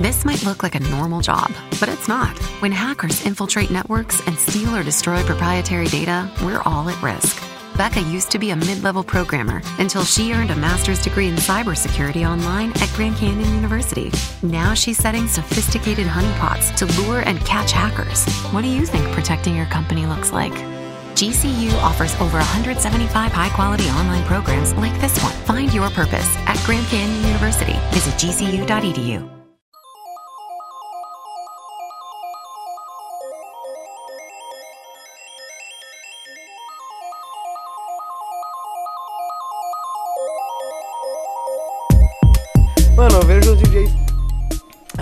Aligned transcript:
This 0.00 0.24
might 0.24 0.42
look 0.44 0.64
like 0.64 0.74
a 0.74 0.80
normal 0.80 1.20
job, 1.20 1.52
but 1.78 1.88
it's 1.88 2.08
not. 2.08 2.36
When 2.60 2.72
hackers 2.72 3.24
infiltrate 3.24 3.70
networks 3.70 4.20
and 4.26 4.36
steal 4.36 4.74
or 4.74 4.82
destroy 4.82 5.22
proprietary 5.22 5.86
data, 5.86 6.28
we're 6.42 6.60
all 6.64 6.88
at 6.88 7.00
risk. 7.00 7.40
Becca 7.76 8.00
used 8.00 8.32
to 8.32 8.40
be 8.40 8.50
a 8.50 8.56
mid 8.56 8.82
level 8.82 9.04
programmer 9.04 9.62
until 9.78 10.02
she 10.02 10.32
earned 10.32 10.50
a 10.50 10.56
master's 10.56 11.00
degree 11.00 11.28
in 11.28 11.36
cybersecurity 11.36 12.28
online 12.28 12.72
at 12.82 12.90
Grand 12.96 13.16
Canyon 13.16 13.54
University. 13.54 14.10
Now 14.42 14.74
she's 14.74 14.98
setting 14.98 15.28
sophisticated 15.28 16.08
honeypots 16.08 16.74
to 16.76 16.86
lure 17.02 17.20
and 17.20 17.38
catch 17.46 17.70
hackers. 17.70 18.26
What 18.52 18.62
do 18.62 18.68
you 18.68 18.86
think 18.86 19.06
protecting 19.12 19.54
your 19.54 19.66
company 19.66 20.06
looks 20.06 20.32
like? 20.32 20.52
GCU 21.14 21.72
offers 21.82 22.14
over 22.16 22.38
175 22.38 23.30
high 23.30 23.50
quality 23.50 23.88
online 23.90 24.24
programs 24.24 24.72
like 24.74 25.00
this 25.00 25.16
one. 25.22 25.32
Find 25.44 25.72
your 25.72 25.88
purpose 25.90 26.36
at 26.48 26.60
Grand 26.66 26.86
Canyon 26.88 27.24
University. 27.28 27.78
Visit 27.92 28.14
gcu.edu. 28.14 29.43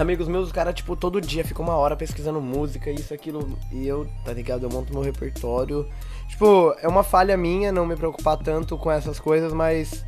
Amigos 0.03 0.27
meus, 0.27 0.47
os 0.47 0.53
caras, 0.53 0.75
tipo, 0.75 0.97
todo 0.97 1.21
dia 1.21 1.45
ficam 1.45 1.65
uma 1.65 1.77
hora 1.77 1.97
pesquisando 1.97 2.41
música, 2.41 2.91
isso, 2.91 3.15
aquilo. 3.15 3.57
E 3.71 3.87
eu, 3.87 4.09
tá 4.25 4.33
ligado? 4.33 4.65
Eu 4.65 4.71
monto 4.71 4.93
meu 4.93 5.03
repertório. 5.03 5.89
Tipo, 6.29 6.75
é 6.81 6.89
uma 6.89 7.05
falha 7.05 7.37
minha 7.37 7.71
não 7.71 7.87
me 7.87 7.95
preocupar 7.95 8.37
tanto 8.37 8.77
com 8.77 8.91
essas 8.91 9.21
coisas, 9.21 9.53
mas. 9.53 10.05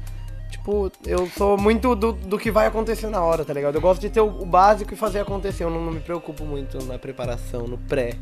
Tipo, 0.50 0.90
eu 1.06 1.28
sou 1.28 1.56
muito 1.56 1.94
do, 1.94 2.12
do 2.12 2.38
que 2.38 2.50
vai 2.50 2.66
acontecer 2.66 3.08
na 3.08 3.22
hora, 3.22 3.44
tá 3.44 3.52
ligado? 3.52 3.76
Eu 3.76 3.80
gosto 3.80 4.00
de 4.00 4.10
ter 4.10 4.20
o, 4.20 4.26
o 4.26 4.46
básico 4.46 4.92
e 4.94 4.96
fazer 4.96 5.20
acontecer. 5.20 5.64
Eu 5.64 5.70
não, 5.70 5.84
não 5.84 5.92
me 5.92 6.00
preocupo 6.00 6.44
muito 6.44 6.84
na 6.84 6.98
preparação, 6.98 7.66
no 7.66 7.78
pré. 7.78 8.16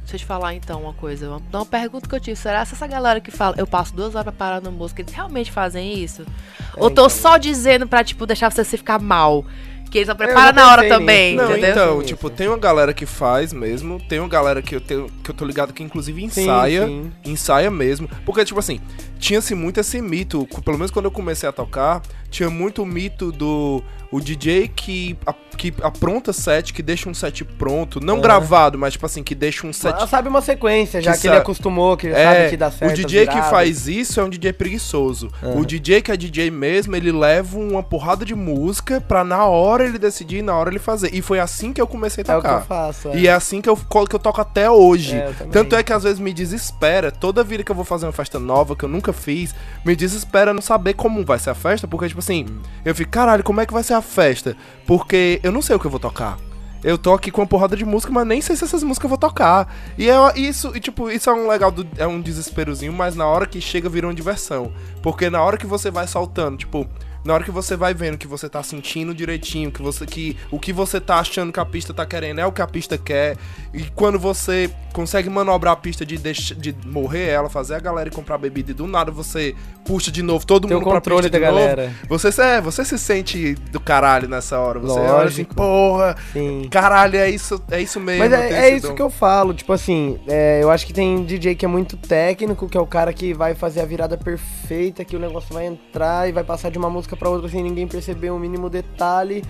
Deixa 0.00 0.14
eu 0.14 0.18
te 0.20 0.24
falar 0.24 0.54
então 0.54 0.82
uma 0.82 0.94
coisa. 0.94 1.28
Uma, 1.28 1.42
uma 1.52 1.66
pergunta 1.66 2.08
que 2.08 2.14
eu 2.14 2.20
tive. 2.20 2.36
Será 2.36 2.64
que 2.64 2.72
essa 2.72 2.86
galera 2.86 3.20
que 3.20 3.32
fala, 3.32 3.56
eu 3.58 3.66
passo 3.66 3.92
duas 3.92 4.14
horas 4.14 4.32
parando 4.32 4.70
música, 4.70 5.02
eles 5.02 5.12
realmente 5.12 5.50
fazem 5.50 5.98
isso? 5.98 6.22
É, 6.22 6.80
Ou 6.80 6.88
tô 6.88 7.06
então. 7.06 7.08
só 7.08 7.36
dizendo 7.36 7.88
pra, 7.88 8.04
tipo, 8.04 8.24
deixar 8.24 8.52
você 8.52 8.62
se 8.62 8.76
ficar 8.76 9.00
mal? 9.00 9.44
Que 9.90 9.98
eles 9.98 10.06
só 10.06 10.12
já 10.12 10.14
preparam 10.14 10.56
na 10.56 10.70
hora 10.70 10.88
também. 10.88 11.36
Não, 11.36 11.50
entendeu? 11.50 11.70
então, 11.70 12.02
tipo, 12.02 12.28
tem 12.28 12.48
uma 12.48 12.58
galera 12.58 12.92
que 12.92 13.06
faz 13.06 13.52
mesmo, 13.52 14.00
tem 14.08 14.18
uma 14.18 14.28
galera 14.28 14.60
que 14.60 14.74
eu, 14.74 14.80
tenho, 14.80 15.08
que 15.22 15.30
eu 15.30 15.34
tô 15.34 15.44
ligado 15.44 15.72
que 15.72 15.82
inclusive 15.82 16.22
ensaia, 16.22 16.86
sim. 16.86 17.12
ensaia 17.24 17.70
mesmo, 17.70 18.08
porque, 18.24 18.44
tipo 18.44 18.58
assim, 18.58 18.80
tinha-se 19.18 19.54
muito 19.54 19.80
esse 19.80 20.00
mito, 20.00 20.46
pelo 20.64 20.76
menos 20.78 20.90
quando 20.90 21.06
eu 21.06 21.10
comecei 21.10 21.48
a 21.48 21.52
tocar, 21.52 22.02
tinha 22.30 22.50
muito 22.50 22.82
o 22.82 22.86
mito 22.86 23.32
do 23.32 23.82
o 24.12 24.20
DJ 24.20 24.68
que, 24.68 25.18
a- 25.26 25.34
que 25.56 25.74
apronta 25.82 26.32
set, 26.32 26.72
que 26.72 26.80
deixa 26.80 27.08
um 27.08 27.12
set 27.14 27.44
pronto, 27.44 27.98
não 28.00 28.14
Aham. 28.14 28.22
gravado, 28.22 28.78
mas, 28.78 28.92
tipo 28.92 29.04
assim, 29.04 29.20
que 29.22 29.34
deixa 29.34 29.66
um 29.66 29.72
set... 29.72 29.92
Ela 29.96 30.06
sabe 30.06 30.28
uma 30.28 30.40
sequência, 30.40 31.02
já 31.02 31.12
Que 31.14 31.22
que, 31.22 31.26
ele 31.26 31.36
acostumou, 31.36 31.96
que 31.96 32.06
ele 32.06 32.14
É, 32.14 32.24
sabe 32.24 32.50
que 32.50 32.56
dá 32.56 32.70
certo. 32.70 32.92
o 32.92 32.94
DJ 32.94 33.26
que 33.26 33.42
faz 33.42 33.88
isso 33.88 34.20
é 34.20 34.24
um 34.24 34.28
DJ 34.30 34.52
preguiçoso. 34.52 35.28
Aham. 35.42 35.56
O 35.60 35.66
DJ 35.66 36.00
que 36.02 36.12
é 36.12 36.16
DJ 36.16 36.52
mesmo, 36.52 36.94
ele 36.94 37.10
leva 37.10 37.58
uma 37.58 37.82
porrada 37.82 38.24
de 38.24 38.34
música 38.34 39.00
pra 39.00 39.24
na 39.24 39.44
hora 39.46 39.84
ele 39.84 39.98
decidir, 39.98 40.40
na 40.40 40.54
hora 40.54 40.70
ele 40.70 40.78
fazer. 40.78 41.12
E 41.12 41.20
foi 41.20 41.40
assim 41.40 41.72
que 41.72 41.80
eu 41.80 41.86
comecei 41.86 42.22
a 42.28 42.32
É 42.32 42.36
o 42.36 42.40
que 42.40 42.46
tocar. 42.46 42.60
eu 42.60 42.64
faço. 42.66 43.08
É. 43.08 43.16
E 43.18 43.26
é 43.26 43.32
assim 43.32 43.60
que 43.60 43.68
eu, 43.68 43.76
que 43.76 44.14
eu 44.14 44.20
toco 44.20 44.40
até 44.40 44.70
hoje. 44.70 45.16
É. 45.16 45.32
Tanto 45.50 45.74
é 45.74 45.82
que 45.82 45.92
às 45.92 46.04
vezes 46.04 46.20
me 46.20 46.32
desespera, 46.32 47.10
toda 47.10 47.42
vida 47.42 47.64
que 47.64 47.72
eu 47.72 47.76
vou 47.76 47.84
fazer 47.84 48.06
uma 48.06 48.12
festa 48.12 48.38
nova, 48.38 48.76
que 48.76 48.84
eu 48.84 48.88
nunca 48.88 49.05
fiz, 49.12 49.54
me 49.84 49.96
desespera 49.96 50.54
não 50.54 50.62
saber 50.62 50.94
como 50.94 51.24
vai 51.24 51.38
ser 51.38 51.50
a 51.50 51.54
festa, 51.54 51.86
porque, 51.86 52.08
tipo 52.08 52.20
assim, 52.20 52.46
eu 52.84 52.94
fico, 52.94 53.10
caralho, 53.10 53.44
como 53.44 53.60
é 53.60 53.66
que 53.66 53.72
vai 53.72 53.82
ser 53.82 53.94
a 53.94 54.02
festa? 54.02 54.56
Porque 54.86 55.40
eu 55.42 55.52
não 55.52 55.62
sei 55.62 55.76
o 55.76 55.78
que 55.78 55.86
eu 55.86 55.90
vou 55.90 56.00
tocar. 56.00 56.38
Eu 56.84 56.96
tô 56.96 57.12
aqui 57.12 57.30
com 57.30 57.40
uma 57.40 57.46
porrada 57.46 57.76
de 57.76 57.84
música, 57.84 58.12
mas 58.12 58.26
nem 58.26 58.40
sei 58.40 58.54
se 58.54 58.62
essas 58.62 58.82
músicas 58.82 59.04
eu 59.04 59.08
vou 59.08 59.18
tocar. 59.18 59.74
E 59.98 60.08
é 60.08 60.16
isso, 60.38 60.70
e 60.76 60.80
tipo, 60.80 61.10
isso 61.10 61.28
é 61.28 61.32
um 61.32 61.48
legal, 61.48 61.70
do, 61.70 61.86
é 61.96 62.06
um 62.06 62.20
desesperozinho, 62.20 62.92
mas 62.92 63.16
na 63.16 63.26
hora 63.26 63.46
que 63.46 63.60
chega 63.60 63.88
vira 63.88 64.06
uma 64.06 64.14
diversão. 64.14 64.72
Porque 65.02 65.28
na 65.28 65.42
hora 65.42 65.56
que 65.56 65.66
você 65.66 65.90
vai 65.90 66.06
saltando, 66.06 66.58
tipo, 66.58 66.88
na 67.26 67.34
hora 67.34 67.44
que 67.44 67.50
você 67.50 67.76
vai 67.76 67.92
vendo 67.92 68.16
que 68.16 68.26
você 68.26 68.48
tá 68.48 68.62
sentindo 68.62 69.14
direitinho, 69.14 69.70
que 69.70 69.82
você 69.82 70.06
que 70.06 70.36
o 70.50 70.58
que 70.58 70.72
você 70.72 71.00
tá 71.00 71.16
achando 71.18 71.52
que 71.52 71.60
a 71.60 71.64
pista 71.64 71.92
tá 71.92 72.06
querendo 72.06 72.40
é 72.40 72.46
o 72.46 72.52
que 72.52 72.62
a 72.62 72.66
pista 72.66 72.96
quer, 72.96 73.36
e 73.74 73.82
quando 73.94 74.18
você 74.18 74.70
consegue 74.92 75.28
manobrar 75.28 75.74
a 75.74 75.76
pista 75.76 76.06
de 76.06 76.16
deixa, 76.16 76.54
de 76.54 76.74
morrer 76.86 77.28
ela, 77.28 77.50
fazer 77.50 77.74
a 77.74 77.80
galera 77.80 78.08
ir 78.08 78.12
comprar 78.12 78.38
bebida 78.38 78.70
e 78.70 78.74
do 78.74 78.86
nada 78.86 79.10
você 79.10 79.54
puxa 79.84 80.10
de 80.10 80.22
novo 80.22 80.46
todo 80.46 80.66
Tem 80.66 80.76
mundo 80.76 80.88
pra 80.88 81.00
pista 81.00 81.28
da 81.28 81.38
de 81.38 81.44
novo, 81.44 81.58
galera. 81.58 81.92
você, 82.08 82.32
se- 82.32 82.40
é, 82.42 82.60
você 82.60 82.84
se 82.84 82.98
sente 82.98 83.54
do 83.70 83.78
caralho 83.80 84.28
nessa 84.28 84.58
hora. 84.58 84.78
Você 84.80 84.98
olha 84.98 85.06
assim, 85.06 85.42
Lógico. 85.42 85.54
porra, 85.54 86.16
Sim. 86.32 86.68
caralho, 86.70 87.16
é 87.18 87.28
isso, 87.28 87.60
é 87.70 87.80
isso 87.80 88.00
mesmo. 88.00 88.20
Mas 88.24 88.32
é, 88.32 88.68
é 88.70 88.76
isso 88.76 88.88
dom. 88.88 88.94
que 88.94 89.02
eu 89.02 89.10
falo, 89.10 89.52
tipo 89.52 89.72
assim, 89.72 90.18
é, 90.28 90.60
eu 90.62 90.70
acho 90.70 90.86
que 90.86 90.92
tem 90.92 91.24
DJ 91.24 91.54
que 91.54 91.64
é 91.64 91.68
muito 91.68 91.96
técnico, 91.96 92.68
que 92.68 92.76
é 92.76 92.80
o 92.80 92.86
cara 92.86 93.12
que 93.12 93.34
vai 93.34 93.54
fazer 93.54 93.80
a 93.80 93.84
virada 93.84 94.16
perfeita, 94.16 95.04
que 95.04 95.14
o 95.16 95.18
negócio 95.18 95.52
vai 95.52 95.66
entrar 95.66 96.28
e 96.28 96.32
vai 96.32 96.44
passar 96.44 96.70
de 96.70 96.78
uma 96.78 96.88
música 96.90 97.15
pra 97.16 97.28
outra 97.28 97.48
sem 97.48 97.62
ninguém 97.62 97.86
perceber 97.86 98.30
o 98.30 98.38
mínimo 98.38 98.68
detalhe. 98.70 99.42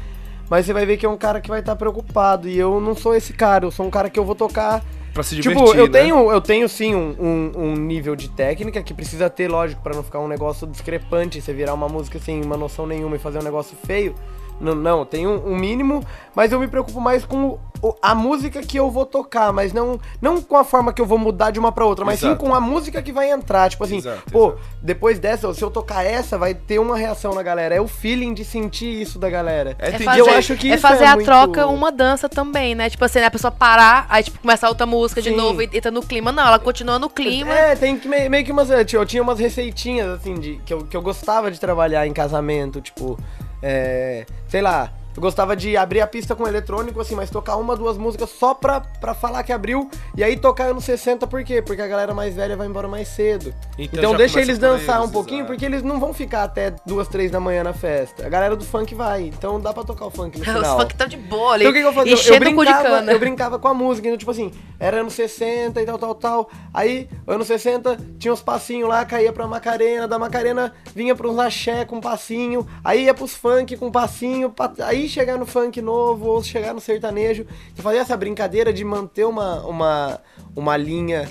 Mas 0.48 0.64
você 0.64 0.72
vai 0.72 0.86
ver 0.86 0.96
que 0.96 1.04
é 1.04 1.08
um 1.08 1.16
cara 1.16 1.40
que 1.40 1.48
vai 1.48 1.60
estar 1.60 1.74
preocupado. 1.76 2.48
E 2.48 2.56
eu 2.56 2.80
não 2.80 2.94
sou 2.94 3.14
esse 3.14 3.32
cara, 3.32 3.64
eu 3.64 3.70
sou 3.70 3.84
um 3.84 3.90
cara 3.90 4.08
que 4.08 4.18
eu 4.18 4.24
vou 4.24 4.34
tocar. 4.34 4.84
Pra 5.12 5.22
se 5.22 5.34
Tipo, 5.36 5.48
divertir, 5.54 5.78
eu 5.78 5.86
né? 5.86 5.98
tenho, 5.98 6.30
eu 6.30 6.40
tenho 6.42 6.68
sim 6.68 6.94
um, 6.94 7.16
um, 7.18 7.52
um 7.62 7.74
nível 7.74 8.14
de 8.14 8.28
técnica 8.28 8.82
que 8.82 8.92
precisa 8.92 9.30
ter, 9.30 9.50
lógico, 9.50 9.82
pra 9.82 9.94
não 9.94 10.02
ficar 10.02 10.20
um 10.20 10.28
negócio 10.28 10.66
discrepante, 10.66 11.40
você 11.40 11.54
virar 11.54 11.72
uma 11.72 11.88
música 11.88 12.18
sem 12.18 12.44
uma 12.44 12.56
noção 12.56 12.86
nenhuma 12.86 13.16
e 13.16 13.18
fazer 13.18 13.38
um 13.38 13.42
negócio 13.42 13.76
feio. 13.86 14.14
Não, 14.60 14.74
não, 14.74 15.04
tem 15.04 15.26
um, 15.26 15.48
um 15.52 15.56
mínimo, 15.56 16.02
mas 16.34 16.50
eu 16.50 16.58
me 16.58 16.66
preocupo 16.66 16.98
mais 17.00 17.24
com 17.26 17.58
o- 17.82 17.94
a 18.00 18.14
música 18.14 18.62
que 18.62 18.78
eu 18.78 18.90
vou 18.90 19.04
tocar, 19.04 19.52
mas 19.52 19.70
não, 19.70 20.00
não 20.20 20.40
com 20.40 20.56
a 20.56 20.64
forma 20.64 20.94
que 20.94 21.00
eu 21.02 21.04
vou 21.04 21.18
mudar 21.18 21.50
de 21.50 21.58
uma 21.58 21.70
pra 21.70 21.84
outra, 21.84 22.06
mas 22.06 22.18
sim 22.20 22.28
Exato. 22.28 22.42
com 22.42 22.54
a 22.54 22.60
música 22.60 23.02
que 23.02 23.12
vai 23.12 23.30
entrar. 23.30 23.68
Tipo 23.68 23.84
assim, 23.84 23.98
Exato, 23.98 24.22
pô, 24.32 24.46
exato. 24.48 24.60
depois 24.80 25.18
dessa, 25.18 25.52
se 25.52 25.62
eu 25.62 25.70
tocar 25.70 26.04
essa, 26.04 26.38
vai 26.38 26.54
ter 26.54 26.78
uma 26.78 26.96
reação 26.96 27.34
na 27.34 27.42
galera. 27.42 27.74
É 27.74 27.80
o 27.82 27.86
feeling 27.86 28.32
de 28.32 28.46
sentir 28.46 29.02
isso 29.02 29.18
da 29.18 29.28
galera. 29.28 29.76
É, 29.78 29.88
É 29.90 29.98
fazer, 29.98 30.20
eu 30.20 30.30
acho 30.30 30.56
que 30.56 30.70
é 30.70 30.74
isso 30.76 30.82
fazer 30.82 31.04
é 31.04 31.08
a 31.08 31.14
muito- 31.16 31.26
troca 31.26 31.66
uma 31.66 31.92
dança 31.92 32.26
também, 32.28 32.74
né? 32.74 32.88
Tipo 32.88 33.04
assim, 33.04 33.18
né, 33.18 33.26
a 33.26 33.30
pessoa 33.30 33.50
parar, 33.50 34.06
aí 34.08 34.22
tipo, 34.22 34.38
começar 34.38 34.68
outra 34.70 34.86
música 34.86 35.20
de 35.20 35.28
Sim. 35.30 35.36
novo 35.36 35.60
e 35.60 35.68
entra 35.70 35.90
no 35.90 36.00
clima. 36.00 36.32
Não, 36.32 36.46
ela 36.46 36.58
continua 36.58 36.98
no 36.98 37.10
clima. 37.10 37.52
É, 37.52 37.76
tem 37.76 37.98
que 37.98 38.08
meio, 38.08 38.30
meio 38.30 38.42
que 38.44 38.52
umas. 38.52 38.70
Eu 38.70 39.04
tinha 39.04 39.22
umas 39.22 39.38
receitinhas, 39.38 40.08
assim, 40.08 40.34
de, 40.36 40.56
que, 40.64 40.72
eu, 40.72 40.78
que 40.78 40.96
eu 40.96 41.02
gostava 41.02 41.50
de 41.50 41.60
trabalhar 41.60 42.06
em 42.06 42.12
casamento, 42.14 42.80
tipo. 42.80 43.18
É, 43.62 44.26
sei 44.48 44.60
lá. 44.60 44.92
Eu 45.16 45.22
gostava 45.22 45.56
de 45.56 45.76
abrir 45.76 46.00
a 46.02 46.06
pista 46.06 46.34
com 46.36 46.46
eletrônico, 46.46 47.00
assim, 47.00 47.14
mas 47.14 47.30
tocar 47.30 47.56
uma, 47.56 47.74
duas 47.74 47.96
músicas 47.96 48.28
só 48.30 48.52
pra, 48.52 48.80
pra 48.80 49.14
falar 49.14 49.42
que 49.42 49.52
abriu. 49.52 49.88
E 50.14 50.22
aí 50.22 50.36
tocar 50.36 50.64
anos 50.64 50.84
60, 50.84 51.26
por 51.26 51.42
quê? 51.42 51.62
Porque 51.62 51.80
a 51.80 51.86
galera 51.86 52.12
mais 52.12 52.34
velha 52.34 52.54
vai 52.56 52.66
embora 52.66 52.86
mais 52.86 53.08
cedo. 53.08 53.54
Então 53.78 53.98
Então, 54.00 54.14
deixa 54.14 54.40
eles 54.40 54.58
dançar 54.58 54.98
eles, 54.98 55.08
um 55.08 55.12
pouquinho, 55.12 55.38
exato. 55.40 55.52
porque 55.52 55.64
eles 55.64 55.82
não 55.82 55.98
vão 55.98 56.12
ficar 56.12 56.42
até 56.44 56.74
duas, 56.84 57.08
três 57.08 57.30
da 57.30 57.40
manhã 57.40 57.64
na 57.64 57.72
festa. 57.72 58.26
A 58.26 58.28
galera 58.28 58.54
do 58.54 58.64
funk 58.64 58.94
vai. 58.94 59.22
Então 59.22 59.58
dá 59.58 59.72
pra 59.72 59.84
tocar 59.84 60.04
o 60.06 60.10
funk 60.10 60.36
no 60.38 60.44
Os 60.44 60.52
final. 60.52 60.78
funk 60.80 60.94
tão 60.94 61.08
de 61.08 61.16
boa 61.16 61.54
ali. 61.54 61.64
Então 61.64 61.70
o 61.70 61.74
que, 61.74 61.80
que 61.80 61.86
eu 61.88 61.92
fazia? 61.92 62.12
Eu, 62.12 62.34
eu, 62.34 62.40
brincava, 62.40 62.82
cana. 62.82 63.12
eu 63.12 63.18
brincava 63.18 63.58
com 63.58 63.68
a 63.68 63.74
música, 63.74 64.06
então, 64.08 64.18
tipo 64.18 64.30
assim, 64.30 64.52
era 64.78 65.00
anos 65.00 65.14
60 65.14 65.80
e 65.80 65.86
tal, 65.86 65.98
tal, 65.98 66.14
tal. 66.14 66.50
Aí, 66.74 67.08
anos 67.26 67.46
60, 67.46 67.98
tinha 68.18 68.32
uns 68.34 68.42
passinhos 68.42 68.86
lá, 68.88 69.02
caía 69.06 69.32
pra 69.32 69.46
Macarena, 69.46 70.06
da 70.06 70.18
Macarena 70.18 70.74
vinha 70.94 71.14
pra 71.16 71.26
uns 71.26 71.38
axé 71.38 71.84
com 71.86 72.00
passinho, 72.00 72.66
aí 72.84 73.04
ia 73.04 73.14
pros 73.14 73.34
funk 73.34 73.76
com 73.78 73.90
passinho, 73.90 74.50
pa- 74.50 74.72
chegar 75.08 75.36
no 75.38 75.46
funk 75.46 75.80
novo, 75.82 76.26
ou 76.26 76.42
chegar 76.42 76.72
no 76.74 76.80
sertanejo. 76.80 77.46
Você 77.74 77.82
fazia 77.82 78.00
essa 78.00 78.16
brincadeira 78.16 78.72
de 78.72 78.84
manter 78.84 79.24
uma, 79.24 79.60
uma, 79.66 80.20
uma 80.54 80.76
linha. 80.76 81.28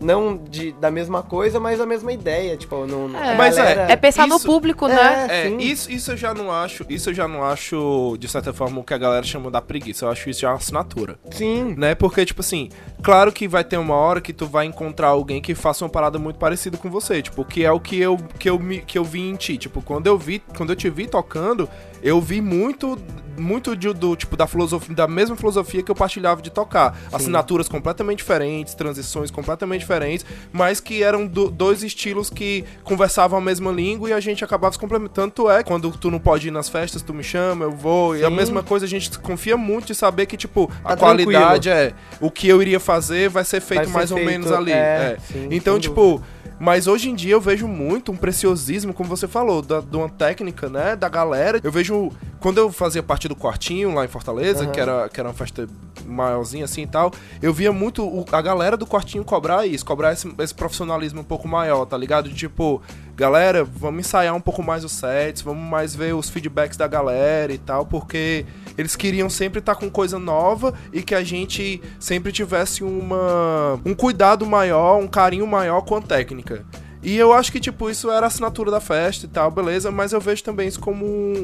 Não 0.00 0.36
de, 0.36 0.72
da 0.72 0.90
mesma 0.90 1.22
coisa, 1.22 1.60
mas 1.60 1.80
a 1.80 1.86
mesma 1.86 2.12
ideia, 2.12 2.56
tipo, 2.56 2.84
não, 2.84 3.16
É, 3.16 3.36
Mas 3.36 3.56
é, 3.56 3.62
galera- 3.62 3.92
É 3.92 3.96
pensar 3.96 4.26
no 4.26 4.36
Isso- 4.36 4.46
público, 4.46 4.86
É, 4.88 4.88
né? 4.94 5.26
É, 5.30 5.48
isso, 5.62 5.90
isso 5.90 6.10
eu 6.12 6.16
já 6.16 6.34
não 6.34 6.50
acho, 6.50 6.84
isso 6.88 7.10
eu 7.10 7.14
já 7.14 7.28
não 7.28 7.44
acho, 7.44 8.16
de 8.18 8.26
certa 8.26 8.52
forma, 8.52 8.80
o 8.80 8.84
que 8.84 8.92
a 8.92 8.98
galera 8.98 9.22
chama 9.22 9.50
da 9.52 9.62
preguiça. 9.62 10.04
Eu 10.06 10.10
acho 10.10 10.28
isso 10.28 10.40
já 10.40 10.50
uma 10.50 10.56
assinatura. 10.56 11.16
Sim. 11.30 11.74
Né? 11.78 11.94
Porque, 11.94 12.24
tipo 12.26 12.40
assim, 12.40 12.70
claro 13.02 13.30
que 13.30 13.46
vai 13.46 13.62
ter 13.62 13.76
uma 13.76 13.94
hora 13.94 14.20
que 14.20 14.32
tu 14.32 14.46
vai 14.46 14.66
encontrar 14.66 15.08
alguém 15.08 15.40
que 15.40 15.54
faça 15.54 15.84
uma 15.84 15.90
parada 15.90 16.18
muito 16.18 16.38
parecida 16.38 16.76
com 16.76 16.90
você. 16.90 17.22
Tipo, 17.22 17.44
que 17.44 17.64
é 17.64 17.70
o 17.70 17.78
que 17.78 17.98
eu, 17.98 18.16
que 18.38 18.50
eu, 18.50 18.58
me, 18.58 18.80
que 18.80 18.98
eu 18.98 19.04
vi 19.04 19.20
em 19.22 19.36
ti. 19.36 19.56
Tipo, 19.56 19.80
quando 19.80 20.08
eu 20.08 20.18
vi, 20.18 20.42
quando 20.56 20.70
eu 20.70 20.76
te 20.76 20.90
vi 20.90 21.06
tocando, 21.06 21.68
eu 22.04 22.20
vi 22.20 22.40
muito, 22.42 22.98
muito 23.36 23.74
de- 23.74 23.92
do, 23.94 24.14
tipo, 24.14 24.36
da 24.36 24.46
filosofia, 24.46 24.94
da 24.94 25.08
mesma 25.08 25.34
filosofia 25.36 25.82
que 25.82 25.90
eu 25.90 25.94
partilhava 25.94 26.42
de 26.42 26.50
tocar. 26.50 26.96
Assinaturas 27.10 27.66
completamente 27.66 28.18
diferentes, 28.18 28.74
transições 28.74 29.30
completamente 29.30 29.80
diferentes, 29.80 30.24
mas 30.52 30.78
que 30.80 31.02
eram 31.02 31.26
do- 31.26 31.50
dois 31.50 31.82
estilos 31.82 32.28
que 32.28 32.62
conversavam 32.84 33.38
a 33.38 33.42
mesma 33.42 33.72
língua 33.72 34.10
e 34.10 34.12
a 34.12 34.20
gente 34.20 34.44
acabava 34.44 34.72
se 34.74 34.78
complementando. 34.78 35.14
Tanto 35.14 35.50
é, 35.50 35.62
quando 35.64 35.90
tu 35.92 36.10
não 36.10 36.18
pode 36.18 36.48
ir 36.48 36.50
nas 36.50 36.68
festas, 36.68 37.00
tu 37.00 37.14
me 37.14 37.24
chama, 37.24 37.64
eu 37.64 37.72
vou. 37.72 38.14
E 38.14 38.22
a 38.24 38.28
Sim. 38.28 38.34
mesma 38.36 38.62
coisa, 38.62 38.84
a 38.84 38.88
gente 38.88 39.18
confia 39.18 39.56
muito 39.56 39.86
de 39.86 39.94
saber 39.94 40.26
que, 40.26 40.36
tipo, 40.36 40.70
a 40.84 40.90
Tá 40.90 40.96
qualidade 40.98 41.70
é 41.70 41.94
o 42.20 42.30
que 42.30 42.46
eu 42.46 42.60
iria 42.60 42.78
fazer 42.78 43.30
vai 43.30 43.44
ser 43.44 43.60
feito 43.62 43.78
Vai 43.78 43.86
ser 43.86 43.92
mais 43.92 44.10
ou 44.10 44.18
feito, 44.18 44.28
menos 44.30 44.52
ali. 44.52 44.72
é, 44.72 44.74
é. 44.74 45.16
sim, 45.32 45.48
então, 45.50 45.80
tipo, 45.80 46.22
Mas 46.58 46.86
hoje 46.86 47.10
em 47.10 47.14
dia 47.14 47.32
eu 47.32 47.40
vejo 47.40 47.66
muito 47.66 48.12
um 48.12 48.16
preciosismo, 48.16 48.94
como 48.94 49.08
você 49.08 49.26
falou, 49.26 49.60
da, 49.60 49.80
de 49.80 49.96
uma 49.96 50.08
técnica, 50.08 50.68
né, 50.68 50.94
da 50.94 51.08
galera. 51.08 51.60
Eu 51.62 51.72
vejo, 51.72 52.10
quando 52.40 52.58
eu 52.58 52.70
fazia 52.70 53.02
parte 53.02 53.26
do 53.28 53.34
quartinho 53.34 53.92
lá 53.92 54.04
em 54.04 54.08
Fortaleza, 54.08 54.62
Aham. 54.64 54.72
que, 54.72 54.80
era, 54.80 55.08
que 55.08 55.18
era 55.20 55.28
uma 55.28 55.34
festa 55.34 55.68
maiorzinha 56.06 56.64
assim 56.64 56.82
e 56.82 56.86
tal, 56.86 57.12
eu 57.42 57.52
via 57.52 57.72
muito 57.72 58.04
o- 58.06 58.24
a 58.30 58.40
galera 58.40 58.76
do 58.76 58.86
quartinho 58.86 59.24
cobrar 59.24 59.66
isso, 59.66 59.84
cobrar 59.84 60.12
esse, 60.12 60.32
esse 60.38 60.54
profissionalismo 60.54 61.20
um 61.20 61.24
pouco 61.24 61.48
maior, 61.48 61.84
tá 61.86 61.96
ligado? 61.98 62.28
De, 62.28 62.44
Tipo, 62.44 62.80
galera, 63.16 63.64
vamos 63.64 64.06
ensaiar 64.06 64.34
um 64.34 64.40
pouco 64.40 64.62
mais 64.62 64.84
os 64.84 64.92
sets, 64.92 65.42
vamos 65.42 65.68
mais 65.68 65.94
ver 65.94 66.14
os 66.14 66.28
feedbacks 66.28 66.76
da 66.76 66.86
galera 66.86 67.52
e 67.52 67.58
tal, 67.58 67.86
porque 67.86 68.44
eles 68.76 68.96
queriam 68.96 69.30
sempre 69.30 69.60
estar 69.60 69.74
com 69.76 69.88
coisa 69.90 70.18
nova 70.18 70.74
e 70.92 71.02
que 71.02 71.14
a 71.14 71.22
gente 71.22 71.80
sempre 71.98 72.32
tivesse 72.32 72.82
uma 72.82 73.80
um 73.84 73.94
cuidado 73.94 74.44
maior, 74.44 74.98
um 74.98 75.06
carinho 75.06 75.46
maior 75.46 75.82
com 75.82 75.96
a 75.96 76.02
técnica. 76.02 76.64
E 77.04 77.16
eu 77.18 77.32
acho 77.34 77.52
que, 77.52 77.60
tipo, 77.60 77.90
isso 77.90 78.10
era 78.10 78.24
a 78.24 78.28
assinatura 78.28 78.70
da 78.70 78.80
festa 78.80 79.26
e 79.26 79.28
tal, 79.28 79.50
beleza, 79.50 79.90
mas 79.90 80.12
eu 80.14 80.20
vejo 80.20 80.42
também 80.42 80.66
isso 80.66 80.80
como 80.80 81.04
um, 81.04 81.34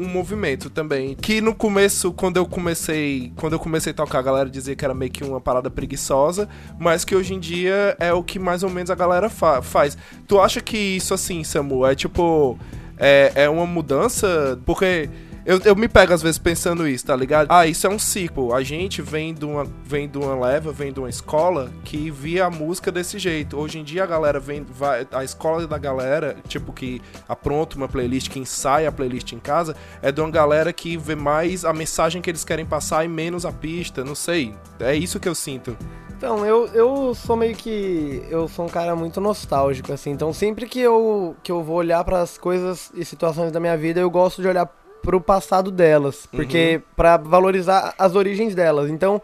um- 0.00 0.04
um 0.04 0.08
movimento 0.08 0.68
também. 0.68 1.14
Que 1.14 1.40
no 1.40 1.54
começo, 1.54 2.12
quando 2.12 2.36
eu 2.36 2.44
comecei. 2.44 3.32
Quando 3.36 3.52
eu 3.52 3.58
comecei 3.60 3.92
a 3.92 3.94
tocar, 3.94 4.18
a 4.18 4.22
galera 4.22 4.50
dizia 4.50 4.74
que 4.74 4.84
era 4.84 4.92
meio 4.92 5.12
que 5.12 5.22
uma 5.22 5.40
parada 5.40 5.70
preguiçosa, 5.70 6.48
mas 6.80 7.04
que 7.04 7.14
hoje 7.14 7.32
em 7.32 7.38
dia 7.38 7.96
é 8.00 8.12
o 8.12 8.22
que 8.24 8.38
mais 8.40 8.62
ou 8.64 8.70
menos 8.70 8.90
a 8.90 8.94
galera 8.96 9.30
fa- 9.30 9.62
faz. 9.62 9.96
Tu 10.26 10.40
acha 10.40 10.60
que 10.60 10.76
isso 10.76 11.14
assim, 11.14 11.44
Samu, 11.44 11.86
é 11.86 11.94
tipo. 11.94 12.58
É, 12.98 13.30
é 13.36 13.48
uma 13.48 13.66
mudança? 13.66 14.58
Porque. 14.66 15.08
Eu, 15.46 15.60
eu 15.62 15.76
me 15.76 15.86
pego 15.88 16.14
às 16.14 16.22
vezes 16.22 16.38
pensando 16.38 16.88
isso, 16.88 17.04
tá 17.04 17.14
ligado? 17.14 17.48
Ah, 17.50 17.66
isso 17.66 17.86
é 17.86 17.90
um 17.90 17.98
ciclo. 17.98 18.54
A 18.54 18.62
gente 18.62 19.02
vem 19.02 19.34
de 19.34 19.44
uma, 19.44 19.66
vem 19.84 20.08
de 20.08 20.16
uma 20.16 20.34
leva, 20.34 20.72
vem 20.72 20.90
de 20.90 20.98
uma 20.98 21.10
escola 21.10 21.70
que 21.84 22.10
via 22.10 22.46
a 22.46 22.50
música 22.50 22.90
desse 22.90 23.18
jeito. 23.18 23.58
Hoje 23.58 23.78
em 23.78 23.84
dia 23.84 24.04
a 24.04 24.06
galera 24.06 24.40
vem. 24.40 24.64
Vai, 24.64 25.06
a 25.12 25.22
escola 25.22 25.66
da 25.66 25.76
galera, 25.76 26.36
tipo, 26.48 26.72
que 26.72 27.02
apronta 27.28 27.76
uma 27.76 27.86
playlist, 27.86 28.30
que 28.30 28.38
ensaia 28.38 28.88
a 28.88 28.92
playlist 28.92 29.32
em 29.32 29.38
casa, 29.38 29.76
é 30.00 30.10
de 30.10 30.18
uma 30.18 30.30
galera 30.30 30.72
que 30.72 30.96
vê 30.96 31.14
mais 31.14 31.66
a 31.66 31.74
mensagem 31.74 32.22
que 32.22 32.30
eles 32.30 32.44
querem 32.44 32.64
passar 32.64 33.04
e 33.04 33.08
menos 33.08 33.44
a 33.44 33.52
pista. 33.52 34.02
Não 34.02 34.14
sei. 34.14 34.54
É 34.80 34.94
isso 34.94 35.20
que 35.20 35.28
eu 35.28 35.34
sinto. 35.34 35.76
Então, 36.16 36.46
eu, 36.46 36.68
eu 36.68 37.14
sou 37.14 37.36
meio 37.36 37.54
que. 37.54 38.24
Eu 38.30 38.48
sou 38.48 38.64
um 38.64 38.68
cara 38.68 38.96
muito 38.96 39.20
nostálgico, 39.20 39.92
assim. 39.92 40.10
Então, 40.10 40.32
sempre 40.32 40.66
que 40.66 40.80
eu, 40.80 41.36
que 41.42 41.52
eu 41.52 41.62
vou 41.62 41.76
olhar 41.76 42.02
para 42.02 42.22
as 42.22 42.38
coisas 42.38 42.90
e 42.94 43.04
situações 43.04 43.52
da 43.52 43.60
minha 43.60 43.76
vida, 43.76 44.00
eu 44.00 44.08
gosto 44.08 44.40
de 44.40 44.48
olhar 44.48 44.64
pro 45.04 45.20
passado 45.20 45.70
delas. 45.70 46.26
Porque. 46.30 46.80
pra 46.96 47.16
valorizar 47.16 47.94
as 47.98 48.14
origens 48.14 48.54
delas. 48.54 48.90
Então. 48.90 49.20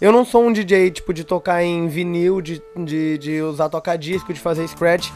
Eu 0.00 0.10
não 0.10 0.24
sou 0.24 0.44
um 0.44 0.52
DJ, 0.52 0.90
tipo, 0.90 1.14
de 1.14 1.24
tocar 1.24 1.62
em 1.62 1.86
vinil, 1.88 2.42
de, 2.42 2.60
de, 2.76 3.16
de 3.16 3.40
usar 3.40 3.68
toca-disco, 3.68 4.34
de 4.34 4.40
fazer 4.40 4.66
scratch. 4.68 5.08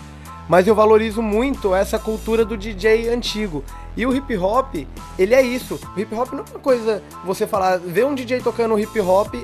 Mas 0.48 0.66
eu 0.66 0.74
valorizo 0.74 1.20
muito 1.20 1.74
essa 1.74 1.98
cultura 1.98 2.44
do 2.44 2.56
DJ 2.56 3.08
antigo. 3.08 3.62
E 3.96 4.06
o 4.06 4.14
hip 4.16 4.34
hop, 4.38 4.76
ele 5.18 5.34
é 5.34 5.42
isso. 5.42 5.78
O 5.94 6.00
hip 6.00 6.14
hop 6.14 6.32
não 6.32 6.44
é 6.44 6.50
uma 6.52 6.60
coisa 6.60 7.02
você 7.24 7.46
falar, 7.46 7.78
ver 7.78 8.06
um 8.06 8.14
DJ 8.14 8.40
tocando 8.40 8.78
hip 8.78 8.98
hop 9.00 9.34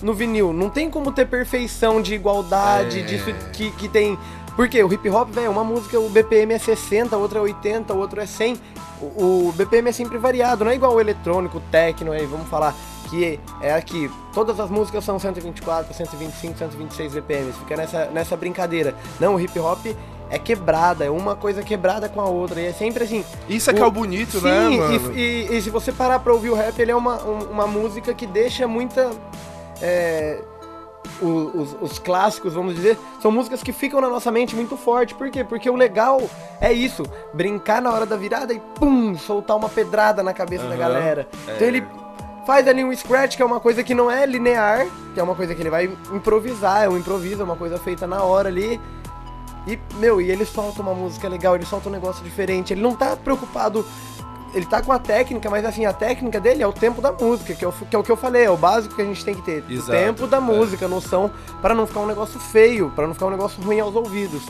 no 0.00 0.14
vinil. 0.14 0.52
Não 0.52 0.70
tem 0.70 0.88
como 0.88 1.12
ter 1.12 1.26
perfeição 1.26 2.00
de 2.00 2.14
igualdade, 2.14 3.00
É. 3.00 3.02
disso 3.02 3.34
que, 3.52 3.70
que 3.72 3.88
tem. 3.88 4.16
Porque 4.56 4.82
o 4.82 4.90
hip 4.92 5.08
hop, 5.10 5.28
velho, 5.30 5.50
uma 5.50 5.62
música, 5.62 6.00
o 6.00 6.08
BPM 6.08 6.54
é 6.54 6.58
60, 6.58 7.16
outra 7.16 7.38
é 7.38 7.42
80, 7.42 7.92
o 7.92 7.98
outro 7.98 8.20
é 8.20 8.26
100. 8.26 8.56
O, 9.00 9.48
o 9.48 9.52
BPM 9.54 9.90
é 9.90 9.92
sempre 9.92 10.16
variado, 10.16 10.64
não 10.64 10.72
é 10.72 10.74
igual 10.74 10.94
o 10.94 11.00
eletrônico, 11.00 11.58
o 11.58 11.60
techno, 11.70 12.12
aí 12.12 12.24
vamos 12.24 12.48
falar 12.48 12.74
que 13.10 13.38
é 13.60 13.74
aqui. 13.74 14.10
Todas 14.32 14.58
as 14.58 14.70
músicas 14.70 15.04
são 15.04 15.18
124, 15.18 15.92
125, 15.94 16.58
126 16.58 17.12
BPMs. 17.14 17.58
Fica 17.58 17.76
nessa, 17.76 18.06
nessa 18.06 18.36
brincadeira. 18.36 18.94
Não, 19.20 19.34
o 19.36 19.40
hip 19.40 19.56
hop 19.60 19.86
é 20.28 20.38
quebrada, 20.40 21.04
é 21.04 21.10
uma 21.10 21.36
coisa 21.36 21.62
quebrada 21.62 22.08
com 22.08 22.20
a 22.20 22.24
outra. 22.24 22.58
E 22.60 22.66
é 22.66 22.72
sempre 22.72 23.04
assim. 23.04 23.24
Isso 23.48 23.70
é 23.70 23.74
que 23.74 23.80
é 23.80 23.84
o 23.86 23.90
bonito, 23.92 24.40
Sim, 24.40 24.44
né, 24.46 24.70
e- 24.72 24.76
mano? 24.78 25.12
E, 25.18 25.48
e 25.56 25.62
se 25.62 25.70
você 25.70 25.92
parar 25.92 26.18
pra 26.18 26.32
ouvir 26.32 26.50
o 26.50 26.54
rap, 26.54 26.76
ele 26.80 26.90
é 26.90 26.96
uma, 26.96 27.22
um- 27.22 27.50
uma 27.52 27.66
música 27.66 28.12
que 28.14 28.26
deixa 28.26 28.66
muita. 28.66 29.10
é, 29.80 30.40
os, 31.20 31.76
os 31.80 31.98
clássicos, 31.98 32.54
vamos 32.54 32.74
dizer, 32.74 32.98
são 33.20 33.30
músicas 33.30 33.62
que 33.62 33.72
ficam 33.72 34.00
na 34.00 34.08
nossa 34.08 34.30
mente 34.30 34.54
muito 34.54 34.76
forte. 34.76 35.14
Por 35.14 35.30
quê? 35.30 35.44
Porque 35.44 35.68
o 35.68 35.76
legal 35.76 36.20
é 36.60 36.72
isso: 36.72 37.02
brincar 37.32 37.80
na 37.80 37.92
hora 37.92 38.06
da 38.06 38.16
virada 38.16 38.52
e 38.52 38.60
pum, 38.74 39.16
soltar 39.16 39.56
uma 39.56 39.68
pedrada 39.68 40.22
na 40.22 40.32
cabeça 40.32 40.64
da 40.64 40.70
Aham, 40.70 40.78
galera. 40.78 41.28
é. 41.48 41.54
Então 41.54 41.68
ele 41.68 41.86
faz 42.46 42.68
ali 42.68 42.84
um 42.84 42.94
scratch, 42.94 43.36
que 43.36 43.42
é 43.42 43.44
uma 43.44 43.58
coisa 43.58 43.82
que 43.82 43.94
não 43.94 44.10
é 44.10 44.24
linear, 44.24 44.86
que 45.14 45.18
é 45.18 45.22
uma 45.22 45.34
coisa 45.34 45.54
que 45.54 45.60
ele 45.60 45.70
vai 45.70 45.90
improvisar, 46.12 46.84
é 46.84 46.88
um 46.88 46.96
improviso, 46.96 47.42
é 47.42 47.44
uma 47.44 47.56
coisa 47.56 47.76
feita 47.78 48.06
na 48.06 48.22
hora 48.22 48.48
ali. 48.48 48.80
E, 49.66 49.76
meu, 49.96 50.20
e 50.20 50.30
ele 50.30 50.44
solta 50.44 50.80
uma 50.80 50.94
música 50.94 51.28
legal, 51.28 51.56
ele 51.56 51.66
solta 51.66 51.88
um 51.88 51.92
negócio 51.92 52.22
diferente. 52.22 52.72
Ele 52.72 52.80
não 52.80 52.94
tá 52.94 53.16
preocupado. 53.16 53.84
Ele 54.56 54.64
tá 54.64 54.80
com 54.80 54.90
a 54.90 54.98
técnica, 54.98 55.50
mas 55.50 55.66
assim, 55.66 55.84
a 55.84 55.92
técnica 55.92 56.40
dele 56.40 56.62
é 56.62 56.66
o 56.66 56.72
tempo 56.72 57.02
da 57.02 57.12
música, 57.12 57.54
que 57.54 57.62
é 57.62 57.68
o, 57.68 57.72
que 57.72 57.94
é 57.94 57.98
o 57.98 58.02
que 58.02 58.10
eu 58.10 58.16
falei, 58.16 58.44
é 58.44 58.50
o 58.50 58.56
básico 58.56 58.94
que 58.94 59.02
a 59.02 59.04
gente 59.04 59.22
tem 59.22 59.34
que 59.34 59.42
ter. 59.42 59.62
Exato, 59.68 59.90
o 59.90 59.94
tempo 59.94 60.26
da 60.26 60.38
é. 60.38 60.40
música, 60.40 60.88
noção, 60.88 61.30
pra 61.60 61.74
não 61.74 61.86
ficar 61.86 62.00
um 62.00 62.06
negócio 62.06 62.40
feio, 62.40 62.90
pra 62.96 63.06
não 63.06 63.12
ficar 63.12 63.26
um 63.26 63.30
negócio 63.30 63.62
ruim 63.62 63.80
aos 63.80 63.94
ouvidos. 63.94 64.42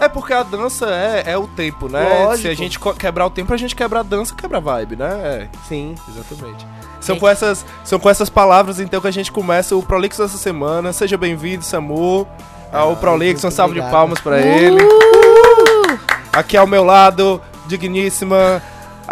É 0.00 0.08
porque 0.08 0.32
a 0.32 0.42
dança 0.42 0.86
é, 0.86 1.30
é 1.30 1.38
o 1.38 1.46
tempo, 1.46 1.88
né? 1.88 2.24
Lógico. 2.24 2.38
Se 2.38 2.48
a 2.48 2.54
gente 2.54 2.80
quebrar 2.98 3.24
o 3.24 3.30
tempo, 3.30 3.54
a 3.54 3.56
gente 3.56 3.76
quebra 3.76 4.00
a 4.00 4.02
dança, 4.02 4.34
quebra 4.34 4.58
a 4.58 4.60
vibe, 4.60 4.96
né? 4.96 5.10
É. 5.22 5.48
Sim. 5.68 5.94
Exatamente. 6.08 6.66
São 7.00 7.16
com, 7.16 7.28
essas, 7.28 7.64
são 7.84 8.00
com 8.00 8.10
essas 8.10 8.28
palavras, 8.28 8.80
então, 8.80 9.00
que 9.00 9.06
a 9.06 9.12
gente 9.12 9.30
começa 9.30 9.76
o 9.76 9.82
Prolix 9.82 10.18
dessa 10.18 10.38
semana. 10.38 10.92
Seja 10.92 11.16
bem-vindo, 11.16 11.64
Samu, 11.64 12.26
ao 12.72 12.92
Ah, 12.92 12.96
Prolix. 12.96 13.44
Um 13.44 13.50
salve 13.50 13.74
de 13.74 13.80
obrigado. 13.80 13.96
palmas 13.96 14.20
pra 14.20 14.40
ele. 14.40 14.82
Aqui 16.32 16.56
ao 16.56 16.66
meu 16.66 16.82
lado, 16.82 17.40
digníssima. 17.68 18.60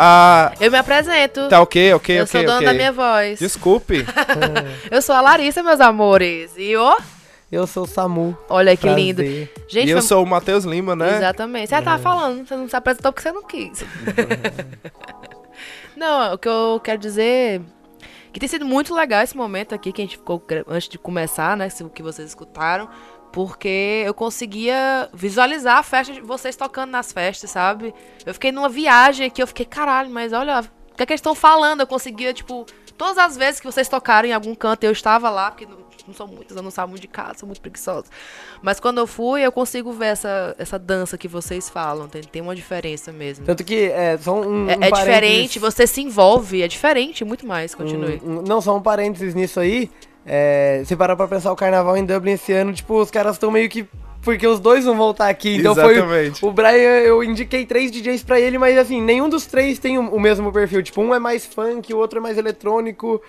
A. 0.03 0.53
Eu 0.59 0.71
me 0.71 0.79
apresento. 0.79 1.47
Tá 1.51 1.61
ok, 1.61 1.93
ok, 1.93 2.21
eu 2.21 2.25
ok. 2.25 2.33
sou 2.33 2.41
dona 2.43 2.57
ok. 2.57 2.67
da 2.67 2.73
minha 2.73 2.91
voz. 2.91 3.39
Desculpe. 3.39 4.07
Eu 4.91 5.03
sou 5.03 5.15
a 5.15 5.21
Larissa, 5.21 5.63
meus 5.63 5.79
amores. 5.79 6.53
E 6.57 6.75
ó, 6.75 6.97
Eu 7.53 7.67
sou 7.67 7.85
o 7.85 7.87
Samu. 7.87 8.35
olha 8.49 8.75
que 8.75 8.83
Prazer. 8.83 8.99
lindo. 9.05 9.23
Gente, 9.69 9.89
e 9.89 9.91
eu 9.91 9.99
foi- 9.99 10.09
sou 10.09 10.23
o 10.23 10.27
Matheus 10.27 10.65
Lima, 10.65 10.97
né? 10.97 11.19
Exatamente. 11.19 11.69
Você 11.69 11.83
tava 11.83 12.03
falando, 12.03 12.47
você 12.49 12.57
não 12.57 12.67
se 12.67 12.75
apresentou 12.75 13.13
porque 13.13 13.29
você 13.29 13.33
não 13.33 13.43
quis. 13.43 13.85
não, 15.95 16.33
o 16.33 16.39
que 16.39 16.49
eu 16.49 16.81
quero 16.83 16.99
dizer 16.99 17.61
que 18.33 18.41
tem 18.41 18.49
sido 18.49 18.65
muito 18.65 18.95
legal 18.95 19.23
esse 19.23 19.37
momento 19.37 19.75
aqui 19.75 19.93
que 19.93 20.01
a 20.01 20.05
gente 20.05 20.17
ficou 20.17 20.43
antes 20.69 20.89
de 20.89 20.97
começar, 20.99 21.57
né, 21.57 21.69
o 21.83 21.91
que 21.91 22.03
vocês 22.03 22.29
escutaram, 22.29 22.89
porque 23.33 24.03
eu 24.07 24.13
conseguia 24.15 25.09
visualizar 25.13 25.79
a 25.79 25.83
festa 25.83 26.13
de 26.13 26.21
vocês 26.21 26.57
tocando 26.57 26.91
nas 26.91 27.13
festas, 27.13 27.51
sabe? 27.51 27.95
Eu 28.25 28.35
fiquei 28.35 28.51
numa 28.53 28.69
viagem 28.69 29.27
aqui, 29.27 29.43
eu 29.43 29.47
fiquei, 29.47 29.67
caralho, 29.67 30.11
mas 30.11 30.33
olha, 30.33 30.61
o 30.93 30.95
que 30.97 31.03
é 31.03 31.07
que 31.07 31.13
eles 31.13 31.21
estão 31.21 31.35
falando? 31.35 31.81
Eu 31.81 31.87
conseguia, 31.87 32.33
tipo, 32.35 32.67
todas 32.97 33.19
as 33.19 33.37
vezes 33.37 33.61
que 33.61 33.67
vocês 33.67 33.89
tocaram 33.89 34.29
em 34.29 34.33
algum 34.33 34.55
canto, 34.55 34.85
eu 34.85 34.93
estava 34.93 35.31
lá, 35.31 35.51
porque 35.51 35.65
não, 35.67 35.79
não 36.09 36.15
são 36.15 36.27
muitas, 36.27 36.57
eu 36.57 36.63
não 36.63 36.71
saio 36.71 36.89
muito 36.89 37.01
de 37.03 37.09
casa, 37.09 37.39
sou 37.39 37.47
muito 37.47 37.61
preguiçosa. 37.61 38.07
Mas 38.61 38.81
quando 38.81 38.99
eu 38.99 39.07
fui, 39.07 39.43
eu 39.43 39.53
consigo 39.53 39.93
ver 39.93 40.07
essa, 40.07 40.55
essa 40.59 40.79
dança 40.79 41.17
que 41.17 41.29
vocês 41.29 41.71
falam, 41.71 42.09
tem, 42.09 42.23
tem 42.23 42.43
uma 42.43 42.55
diferença 42.55 43.13
mesmo. 43.13 43.47
Tanto 43.47 43.63
que 43.65 43.85
é 43.91 44.19
só 44.19 44.35
um. 44.41 44.69
É, 44.69 44.77
um 44.77 44.83
é 44.83 44.91
diferente, 44.91 45.59
você 45.59 45.87
se 45.87 46.01
envolve, 46.03 46.63
é 46.63 46.69
diferente, 46.69 47.25
muito 47.25 47.47
mais, 47.47 47.75
continue. 47.75 48.21
Um- 48.25 48.39
um- 48.39 48.43
não, 48.43 48.61
só 48.61 48.77
um 48.77 48.83
parênteses 48.83 49.35
nisso 49.35 49.61
aí. 49.61 49.91
É, 50.25 50.83
você 50.85 50.97
parar 50.97 51.17
pra 51.17 51.27
pensar 51.27 51.53
o 51.53 51.57
carnaval 51.57 51.97
em 51.97 52.05
Dublin 52.05 52.33
esse 52.33 52.53
ano, 52.53 52.73
tipo, 52.73 52.95
os 53.01 53.11
caras 53.11 53.37
estão 53.37 53.51
meio 53.51 53.69
que. 53.69 53.89
Porque 54.23 54.47
os 54.47 54.61
dois 54.61 54.85
vão 54.85 54.97
voltar 54.97 55.29
aqui. 55.29 55.57
Então 55.57 55.73
Exatamente. 55.73 56.41
foi. 56.41 56.49
O 56.49 56.53
Brian, 56.53 57.01
eu 57.01 57.25
indiquei 57.25 57.65
três 57.65 57.91
DJs 57.91 58.23
pra 58.23 58.39
ele, 58.39 58.59
mas 58.59 58.77
assim, 58.77 59.01
nenhum 59.01 59.29
dos 59.29 59.47
três 59.47 59.79
tem 59.79 59.99
o, 59.99 60.03
o 60.11 60.21
mesmo 60.21 60.53
perfil. 60.53 60.83
Tipo, 60.83 61.01
um 61.01 61.15
é 61.15 61.19
mais 61.19 61.47
funk, 61.47 61.93
o 61.95 61.97
outro 61.97 62.19
é 62.19 62.23
mais 62.23 62.37
eletrônico. 62.37 63.23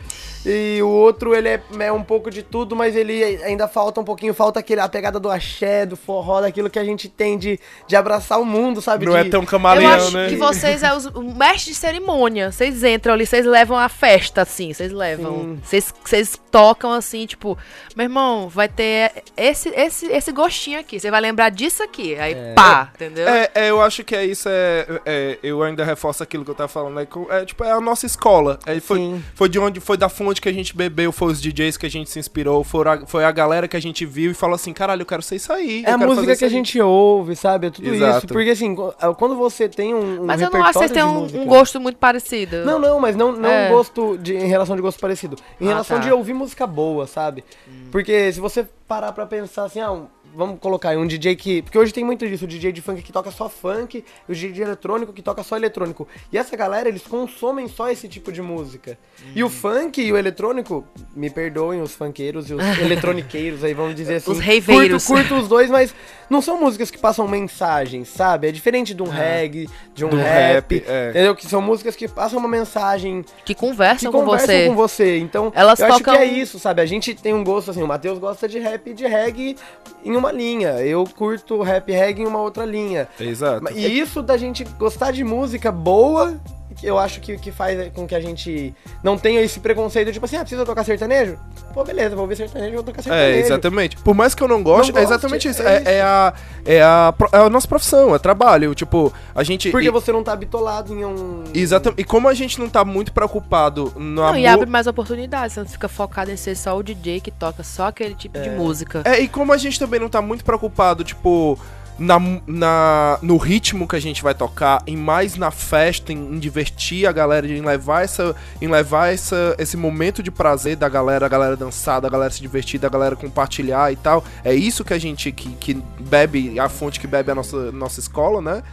E 0.45 0.81
o 0.81 0.88
outro, 0.88 1.33
ele 1.33 1.48
é, 1.48 1.62
é 1.79 1.91
um 1.91 2.03
pouco 2.03 2.29
de 2.29 2.43
tudo, 2.43 2.75
mas 2.75 2.95
ele 2.95 3.24
ainda 3.43 3.67
falta 3.67 4.01
um 4.01 4.03
pouquinho. 4.03 4.33
Falta 4.33 4.60
aquele, 4.60 4.81
a 4.81 4.89
pegada 4.89 5.19
do 5.19 5.29
axé, 5.29 5.86
do 5.86 5.95
forró, 5.95 6.41
daquilo 6.41 6.69
que 6.69 6.79
a 6.79 6.83
gente 6.83 7.07
tem 7.07 7.38
de, 7.38 7.60
de 7.88 7.95
abraçar 7.95 8.41
o 8.41 8.45
mundo, 8.45 8.81
sabe? 8.81 9.05
Não 9.05 9.13
de, 9.13 9.19
é 9.19 9.24
tão 9.29 9.41
Eu 9.41 9.48
camaleão, 9.48 9.91
acho 9.91 10.12
né? 10.12 10.27
que 10.27 10.36
vocês 10.36 10.83
é 10.83 10.93
os, 10.93 11.05
o 11.05 11.21
mestre 11.21 11.71
de 11.71 11.75
cerimônia. 11.77 12.51
Vocês 12.51 12.83
entram 12.83 13.13
ali, 13.13 13.25
vocês 13.25 13.45
levam 13.45 13.77
a 13.77 13.88
festa, 13.88 14.41
assim. 14.41 14.74
Vocês 14.74 14.91
levam. 14.91 15.57
Vocês 15.63 16.39
tocam 16.51 16.91
assim, 16.91 17.25
tipo, 17.25 17.57
meu 17.95 18.03
irmão, 18.03 18.50
vai 18.50 18.67
ter 18.67 19.24
esse, 19.38 19.69
esse, 19.69 20.07
esse 20.07 20.31
gostinho 20.33 20.80
aqui. 20.81 21.00
Você 21.00 21.09
vai 21.09 21.21
lembrar 21.21 21.50
disso 21.50 21.81
aqui. 21.83 22.15
Aí 22.15 22.35
pá, 22.55 22.91
entendeu? 22.93 23.27
É, 23.27 23.50
é, 23.55 23.69
eu 23.69 23.81
acho 23.81 24.03
que 24.03 24.15
é 24.15 24.25
isso, 24.25 24.47
é, 24.50 24.85
é, 25.05 25.39
eu 25.41 25.63
ainda 25.63 25.83
reforço 25.85 26.21
aquilo 26.21 26.43
que 26.43 26.51
eu 26.51 26.55
tava 26.55 26.67
falando, 26.67 27.00
é, 27.00 27.07
é, 27.29 27.45
tipo, 27.45 27.63
é 27.63 27.71
a 27.71 27.79
nossa 27.79 28.05
escola, 28.05 28.59
é, 28.65 28.79
foi, 28.79 28.97
Sim. 28.97 29.23
foi 29.35 29.47
de 29.50 29.57
onde, 29.59 29.79
foi 29.79 29.95
da 29.97 30.09
fonte 30.09 30.41
que 30.41 30.50
a 30.50 30.53
gente 30.53 30.75
bebeu, 30.75 31.11
foi 31.11 31.31
os 31.31 31.41
DJs 31.41 31.77
que 31.77 31.85
a 31.85 31.89
gente 31.89 32.09
se 32.09 32.19
inspirou, 32.19 32.63
foi 32.63 32.88
a, 32.88 33.05
foi 33.05 33.23
a 33.23 33.31
galera 33.31 33.67
que 33.67 33.77
a 33.77 33.81
gente 33.81 34.05
viu 34.05 34.31
e 34.31 34.33
falou 34.33 34.55
assim, 34.55 34.73
caralho, 34.73 35.01
eu 35.01 35.05
quero 35.05 35.21
ser 35.21 35.35
isso 35.35 35.51
aí, 35.53 35.83
É 35.85 35.91
a 35.91 35.97
música 35.97 36.25
que 36.25 36.31
a 36.31 36.33
isso 36.33 36.45
aí." 36.45 36.51
gente 36.51 36.81
ouve, 36.81 37.35
sabe? 37.35 37.67
É 37.67 37.69
tudo 37.69 37.93
Exato. 37.93 38.17
isso. 38.17 38.27
Porque 38.27 38.50
assim, 38.50 38.75
qu- 38.75 38.93
quando 39.17 39.35
você 39.35 39.69
tem 39.69 39.93
um, 39.93 40.21
um 40.21 40.25
Mas 40.25 40.41
eu 40.41 40.50
não 40.50 40.61
acho 40.63 40.73
que 40.73 40.79
vocês 40.79 40.91
têm 40.91 41.03
um, 41.03 41.23
um 41.41 41.45
gosto 41.45 41.79
muito 41.79 41.97
parecido. 41.97 42.65
Não, 42.65 42.79
não, 42.79 43.00
mas 43.00 43.15
não, 43.15 43.31
não 43.31 43.50
É. 43.50 43.67
um 43.67 43.71
gosto 43.73 44.17
de, 44.17 44.35
em 44.35 44.47
relação 44.47 44.75
de 44.75 44.81
gosto 44.81 45.00
parecido. 45.00 45.35
Em 45.59 45.65
Ah, 45.65 45.69
relação 45.69 45.97
tá. 46.00 46.03
de 46.05 46.11
ouvir 46.11 46.33
música 46.33 46.65
boa, 46.65 47.05
sabe? 47.07 47.43
Porque 47.91 48.31
se 48.31 48.39
você 48.39 48.65
parar 48.88 49.11
pra 49.13 49.25
pensar 49.25 49.65
assim, 49.65 49.79
ah, 49.79 50.01
vamos 50.35 50.59
colocar 50.59 50.89
aí 50.89 50.97
um 50.97 51.05
DJ 51.07 51.35
que. 51.35 51.61
Porque 51.61 51.77
hoje 51.77 51.93
tem 51.93 52.03
muito 52.03 52.27
disso, 52.27 52.45
o 52.45 52.47
DJ 52.47 52.71
de 52.71 52.81
funk 52.81 53.01
que 53.01 53.11
toca 53.11 53.31
só 53.31 53.47
funk, 53.50 54.03
e 54.27 54.31
o 54.31 54.33
DJ 54.35 54.51
de 54.51 54.61
eletrônico 54.61 55.11
que 55.13 55.21
toca 55.21 55.43
só 55.43 55.55
eletrônico. 55.57 56.07
E 56.31 56.38
essa 56.38 56.55
galera, 56.55 56.88
eles 56.89 57.03
consomem 57.03 57.67
só 57.67 57.89
esse 57.89 58.07
tipo 58.07 58.31
de 58.31 58.41
música. 58.41 58.97
E 59.35 59.43
o 59.43 59.50
funk 59.50 60.01
e 60.01 60.11
o 60.11 60.17
eletrônico, 60.17 60.85
me 61.15 61.29
perdoem 61.29 61.81
os 61.81 61.93
funkeiros 61.93 62.50
e 62.50 62.53
os 62.53 62.61
eletroniqueiros 62.79 63.63
aí, 63.63 63.73
vamos 63.73 63.95
dizer 63.95 64.15
assim. 64.15 64.31
Os 64.31 64.39
reiveiros. 64.39 65.05
Curto, 65.05 65.21
curto 65.29 65.41
os 65.41 65.47
dois, 65.47 65.69
mas 65.69 65.93
não 66.29 66.41
são 66.41 66.59
músicas 66.59 66.89
que 66.89 66.97
passam 66.97 67.27
mensagens, 67.27 68.07
sabe? 68.07 68.47
É 68.47 68.51
diferente 68.51 68.93
de 68.93 69.03
um 69.03 69.07
reggae, 69.09 69.69
de 69.93 70.05
um 70.05 70.09
Do 70.09 70.17
rap, 70.17 70.75
rap, 70.77 70.83
é. 70.88 71.09
entendeu? 71.09 71.35
Que 71.35 71.45
são 71.45 71.61
músicas 71.61 71.95
que 71.95 72.07
passam 72.07 72.39
uma 72.39 72.47
mensagem 72.47 73.23
Que 73.45 73.53
que 73.53 73.55
conversam, 73.55 74.11
com 74.11 74.19
conversam 74.23 74.47
você. 74.47 74.67
com 74.67 74.75
você. 74.75 75.17
Então, 75.19 75.51
Elas 75.55 75.79
eu 75.79 75.88
acho 75.88 75.97
tocam- 75.97 76.13
que 76.15 76.19
é 76.21 76.25
isso, 76.25 76.57
sabe? 76.57 76.81
A 76.81 76.85
gente 76.85 77.13
tem 77.13 77.33
um 77.33 77.43
gosto 77.43 77.71
assim, 77.71 77.83
o 77.83 77.88
Matheus 77.88 78.17
gosta 78.17 78.47
de 78.47 78.59
rap 78.59 78.89
e 78.89 78.93
de 78.93 79.05
reggae 79.05 79.57
em 80.05 80.15
uma 80.21 80.31
linha. 80.31 80.69
Eu 80.81 81.03
curto 81.03 81.61
rap 81.61 81.91
reggae 81.91 82.21
em 82.21 82.27
uma 82.27 82.39
outra 82.39 82.63
linha. 82.63 83.07
Exato. 83.19 83.73
E 83.73 83.99
isso 83.99 84.21
da 84.21 84.37
gente 84.37 84.63
gostar 84.77 85.11
de 85.11 85.23
música 85.23 85.71
boa, 85.71 86.39
que 86.81 86.88
eu 86.88 86.97
acho 86.97 87.21
que, 87.21 87.38
que 87.38 87.51
faz 87.51 87.91
com 87.93 88.07
que 88.07 88.15
a 88.15 88.19
gente 88.19 88.73
não 89.03 89.15
tenha 89.15 89.39
esse 89.39 89.59
preconceito, 89.59 90.11
tipo 90.11 90.25
assim, 90.25 90.35
ah, 90.35 90.39
precisa 90.39 90.65
tocar 90.65 90.83
sertanejo? 90.83 91.38
Pô, 91.75 91.83
beleza, 91.83 92.15
vou 92.15 92.23
ouvir 92.23 92.35
sertanejo, 92.35 92.73
vou 92.73 92.83
tocar 92.83 93.03
sertanejo. 93.03 93.38
É, 93.38 93.39
exatamente. 93.39 93.97
Por 93.97 94.15
mais 94.15 94.33
que 94.33 94.41
eu 94.41 94.47
não 94.47 94.63
goste, 94.63 94.91
Não 94.91 95.00
é 95.00 95.03
goste, 95.03 95.13
exatamente 95.13 95.47
isso. 95.47 95.61
é 95.61 95.75
É, 95.75 95.97
é 95.97 96.01
a, 96.01 96.33
é, 96.65 96.81
a, 96.81 97.13
é 97.33 97.38
a 97.38 97.50
nossa 97.51 97.67
profissão, 97.67 98.15
é 98.15 98.19
trabalho. 98.19 98.73
Tipo, 98.73 99.13
a 99.35 99.43
gente. 99.43 99.69
Porque 99.69 99.88
e, 99.88 99.91
você 99.91 100.11
não 100.11 100.23
tá 100.23 100.35
bitolado 100.35 100.91
em 100.91 101.05
um... 101.05 101.43
Exatamente. 101.53 102.01
E 102.01 102.03
como 102.03 102.27
a 102.27 102.33
gente 102.33 102.59
não 102.59 102.67
tá 102.67 102.83
muito 102.83 103.13
preocupado 103.13 103.93
no 103.95 104.01
Não, 104.01 104.23
amor. 104.23 104.39
e 104.39 104.47
abre 104.47 104.65
mais 104.67 104.88
oportunidades, 104.88 105.53
você 105.53 105.59
não 105.59 105.67
fica 105.67 105.88
focado 105.88 106.31
em 106.31 106.35
ser 106.35 106.55
só 106.55 106.75
o 106.75 106.81
DJ 106.81 107.21
que 107.21 107.29
toca 107.29 107.61
só 107.61 107.88
aquele 107.88 108.15
tipo 108.15 108.39
de 108.39 108.50
música. 108.50 109.03
É, 109.05 109.19
e 109.19 109.27
como 109.27 109.53
a 109.53 109.57
gente 109.57 109.79
também 109.79 110.00
não 110.00 110.09
tá 110.09 110.19
muito 110.19 110.43
preocupado, 110.43 111.03
tipo, 111.03 111.59
na, 112.01 112.20
na, 112.48 113.20
no 113.22 113.38
ritmo 113.38 113.88
que 113.88 113.96
a 113.96 114.00
gente 114.00 114.24
vai 114.24 114.34
tocar, 114.34 114.81
em 114.88 114.98
mais 114.98 115.36
na 115.36 115.51
festa, 115.51 116.12
em, 116.12 116.17
em 116.17 116.39
divertir 116.39 117.05
a 117.05 117.12
galera, 117.12 117.48
em 117.48 117.62
levar, 117.62 118.03
essa, 118.03 118.36
em 118.60 118.67
levar 118.67 119.13
essa, 119.13 119.55
esse 119.60 119.77
momento 119.77 120.24
de 120.24 120.31
prazer 120.31 120.75
da 120.75 120.89
galera, 120.89 121.27
a 121.27 121.29
galera 121.29 121.55
dançar, 121.55 122.01
da 122.01 122.10
galera 122.10 122.31
se 122.31 122.41
divertir, 122.41 122.79
da 122.79 122.89
galera 122.89 123.15
compartilhar 123.15 123.93
e 123.93 123.96
tal. 123.96 124.24
É 124.43 124.53
isso 124.53 124.84
que 124.84 124.96
a 124.96 125.00
gente 125.00 125.31
que, 125.31 125.50
que 125.50 125.75
bebe, 126.00 126.60
a 126.60 126.67
fonte 126.67 127.00
que 127.00 127.05
bebe 127.05 127.31
a 127.31 127.36
nossa, 127.36 127.72
nossa 127.72 128.00
escola, 128.00 128.41
né? 128.41 128.63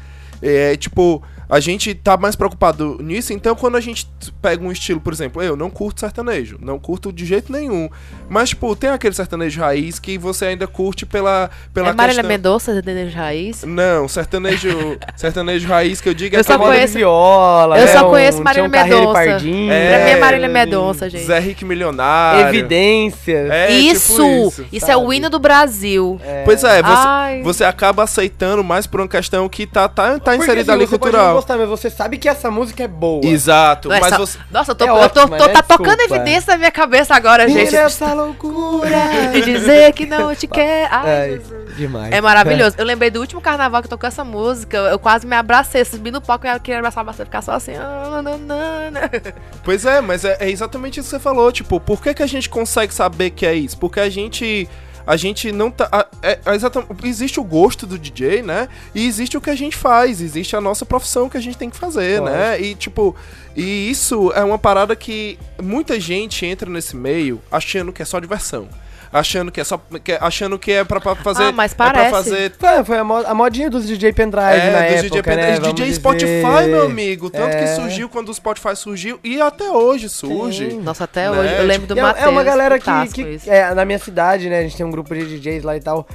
É 0.40 0.76
tipo, 0.76 1.23
a 1.48 1.60
gente 1.60 1.94
tá 1.94 2.16
mais 2.16 2.36
preocupado 2.36 2.98
nisso, 3.00 3.32
então 3.32 3.54
quando 3.56 3.76
a 3.76 3.80
gente 3.80 4.06
pega 4.42 4.62
um 4.62 4.70
estilo, 4.70 5.00
por 5.00 5.12
exemplo, 5.12 5.42
eu 5.42 5.56
não 5.56 5.70
curto 5.70 6.00
sertanejo, 6.00 6.58
não 6.60 6.78
curto 6.78 7.12
de 7.12 7.24
jeito 7.24 7.50
nenhum. 7.50 7.88
Mas, 8.28 8.50
tipo, 8.50 8.74
tem 8.76 8.90
aquele 8.90 9.14
sertanejo 9.14 9.60
raiz 9.60 9.98
que 9.98 10.18
você 10.18 10.46
ainda 10.46 10.66
curte 10.66 11.06
pela, 11.06 11.50
pela 11.72 11.88
é 11.88 11.92
Marília 11.92 12.22
questão... 12.22 12.28
Mendonça, 12.28 12.72
sertanejo 12.74 13.16
raiz? 13.16 13.64
Não, 13.64 14.06
sertanejo, 14.06 14.98
sertanejo 15.16 15.66
raiz 15.68 16.00
que 16.00 16.08
eu 16.08 16.14
digo 16.14 16.36
é 16.36 16.40
Eu 16.40 16.44
só 16.44 16.58
Moda 16.58 16.72
de 16.72 16.76
conheço- 16.76 16.94
viola, 16.98 17.78
eu 17.78 17.86
né? 17.86 17.92
só 17.92 18.10
conheço 18.10 18.42
Marília 18.42 18.64
um 18.64 18.66
e 18.66 18.70
Mendonça. 18.70 19.12
Pardinho, 19.12 19.72
É, 19.72 19.88
pra 19.96 20.04
mim 20.04 20.10
é 20.10 20.16
Marília 20.20 20.48
Mendonça, 20.48 21.08
gente. 21.08 21.24
Zé 21.24 21.38
Rick 21.38 21.64
Milionário. 21.64 22.48
Evidências. 22.48 23.50
É, 23.50 23.70
isso! 23.70 24.12
tipo 24.14 24.48
isso 24.48 24.66
isso. 24.72 24.90
é 24.90 24.96
o 24.96 25.12
hino 25.12 25.30
do 25.30 25.38
Brasil. 25.38 26.20
Pois 26.44 26.62
é, 26.62 26.82
você, 26.82 27.42
você 27.42 27.64
acaba 27.64 28.02
aceitando 28.02 28.62
mais 28.62 28.86
por 28.86 29.00
uma 29.00 29.08
questão 29.08 29.48
que 29.48 29.66
tá, 29.66 29.88
tá, 29.88 30.18
tá 30.18 30.36
inserida 30.36 30.72
ali 30.72 30.86
cultural. 30.86 31.38
Gostar, 31.38 31.57
mas 31.59 31.68
você 31.68 31.88
sabe 31.90 32.18
que 32.18 32.28
essa 32.28 32.50
música 32.50 32.85
é 32.85 32.88
boa. 32.88 33.25
Exato, 33.25 33.88
mas 33.88 34.04
Essa- 34.07 34.18
você... 34.18 34.38
Nossa, 34.50 34.71
eu 34.73 34.75
tô, 34.75 34.85
É 34.85 34.88
eu 34.88 34.95
tô, 35.11 35.21
ótima, 35.21 35.37
tô- 35.38 35.47
né? 35.47 35.52
tá 35.52 35.62
tocando 35.62 35.97
Desculpa. 35.97 36.16
evidência 36.23 36.52
na 36.52 36.59
minha 36.59 36.71
cabeça 36.71 37.14
agora, 37.14 37.45
E 37.49 37.52
gente. 37.52 37.73
nessa 37.73 38.12
loucura. 38.12 38.99
De 39.33 39.42
dizer 39.42 39.92
que 39.92 40.07
não 40.07 40.35
te 40.35 40.47
quer. 40.49 40.88
Ai, 40.90 41.21
Ai, 41.23 41.30
Jesus. 41.30 41.76
demais. 41.76 42.12
É 42.12 42.21
maravilhoso. 42.21 42.76
Eu 42.78 42.85
lembrei 42.85 43.11
do 43.11 43.21
último 43.21 43.40
carnaval 43.40 43.83
que 43.83 43.88
tocou 43.88 44.07
essa 44.07 44.25
música. 44.25 44.76
Eu 44.76 44.99
quase 44.99 45.26
me 45.26 45.37
abracei, 45.37 45.85
subi 45.85 46.11
no 46.11 46.21
palco 46.21 46.47
e 46.47 46.50
eu 46.50 46.61
queria 46.61 46.78
abraçar 46.78 47.04
bastante, 47.04 47.26
ficar 47.26 47.42
só 47.42 47.52
assim. 47.52 47.75
ah. 47.76 48.23
Pois 49.64 49.85
é, 49.85 50.00
mas 50.00 50.25
é, 50.25 50.37
é 50.40 50.50
exatamente 50.50 51.00
isso 51.00 51.09
que 51.11 51.16
você 51.16 51.21
falou. 51.23 51.50
Tipo, 51.52 51.78
por 51.80 52.02
que, 52.02 52.14
que 52.14 52.23
a 52.23 52.26
gente 52.26 52.49
consegue 52.49 52.92
saber 52.95 53.30
que 53.30 53.45
é 53.47 53.54
isso? 53.54 53.76
Porque 53.78 54.00
a 54.00 54.09
gente. 54.09 54.68
A 55.08 55.16
gente 55.16 55.50
não 55.50 55.70
tá. 55.70 55.88
a- 55.90 56.06
É, 56.22 56.32
é 56.32 57.06
existe 57.08 57.40
o 57.40 57.44
gosto 57.44 57.86
do 57.86 57.98
DJ, 57.98 58.42
né? 58.42 58.68
E 58.94 59.06
existe 59.06 59.38
o 59.38 59.40
que 59.40 59.48
a 59.48 59.54
gente 59.54 59.74
faz, 59.74 60.20
existe 60.20 60.54
a 60.54 60.60
nossa 60.60 60.84
profissão 60.84 61.30
que 61.30 61.36
a 61.38 61.40
gente 61.40 61.56
tem 61.56 61.70
que 61.70 61.78
fazer, 61.78 62.20
né? 62.20 62.60
E 62.60 62.74
tipo, 62.74 63.16
e 63.56 63.90
isso 63.90 64.30
é 64.34 64.44
uma 64.44 64.58
parada 64.58 64.94
que 64.94 65.38
muita 65.62 65.98
gente 65.98 66.44
entra 66.44 66.68
nesse 66.68 66.94
meio 66.94 67.40
achando 67.50 67.90
que 67.90 68.02
é 68.02 68.04
só 68.04 68.20
diversão. 68.20 68.68
Achando 69.12 69.50
que 69.50 69.60
é 69.60 69.64
só. 69.64 69.80
que 70.04 70.12
é- 70.12 70.18
achando 70.20 70.58
que 70.58 70.70
é 70.72 70.84
pra, 70.84 71.00
pra 71.00 71.14
fazer. 71.16 71.44
Ah, 71.44 71.52
mas 71.52 71.72
É 71.72 71.74
pra 71.74 71.86
parece. 71.92 72.10
fazer. 72.10 72.52
Foi, 72.58 72.84
foi 72.84 72.98
a, 72.98 73.04
mo- 73.04 73.24
a 73.26 73.34
modinha 73.34 73.70
dos 73.70 73.86
DJ 73.86 74.12
pendrive 74.12 74.40
na 74.42 74.84
É, 74.84 74.96
dos 74.96 75.04
época, 75.04 75.08
DJ, 75.08 75.16
né? 75.16 75.22
Pendrive, 75.22 75.60
Vamos 75.60 75.74
DJ 75.74 75.86
dizer. 75.86 76.00
Spotify, 76.00 76.66
meu 76.68 76.82
amigo. 76.86 77.30
Tanto 77.30 77.50
que 77.56 77.64
É. 77.64 77.74
surgiu 77.74 78.08
quando 78.08 78.28
o 78.28 78.34
Spotify 78.34 78.76
surgiu 78.76 79.18
e 79.24 79.40
até 79.40 79.70
hoje 79.70 80.08
surge. 80.08 80.70
Sim. 80.72 80.80
Nossa, 80.80 81.04
até 81.04 81.30
Né? 81.30 81.38
hoje. 81.38 81.54
Eu 81.54 81.64
lembro 81.66 81.86
do 81.86 81.98
é- 81.98 82.02
Matheus. 82.02 82.26
é 82.26 82.28
uma 82.28 82.42
galera 82.44 82.78
que, 82.78 83.06
que 83.38 83.50
é, 83.50 83.72
na 83.74 83.84
minha 83.84 83.98
cidade, 83.98 84.48
né? 84.48 84.58
A 84.58 84.62
gente 84.62 84.76
tem 84.76 84.84
um 84.84 84.90
grupo 84.90 85.14
de 85.14 85.24
DJs 85.38 85.62
lá 85.64 85.76
e 85.76 85.80
tal. 85.80 86.06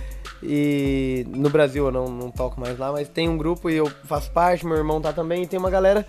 E 0.45 1.25
no 1.29 1.49
Brasil 1.49 1.85
eu 1.85 1.91
não, 1.91 2.05
não 2.05 2.29
toco 2.29 2.59
mais 2.59 2.77
lá, 2.77 2.91
mas 2.91 3.07
tem 3.07 3.29
um 3.29 3.37
grupo 3.37 3.69
e 3.69 3.75
eu 3.77 3.89
faço 4.05 4.29
parte, 4.31 4.65
meu 4.65 4.75
irmão 4.77 4.99
tá 5.01 5.13
também, 5.13 5.43
e 5.43 5.47
tem 5.47 5.57
uma 5.57 5.69
galera. 5.69 6.05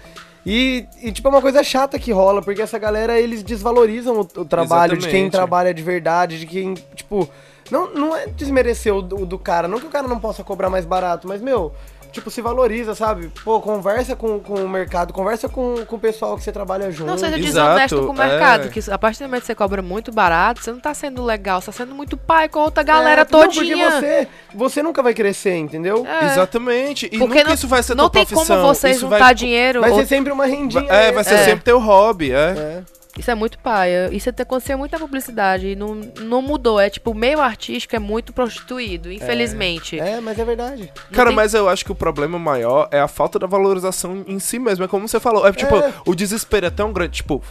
E, 0.46 0.86
e, 1.02 1.10
tipo, 1.10 1.26
é 1.26 1.30
uma 1.30 1.40
coisa 1.40 1.62
chata 1.62 1.98
que 1.98 2.12
rola, 2.12 2.42
porque 2.42 2.60
essa 2.60 2.78
galera, 2.78 3.18
eles 3.18 3.42
desvalorizam 3.42 4.20
o, 4.20 4.40
o 4.40 4.44
trabalho 4.44 4.96
de 4.96 5.06
quem 5.06 5.22
Exatamente. 5.22 5.32
trabalha 5.32 5.72
de 5.72 5.82
verdade, 5.82 6.38
de 6.38 6.46
quem, 6.46 6.74
tipo, 6.94 7.28
não, 7.70 7.94
não 7.94 8.16
é 8.16 8.26
desmerecer 8.26 8.94
o 8.94 9.00
do, 9.00 9.24
do 9.24 9.38
cara, 9.38 9.66
não 9.66 9.80
que 9.80 9.86
o 9.86 9.90
cara 9.90 10.06
não 10.06 10.20
possa 10.20 10.44
cobrar 10.44 10.68
mais 10.68 10.84
barato, 10.84 11.26
mas, 11.26 11.40
meu, 11.40 11.72
tipo, 12.14 12.30
se 12.30 12.40
valoriza, 12.40 12.94
sabe? 12.94 13.30
Pô, 13.44 13.60
conversa 13.60 14.16
com, 14.16 14.38
com 14.40 14.54
o 14.54 14.68
mercado, 14.68 15.12
conversa 15.12 15.48
com, 15.48 15.84
com 15.86 15.96
o 15.96 15.98
pessoal 15.98 16.36
que 16.36 16.42
você 16.44 16.50
trabalha 16.52 16.90
junto. 16.90 17.08
Não 17.08 17.18
seja 17.18 17.36
Exato, 17.38 17.44
desonesto 17.74 18.06
com 18.06 18.12
o 18.12 18.16
mercado, 18.16 18.66
é. 18.66 18.68
que 18.70 18.80
a 18.90 18.96
partir 18.96 19.18
do 19.18 19.24
momento 19.26 19.40
que 19.42 19.46
você 19.48 19.54
cobra 19.54 19.82
muito 19.82 20.10
barato, 20.12 20.62
você 20.62 20.70
não 20.72 20.80
tá 20.80 20.94
sendo 20.94 21.22
legal, 21.22 21.60
você 21.60 21.66
tá 21.66 21.72
sendo 21.72 21.94
muito 21.94 22.16
pai 22.16 22.48
com 22.48 22.60
a 22.60 22.64
outra 22.64 22.82
galera 22.82 23.22
É, 23.22 23.24
não, 23.30 23.40
todinha. 23.42 23.76
porque 23.90 24.00
você, 24.00 24.28
você 24.54 24.82
nunca 24.82 25.02
vai 25.02 25.12
crescer, 25.12 25.56
entendeu? 25.56 26.06
É. 26.06 26.26
Exatamente. 26.26 27.06
E 27.06 27.18
Porque 27.18 27.38
nunca 27.38 27.44
não, 27.44 27.54
isso 27.54 27.68
vai 27.68 27.82
ser 27.82 27.94
não 27.94 28.04
tua 28.08 28.10
tem 28.10 28.26
profissão. 28.26 28.56
como 28.62 28.74
você 28.74 28.90
isso 28.90 29.00
juntar 29.00 29.18
vai, 29.18 29.34
dinheiro. 29.34 29.80
Vai 29.80 29.90
ou- 29.90 29.98
ser 29.98 30.06
sempre 30.06 30.32
uma 30.32 30.46
rendinha. 30.46 30.90
É, 30.90 31.12
vai 31.12 31.24
ser 31.24 31.34
É. 31.34 31.44
sempre 31.44 31.64
teu 31.64 31.78
hobby, 31.78 32.32
é. 32.32 32.82
É. 33.16 33.20
Isso 33.20 33.30
é 33.30 33.34
muito 33.34 33.58
paia. 33.58 34.08
Isso 34.12 34.28
até 34.28 34.42
aconteceu 34.42 34.76
muito 34.78 34.92
na 34.92 34.98
publicidade. 34.98 35.68
E 35.68 35.76
não, 35.76 35.94
não 36.20 36.42
mudou. 36.42 36.80
É 36.80 36.90
tipo, 36.90 37.10
o 37.12 37.14
meio 37.14 37.40
artístico 37.40 37.94
é 37.94 37.98
muito 37.98 38.32
prostituído, 38.32 39.10
infelizmente. 39.10 39.98
É, 39.98 40.20
mas 40.20 40.38
é 40.38 40.44
verdade. 40.44 40.92
Não 41.10 41.16
Cara, 41.16 41.28
tem- 41.30 41.36
mas 41.36 41.54
eu 41.54 41.68
acho 41.68 41.84
que 41.84 41.92
o 41.92 41.94
problema 41.94 42.38
maior 42.38 42.88
é 42.90 43.00
a 43.00 43.08
falta 43.08 43.38
da 43.38 43.46
valorização 43.46 44.24
em 44.26 44.38
si 44.38 44.58
mesmo. 44.58 44.84
É 44.84 44.88
como 44.88 45.06
você 45.08 45.20
falou. 45.20 45.46
É 45.46 45.52
tipo, 45.52 45.76
É. 45.76 45.92
o 46.06 46.14
desespero 46.14 46.66
é 46.66 46.70
tão 46.70 46.92
grande. 46.92 47.12
Tipo, 47.18 47.42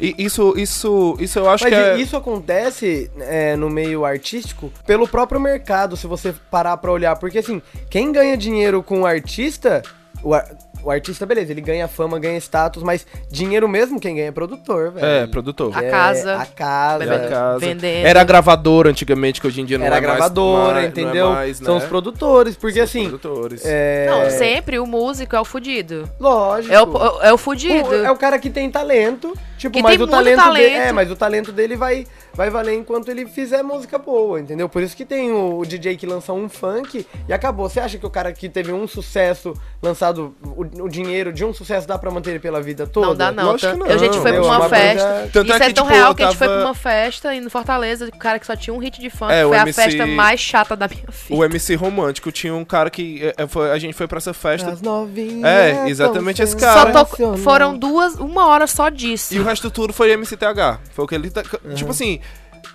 e 0.00 0.14
isso, 0.18 0.54
isso, 0.56 1.16
isso 1.20 1.38
eu 1.38 1.48
acho 1.48 1.64
Mas 1.64 1.72
que 1.72 1.78
é. 1.80 1.96
isso 1.98 2.16
acontece 2.16 3.10
é, 3.20 3.54
no 3.56 3.70
meio 3.70 4.04
artístico 4.04 4.72
pelo 4.86 5.06
próprio 5.06 5.40
mercado, 5.40 5.96
se 5.96 6.06
você 6.06 6.34
parar 6.50 6.76
pra 6.76 6.90
olhar. 6.90 7.16
Porque 7.16 7.38
assim, 7.38 7.62
quem 7.88 8.10
ganha 8.12 8.36
dinheiro 8.36 8.82
com 8.82 9.02
o 9.02 9.06
artista, 9.06 9.82
o, 10.22 10.34
ar- 10.34 10.48
o 10.84 10.90
artista, 10.90 11.24
beleza, 11.26 11.52
ele 11.52 11.60
ganha 11.60 11.86
fama, 11.88 12.18
ganha 12.18 12.36
status, 12.38 12.82
mas 12.82 13.06
dinheiro 13.30 13.68
mesmo 13.68 14.00
quem 14.00 14.14
ganha 14.16 14.28
é 14.28 14.32
produtor, 14.32 14.90
velho. 14.92 15.04
É, 15.06 15.26
produtor. 15.26 15.76
A 15.76 15.82
É, 15.84 15.90
casa. 15.90 16.36
A 16.36 16.46
casa. 16.46 17.06
Da 17.06 17.28
casa. 17.28 17.58
vendendo. 17.58 18.06
Era 18.06 18.22
gravadora 18.24 18.90
antigamente, 18.90 19.40
que 19.40 19.46
hoje 19.46 19.60
em 19.60 19.64
dia 19.64 19.78
não 19.78 19.86
Era 19.86 19.96
é 19.96 20.00
mais. 20.00 20.10
gravadora, 20.16 20.74
mais- 20.74 20.86
entendeu? 20.88 21.26
É 21.28 21.34
mais, 21.34 21.56
São 21.58 21.76
né? 21.78 21.82
os 21.82 21.88
produtores, 21.88 22.56
porque 22.56 22.74
São 22.76 22.84
os 22.84 22.90
assim, 22.90 23.08
produtores. 23.08 23.62
é... 23.64 24.06
Não, 24.08 24.30
sempre 24.30 24.78
o 24.78 24.86
músico 24.86 25.34
é 25.36 25.40
o 25.40 25.44
fudido. 25.44 26.08
Lógico. 26.18 26.72
É 26.74 26.82
o, 26.82 27.22
é 27.22 27.32
o 27.32 27.38
fudido. 27.38 27.88
O- 27.88 28.04
é 28.04 28.10
o 28.10 28.16
cara 28.16 28.38
que 28.38 28.50
tem 28.50 28.70
talento, 28.70 29.32
tipo, 29.58 29.74
Que 29.76 29.82
mas 29.82 29.96
tem 29.96 30.04
o 30.04 30.08
talento, 30.08 30.36
talento. 30.36 30.62
dele, 30.62 30.74
é, 30.76 30.92
mas 30.92 31.10
o 31.10 31.16
talento 31.16 31.52
dele 31.52 31.76
vai 31.76 32.06
vai 32.34 32.50
valer 32.50 32.74
enquanto 32.74 33.08
ele 33.10 33.26
fizer 33.26 33.62
música 33.62 33.98
boa, 33.98 34.40
entendeu? 34.40 34.68
Por 34.68 34.82
isso 34.82 34.96
que 34.96 35.04
tem 35.04 35.30
o, 35.32 35.58
o 35.58 35.66
DJ 35.66 35.96
que 35.96 36.06
lança 36.06 36.32
um 36.32 36.48
funk 36.48 37.06
e 37.28 37.32
acabou. 37.32 37.68
Você 37.68 37.80
acha 37.80 37.98
que 37.98 38.06
o 38.06 38.10
cara 38.10 38.32
que 38.32 38.48
teve 38.48 38.72
um 38.72 38.86
sucesso 38.86 39.54
lançado 39.82 40.34
o, 40.42 40.62
o 40.84 40.88
dinheiro 40.88 41.32
de 41.32 41.44
um 41.44 41.52
sucesso 41.52 41.86
dá 41.86 41.98
pra 41.98 42.10
manter 42.10 42.30
ele 42.30 42.38
pela 42.38 42.60
vida 42.60 42.86
toda? 42.86 43.06
Não 43.08 43.14
dá, 43.16 43.32
não. 43.32 43.44
Lógico 43.52 43.72
que 43.72 43.78
Tan- 43.78 43.94
A 43.94 43.96
gente 43.96 44.14
não. 44.16 44.22
foi 44.22 44.32
pra 44.32 44.40
Entendeu? 44.40 44.44
É 44.44 44.56
uma 44.56 44.58
uma 44.58 44.68
festa. 44.68 45.08
coisa- 45.08 45.30
Tanto 45.32 45.46
Isso 45.46 45.52
é 45.52 45.56
é, 45.56 45.68
que, 45.68 45.74
tão 45.74 45.84
tipo, 45.84 45.96
real 45.96 46.10
eu 46.10 46.14
que 46.14 46.22
a 46.22 46.26
gente 46.26 46.38
foi 46.38 46.48
pra 46.48 46.60
uma 46.64 46.74
festa 46.74 47.34
em 47.34 47.48
Fortaleza, 47.48 48.06
o 48.08 48.18
cara 48.18 48.38
que 48.38 48.46
só 48.46 48.56
tinha 48.56 48.72
um 48.74 48.78
hit 48.78 49.00
de 49.00 49.10
funk. 49.10 49.32
É, 49.32 49.44
foi 49.44 49.56
a 49.56 49.62
MC 49.62 49.82
festa 49.82 50.06
mais 50.06 50.40
chata 50.40 50.74
da 50.76 50.88
minha 50.88 51.04
vida. 51.08 51.34
O 51.34 51.44
MC 51.44 51.74
Romântico 51.74 52.30
tinha 52.32 52.54
um 52.54 52.64
cara 52.64 52.90
que. 52.90 53.32
é, 53.36 53.46
foi- 53.46 53.70
a 53.70 53.78
gente 53.78 53.94
foi 53.94 54.06
pra 54.06 54.18
essa 54.18 54.32
festa. 54.32 54.70
As 54.70 54.80
novinhas 54.82 55.44
É, 55.44 55.88
exatamente 55.88 56.42
esse 56.42 56.56
cara. 56.56 56.92
Só 56.92 57.36
foram 57.36 57.76
duas, 57.76 58.14
uma 58.16 58.46
hora 58.46 58.66
só 58.66 58.88
disso. 58.88 59.34
E 59.34 59.38
o 59.38 59.44
resto 59.44 59.70
tudo 59.70 59.92
foi 59.92 60.10
MCTH. 60.16 60.80
Foi 60.92 61.04
o 61.04 61.08
que 61.08 61.14
ele. 61.14 61.30
tá- 61.30 61.42
Tipo 61.74 61.90
assim. 61.90 62.20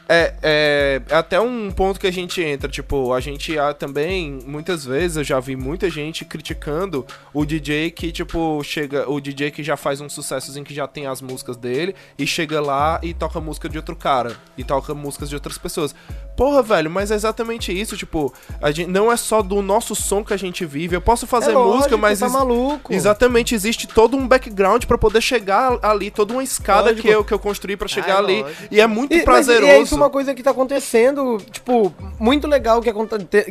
É, 0.09 0.33
é, 0.41 1.01
é 1.09 1.15
até 1.15 1.39
um 1.39 1.69
ponto 1.71 1.99
que 1.99 2.07
a 2.07 2.11
gente 2.11 2.41
entra, 2.41 2.69
tipo, 2.69 3.13
a 3.13 3.19
gente 3.19 3.57
há 3.57 3.73
também, 3.73 4.39
muitas 4.45 4.85
vezes, 4.85 5.17
eu 5.17 5.23
já 5.23 5.39
vi 5.39 5.55
muita 5.55 5.89
gente 5.89 6.23
criticando 6.23 7.05
o 7.33 7.45
DJ 7.45 7.91
que, 7.91 8.11
tipo, 8.11 8.63
chega, 8.63 9.09
o 9.09 9.19
DJ 9.19 9.51
que 9.51 9.63
já 9.63 9.75
faz 9.75 10.01
um 10.01 10.07
em 10.55 10.63
que 10.63 10.73
já 10.73 10.87
tem 10.87 11.05
as 11.05 11.21
músicas 11.21 11.57
dele 11.57 11.93
e 12.17 12.25
chega 12.25 12.61
lá 12.61 12.99
e 13.03 13.13
toca 13.13 13.39
música 13.39 13.67
de 13.67 13.77
outro 13.77 13.95
cara, 13.95 14.37
e 14.57 14.63
toca 14.63 14.93
músicas 14.93 15.29
de 15.29 15.35
outras 15.35 15.57
pessoas. 15.57 15.93
Porra, 16.37 16.61
velho, 16.61 16.89
mas 16.91 17.09
é 17.09 17.15
exatamente 17.15 17.77
isso, 17.77 17.97
tipo, 17.97 18.31
a 18.61 18.69
gente, 18.69 18.89
não 18.91 19.11
é 19.11 19.17
só 19.17 19.41
do 19.41 19.59
nosso 19.61 19.95
som 19.95 20.23
que 20.23 20.31
a 20.33 20.37
gente 20.37 20.63
vive, 20.65 20.95
eu 20.95 21.01
posso 21.01 21.25
fazer 21.25 21.49
É 21.49 21.53
lógico, 21.55 21.75
música, 21.77 21.97
mas... 21.97 22.19
tá 22.19 22.29
maluco. 22.29 22.93
Exatamente, 22.93 23.55
existe 23.55 23.87
todo 23.87 24.15
um 24.15 24.27
background 24.27 24.85
pra 24.85 24.99
poder 24.99 25.19
chegar 25.19 25.79
ali, 25.81 26.11
toda 26.11 26.33
uma 26.33 26.43
escada 26.43 26.89
Lógico. 26.91 27.01
que 27.01 27.09
eu, 27.09 27.23
que 27.25 27.33
eu 27.33 27.39
construí 27.39 27.75
pra 27.75 27.87
chegar 27.87 28.17
Ah, 28.17 28.19
ali, 28.19 28.43
lógico. 28.43 28.61
e 28.69 28.79
é 28.79 28.85
muito 28.85 29.13
E, 29.13 29.15
mas- 29.17 29.25
prazeroso. 29.25 29.65
e 29.65 29.69
é 29.69 29.81
isso 29.81 29.95
uma 29.95 30.11
coisa 30.11 30.35
que 30.35 30.43
tá 30.43 30.51
acontecendo, 30.51 31.37
tipo, 31.51 31.91
muito 32.19 32.47
legal 32.47 32.81
que, 32.81 32.93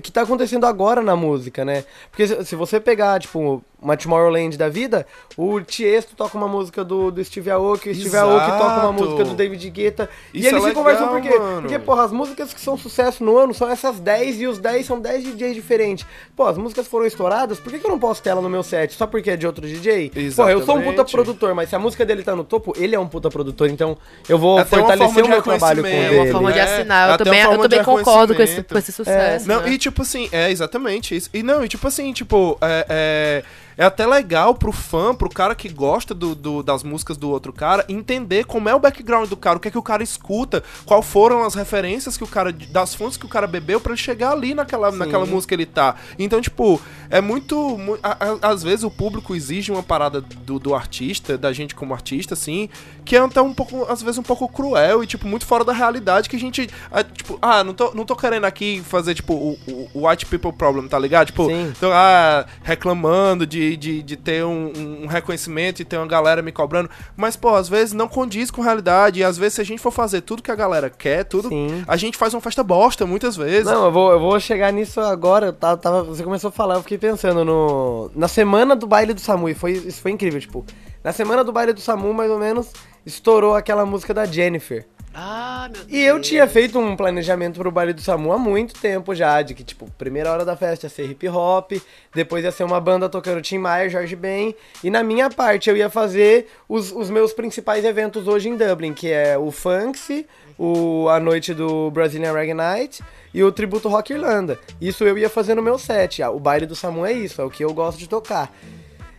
que 0.01 0.13
tá 0.13 0.23
acontecendo 0.23 0.65
agora 0.65 1.03
na 1.03 1.17
música, 1.17 1.65
né? 1.65 1.85
Porque 2.13 2.27
se, 2.29 2.45
se 2.45 2.55
você 2.55 2.79
pegar, 2.79 3.19
tipo, 3.21 3.65
uma 3.81 3.97
Tomorrowland 3.97 4.57
da 4.57 4.69
vida, 4.69 5.07
o 5.37 5.61
Tiesto 5.61 6.17
toca 6.17 6.37
uma 6.37 6.49
música 6.49 6.83
do, 6.83 7.11
do 7.11 7.23
Steve 7.25 7.51
Aoki, 7.51 7.91
o 7.91 7.95
Steve 7.95 8.09
Exato. 8.09 8.31
Aoki 8.31 8.51
toca 8.59 8.81
uma 8.81 8.93
música 8.93 9.25
do 9.25 9.35
David 9.35 9.71
Guetta. 9.71 10.09
e 10.33 10.41
Isso 10.41 10.49
eles 10.49 10.65
é 10.65 10.69
se 10.69 10.75
conversam 10.75 11.09
por 11.09 11.15
legal, 11.17 11.33
quê? 11.33 11.39
mano. 11.39 11.61
Porque, 11.63 11.79
porra, 11.79 12.05
as 12.05 12.13
músicas 12.13 12.55
que 12.55 12.61
são 12.61 12.77
sucesso 12.77 13.23
no 13.23 13.37
ano 13.37 13.53
são 13.53 13.69
essas 13.71 14.01
10 14.01 14.41
e 14.41 14.47
os 14.47 14.59
10 14.59 14.87
são 14.87 14.99
10 15.01 15.25
DJs 15.25 15.55
diferentes. 15.55 16.07
Pô, 16.35 16.45
as 16.47 16.57
músicas 16.57 16.87
foram 16.89 17.07
estouradas, 17.07 17.61
por 17.61 17.71
que, 17.71 17.79
que 17.79 17.87
eu 17.87 17.91
não 17.91 17.99
posso 17.99 18.23
ter 18.23 18.31
ela 18.31 18.41
no 18.41 18.49
meu 18.49 18.63
set? 18.63 18.95
Só 18.95 19.07
porque 19.07 19.31
é 19.31 19.37
de 19.37 19.47
outro 19.47 19.67
DJ? 19.67 20.11
Pô, 20.35 20.49
eu 20.49 20.65
sou 20.65 20.75
um 20.77 20.79
puta 20.79 20.87
Exatamente. 20.95 21.13
produtor, 21.13 21.55
mas 21.55 21.69
se 21.69 21.77
a 21.77 21.79
música 21.79 22.05
dele 22.05 22.23
tá 22.23 22.35
no 22.35 22.45
topo, 22.45 22.73
ele 22.77 22.95
é 22.95 22.99
um 22.99 23.07
puta 23.07 23.29
produtor, 23.31 23.69
então 23.69 23.97
eu 24.29 24.39
vou 24.39 24.59
É 24.59 24.63
até 24.63 24.77
fortalecer 24.79 25.25
o 25.25 25.29
meu 25.29 25.43
trabalho 25.43 25.83
com 25.83 25.89
ele. 25.89 26.17
É 26.17 26.23
uma 26.23 26.33
forma 26.33 26.53
de 26.53 26.59
É, 26.59 26.63
assinar. 26.63 27.09
Eu 27.09 27.15
até 27.15 27.25
também, 27.25 27.41
eu 27.43 27.59
também 27.59 27.85
concordo 27.85 28.35
com 28.35 28.43
esse, 28.43 28.63
com 28.63 28.79
esse 28.79 28.93
sucesso. 28.93 29.47
Não, 29.47 29.61
né? 29.63 29.71
e 29.71 29.79
tipo 29.79 30.03
assim, 30.03 30.29
é 30.33 30.51
exatamente 30.51 31.15
isso. 31.15 31.29
E 31.33 31.43
não, 31.43 31.65
e 31.65 31.69
tipo 31.69 31.87
assim, 31.87 32.13
tipo, 32.13 32.57
é, 32.61 32.87
é, 32.89 33.45
é 33.77 33.85
até 33.85 34.07
legal 34.07 34.55
pro 34.55 34.73
fã, 34.73 35.15
pro 35.15 35.29
cara 35.29 35.55
que 35.55 35.69
gosta 35.69 36.15
do, 36.15 36.35
do- 36.35 36.63
das 36.63 36.83
músicas 36.83 37.17
do 37.17 37.29
outro 37.31 37.53
cara, 37.53 37.85
entender 37.89 38.45
como 38.45 38.69
é 38.69 38.75
o 38.75 38.81
background 38.81 39.29
do 39.29 39.37
cara, 39.37 39.57
o 39.57 39.61
que 39.61 39.69
é 39.69 39.71
que 39.71 39.79
o 39.79 39.83
cara 39.83 40.03
escuta, 40.03 40.63
qual 40.85 41.03
foram 41.03 41.43
as 41.45 41.55
referências 41.55 42.17
que 42.17 42.25
o 42.25 42.27
cara, 42.27 42.53
das 42.53 42.95
fontes 42.95 43.17
que 43.17 43.27
o 43.27 43.29
cara 43.29 43.47
bebeu 43.47 43.81
pra 43.81 43.93
ele 43.93 44.01
chegar 44.01 44.33
ali 44.33 44.55
naquela, 44.55 44.91
naquela 44.91 45.25
música 45.27 45.49
que 45.51 45.55
ele 45.63 45.67
tá. 45.67 45.97
Então, 46.19 46.41
tipo, 46.41 46.81
é 47.11 47.21
muito. 47.21 47.57
mu- 47.77 47.99
a- 48.03 48.17
a- 48.43 48.49
às 48.51 48.63
vezes 48.63 48.83
o 48.85 48.91
público 48.91 49.35
exige 49.35 49.71
uma 49.71 49.83
parada 49.83 50.21
do, 50.21 50.59
do 50.59 50.75
artista, 50.75 51.37
da 51.37 51.53
gente 51.53 51.75
como 51.75 51.93
artista, 51.93 52.35
assim, 52.35 52.69
que 53.07 53.17
é 53.17 53.21
até 53.21 53.41
um 53.41 53.55
pouco, 53.55 53.87
às 53.89 54.03
vezes, 54.03 54.19
um 54.19 54.23
pouco 54.23 54.47
cruel 54.49 55.03
e, 55.03 55.07
tipo, 55.07 55.27
muito 55.27 55.47
fora 55.47 55.65
da 55.65 55.73
realidade 55.73 56.29
que 56.29 56.37
a 56.37 56.39
gente. 56.39 56.69
ah, 56.91 57.03
tipo, 57.05 57.39
ah, 57.41 57.63
não 57.65 57.73
tô, 57.73 57.93
não 57.95 58.05
tô 58.05 58.15
querendo 58.17 58.45
aqui 58.45 58.83
fazer, 58.85 59.15
tipo, 59.15 59.33
o, 59.33 59.59
o- 59.95 60.09
white 60.09 60.27
people 60.27 60.53
problem, 60.53 60.89
tá 60.89 60.99
ligado? 60.99 61.29
Tipo, 61.29 61.47
Sim. 61.47 61.73
tô 61.81 61.91
ah, 61.93 62.45
reclamando 62.63 63.47
de, 63.47 63.77
de, 63.77 64.03
de 64.03 64.17
ter 64.17 64.45
um, 64.45 64.73
um 65.05 65.07
reconhecimento 65.07 65.81
e 65.81 65.85
ter 65.85 65.97
uma 65.97 66.07
galera 66.07 66.43
me 66.43 66.53
cobrando. 66.53 66.91
Mas, 67.17 67.37
pô, 67.37 67.55
às 67.55 67.69
vezes 67.69 67.95
não 67.95 68.09
condiz 68.09 68.51
com 68.51 68.61
a 68.61 68.65
realidade. 68.65 69.21
E 69.21 69.25
às 69.25 69.39
vezes, 69.39 69.55
se 69.55 69.61
a 69.61 69.65
gente 69.65 69.81
for 69.81 69.91
fazer 69.93 70.21
tudo 70.23 70.43
que 70.43 70.51
a 70.51 70.55
galera 70.57 70.91
quer, 70.91 71.25
tudo, 71.25 71.49
Sim. 71.49 71.85
a 71.87 71.97
gente 71.97 72.19
faz 72.19 72.35
uma 72.35 72.41
festa 72.41 72.63
bosta, 72.65 73.07
muitas 73.07 73.37
vezes. 73.37 73.67
Não, 73.67 73.85
eu 73.87 73.93
vou, 73.93 74.11
eu 74.13 74.19
vou 74.21 74.39
chegar 74.41 74.73
nisso 74.73 75.01
agora. 75.01 75.53
Tava- 75.53 76.03
você 76.03 76.25
começou 76.25 76.49
a 76.49 76.53
falar, 76.53 76.75
eu 76.75 76.83
fiquei 76.83 76.99
pensando 76.99 77.45
no. 77.45 78.11
Na 78.15 78.27
semana 78.29 78.75
do 78.75 78.87
baile 78.87 79.15
do 79.15 79.21
Samu, 79.21 79.49
e 79.49 79.55
foi, 79.55 79.73
isso 79.73 80.01
foi 80.01 80.11
incrível, 80.11 80.41
tipo. 80.41 80.65
Na 81.05 81.13
semana 81.13 81.45
do 81.45 81.53
baile 81.53 81.73
do 81.73 81.81
Samu, 81.81 82.13
mais 82.13 82.29
ou 82.31 82.39
menos, 82.39 82.73
estourou 83.07 83.55
aquela 83.55 83.87
música 83.87 84.13
da 84.13 84.27
Jennifer. 84.27 84.85
Ah, 85.19 85.71
meu 85.73 85.83
Deus. 85.83 85.91
E 85.91 86.03
eu 86.03 86.21
tinha 86.21 86.47
feito 86.47 86.79
um 86.79 86.95
planejamento 86.95 87.59
pro 87.59 87.71
baile 87.71 87.95
do 87.95 88.03
Samu 88.03 88.33
há 88.33 88.39
muito 88.39 88.79
tempo 88.79 89.15
já, 89.15 89.41
de 89.41 89.55
que, 89.55 89.65
tipo, 89.65 89.91
primeira 89.93 90.31
hora 90.31 90.45
da 90.45 90.55
festa 90.55 90.85
ia 90.85 90.91
ser 90.91 91.11
hip 91.11 91.27
hop, 91.27 91.73
depois 92.15 92.45
ia 92.45 92.53
ser 92.53 92.65
uma 92.65 92.79
banda 92.79 93.09
tocando 93.09 93.41
Tim 93.41 93.57
Maia, 93.57 93.89
Jorge 93.89 94.15
Ben, 94.15 94.55
e 94.85 94.91
na 94.91 95.03
minha 95.03 95.31
parte 95.31 95.71
eu 95.71 95.77
ia 95.77 95.89
fazer 95.89 96.49
os, 96.69 96.93
os 96.93 97.09
meus 97.09 97.33
principais 97.33 97.83
eventos 97.83 98.29
hoje 98.29 98.51
em 98.51 98.57
Dublin, 98.57 98.93
que 98.93 99.11
é 99.11 99.39
o 99.39 99.51
Funksy, 99.51 100.27
o 100.59 101.09
A 101.09 101.19
Noite 101.19 101.55
do 101.55 101.91
Brazilian 101.91 102.35
Reggae 102.35 102.53
Night 102.53 103.03
e 103.33 103.43
o 103.43 103.51
Tributo 103.51 103.89
Rock 103.89 104.13
Irlanda. 104.13 104.59
Isso 104.79 105.03
eu 105.03 105.17
ia 105.17 105.31
fazer 105.31 105.55
no 105.55 105.63
meu 105.63 105.79
set. 105.79 106.23
Ah, 106.23 106.31
O 106.31 106.39
baile 106.39 106.67
do 106.67 106.77
Samu 106.77 107.07
é 107.07 107.13
isso, 107.13 107.41
é 107.41 107.45
o 107.45 107.51
que 107.51 107.65
eu 107.65 107.73
gosto 107.73 107.99
de 107.99 108.07
tocar. 108.07 108.53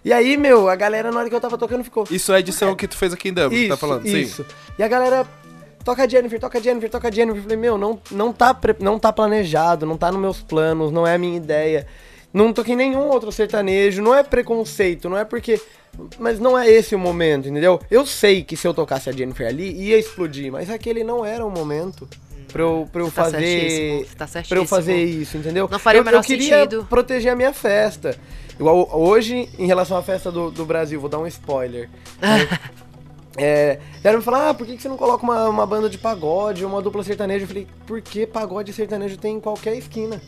E 0.07 0.13
aí, 0.13 0.37
meu, 0.37 0.69
a 0.69 0.75
galera 0.77 1.11
na 1.11 1.19
hora 1.19 1.29
que 1.29 1.35
eu 1.35 1.41
tava 1.41 1.57
tocando 1.57 1.83
ficou. 1.83 2.05
Isso 2.09 2.31
é 2.31 2.37
a 2.37 2.39
edição 2.39 2.73
que 2.75 2.87
tu 2.87 2.95
fez 2.95 3.11
aqui 3.11 3.27
em 3.27 3.33
Dublin, 3.33 3.59
Isso, 3.59 3.67
tá 3.69 3.75
falando? 3.75 4.05
isso. 4.07 4.45
E 4.79 4.81
a 4.83 4.87
galera 4.87 5.27
toca 5.83 6.03
a 6.03 6.07
Jennifer, 6.07 6.39
toca 6.39 6.57
a 6.57 6.61
Jennifer, 6.61 6.89
toca 6.89 7.09
a 7.09 7.11
Jennifer. 7.11 7.39
Eu 7.39 7.43
falei, 7.43 7.57
meu, 7.57 7.77
não, 7.77 7.99
não, 8.09 8.31
tá 8.31 8.53
pre- 8.53 8.77
não 8.79 8.97
tá 8.97 9.11
planejado, 9.11 9.85
não 9.85 9.97
tá 9.97 10.09
nos 10.09 10.21
meus 10.21 10.39
planos, 10.41 10.93
não 10.93 11.05
é 11.05 11.15
a 11.15 11.17
minha 11.17 11.35
ideia. 11.35 11.85
Não 12.33 12.53
toquei 12.53 12.73
nenhum 12.73 13.09
outro 13.09 13.33
sertanejo, 13.33 14.01
não 14.01 14.15
é 14.15 14.23
preconceito, 14.23 15.09
não 15.09 15.17
é 15.17 15.25
porque. 15.25 15.59
Mas 16.17 16.39
não 16.39 16.57
é 16.57 16.69
esse 16.69 16.95
o 16.95 16.99
momento, 16.99 17.49
entendeu? 17.49 17.81
Eu 17.91 18.05
sei 18.05 18.43
que 18.43 18.55
se 18.55 18.65
eu 18.65 18.73
tocasse 18.73 19.09
a 19.09 19.11
Jennifer 19.11 19.45
ali, 19.45 19.71
ia 19.73 19.97
explodir, 19.99 20.51
mas 20.51 20.69
aquele 20.69 21.03
não 21.03 21.25
era 21.25 21.45
o 21.45 21.49
momento. 21.51 22.07
Pra 22.51 22.61
eu, 22.63 22.87
pra 22.91 23.01
eu 23.01 23.07
Tá 23.11 23.23
fazer. 23.25 23.39
certíssimo, 23.39 24.05
tá 24.15 24.15
pra 24.15 24.23
eu 24.23 24.29
certíssimo. 24.29 24.67
fazer 24.67 25.03
isso, 25.03 25.35
entendeu? 25.37 25.67
Não 25.69 25.77
faria 25.79 25.99
eu, 25.99 26.03
o 26.03 26.05
menor 26.05 26.19
eu 26.19 26.23
queria 26.23 26.61
sentido. 26.63 26.85
proteger 26.89 27.33
a 27.33 27.35
minha 27.35 27.51
festa. 27.51 28.17
Igual 28.59 28.89
hoje, 28.91 29.49
em 29.57 29.67
relação 29.67 29.97
à 29.97 30.01
festa 30.01 30.31
do, 30.31 30.49
do 30.49 30.65
Brasil, 30.65 30.99
vou 30.99 31.09
dar 31.09 31.19
um 31.19 31.27
spoiler. 31.27 31.89
É, 33.39 33.79
vieram 34.01 34.17
me 34.17 34.25
falar, 34.25 34.49
ah, 34.49 34.53
por 34.55 34.65
que 34.65 34.75
que 34.75 34.81
você 34.81 34.89
não 34.89 34.97
coloca 34.97 35.23
uma, 35.23 35.47
uma 35.47 35.63
banda 35.63 35.87
de 35.87 35.99
pagode 35.99 36.65
ou 36.65 36.71
uma 36.71 36.81
dupla 36.81 37.03
sertaneja? 37.03 37.43
Eu 37.43 37.47
falei, 37.47 37.67
porque 37.85 38.25
pagode 38.25 38.71
e 38.71 38.73
sertanejo 38.73 39.15
tem 39.15 39.35
em 39.35 39.39
qualquer 39.39 39.77
esquina. 39.77 40.19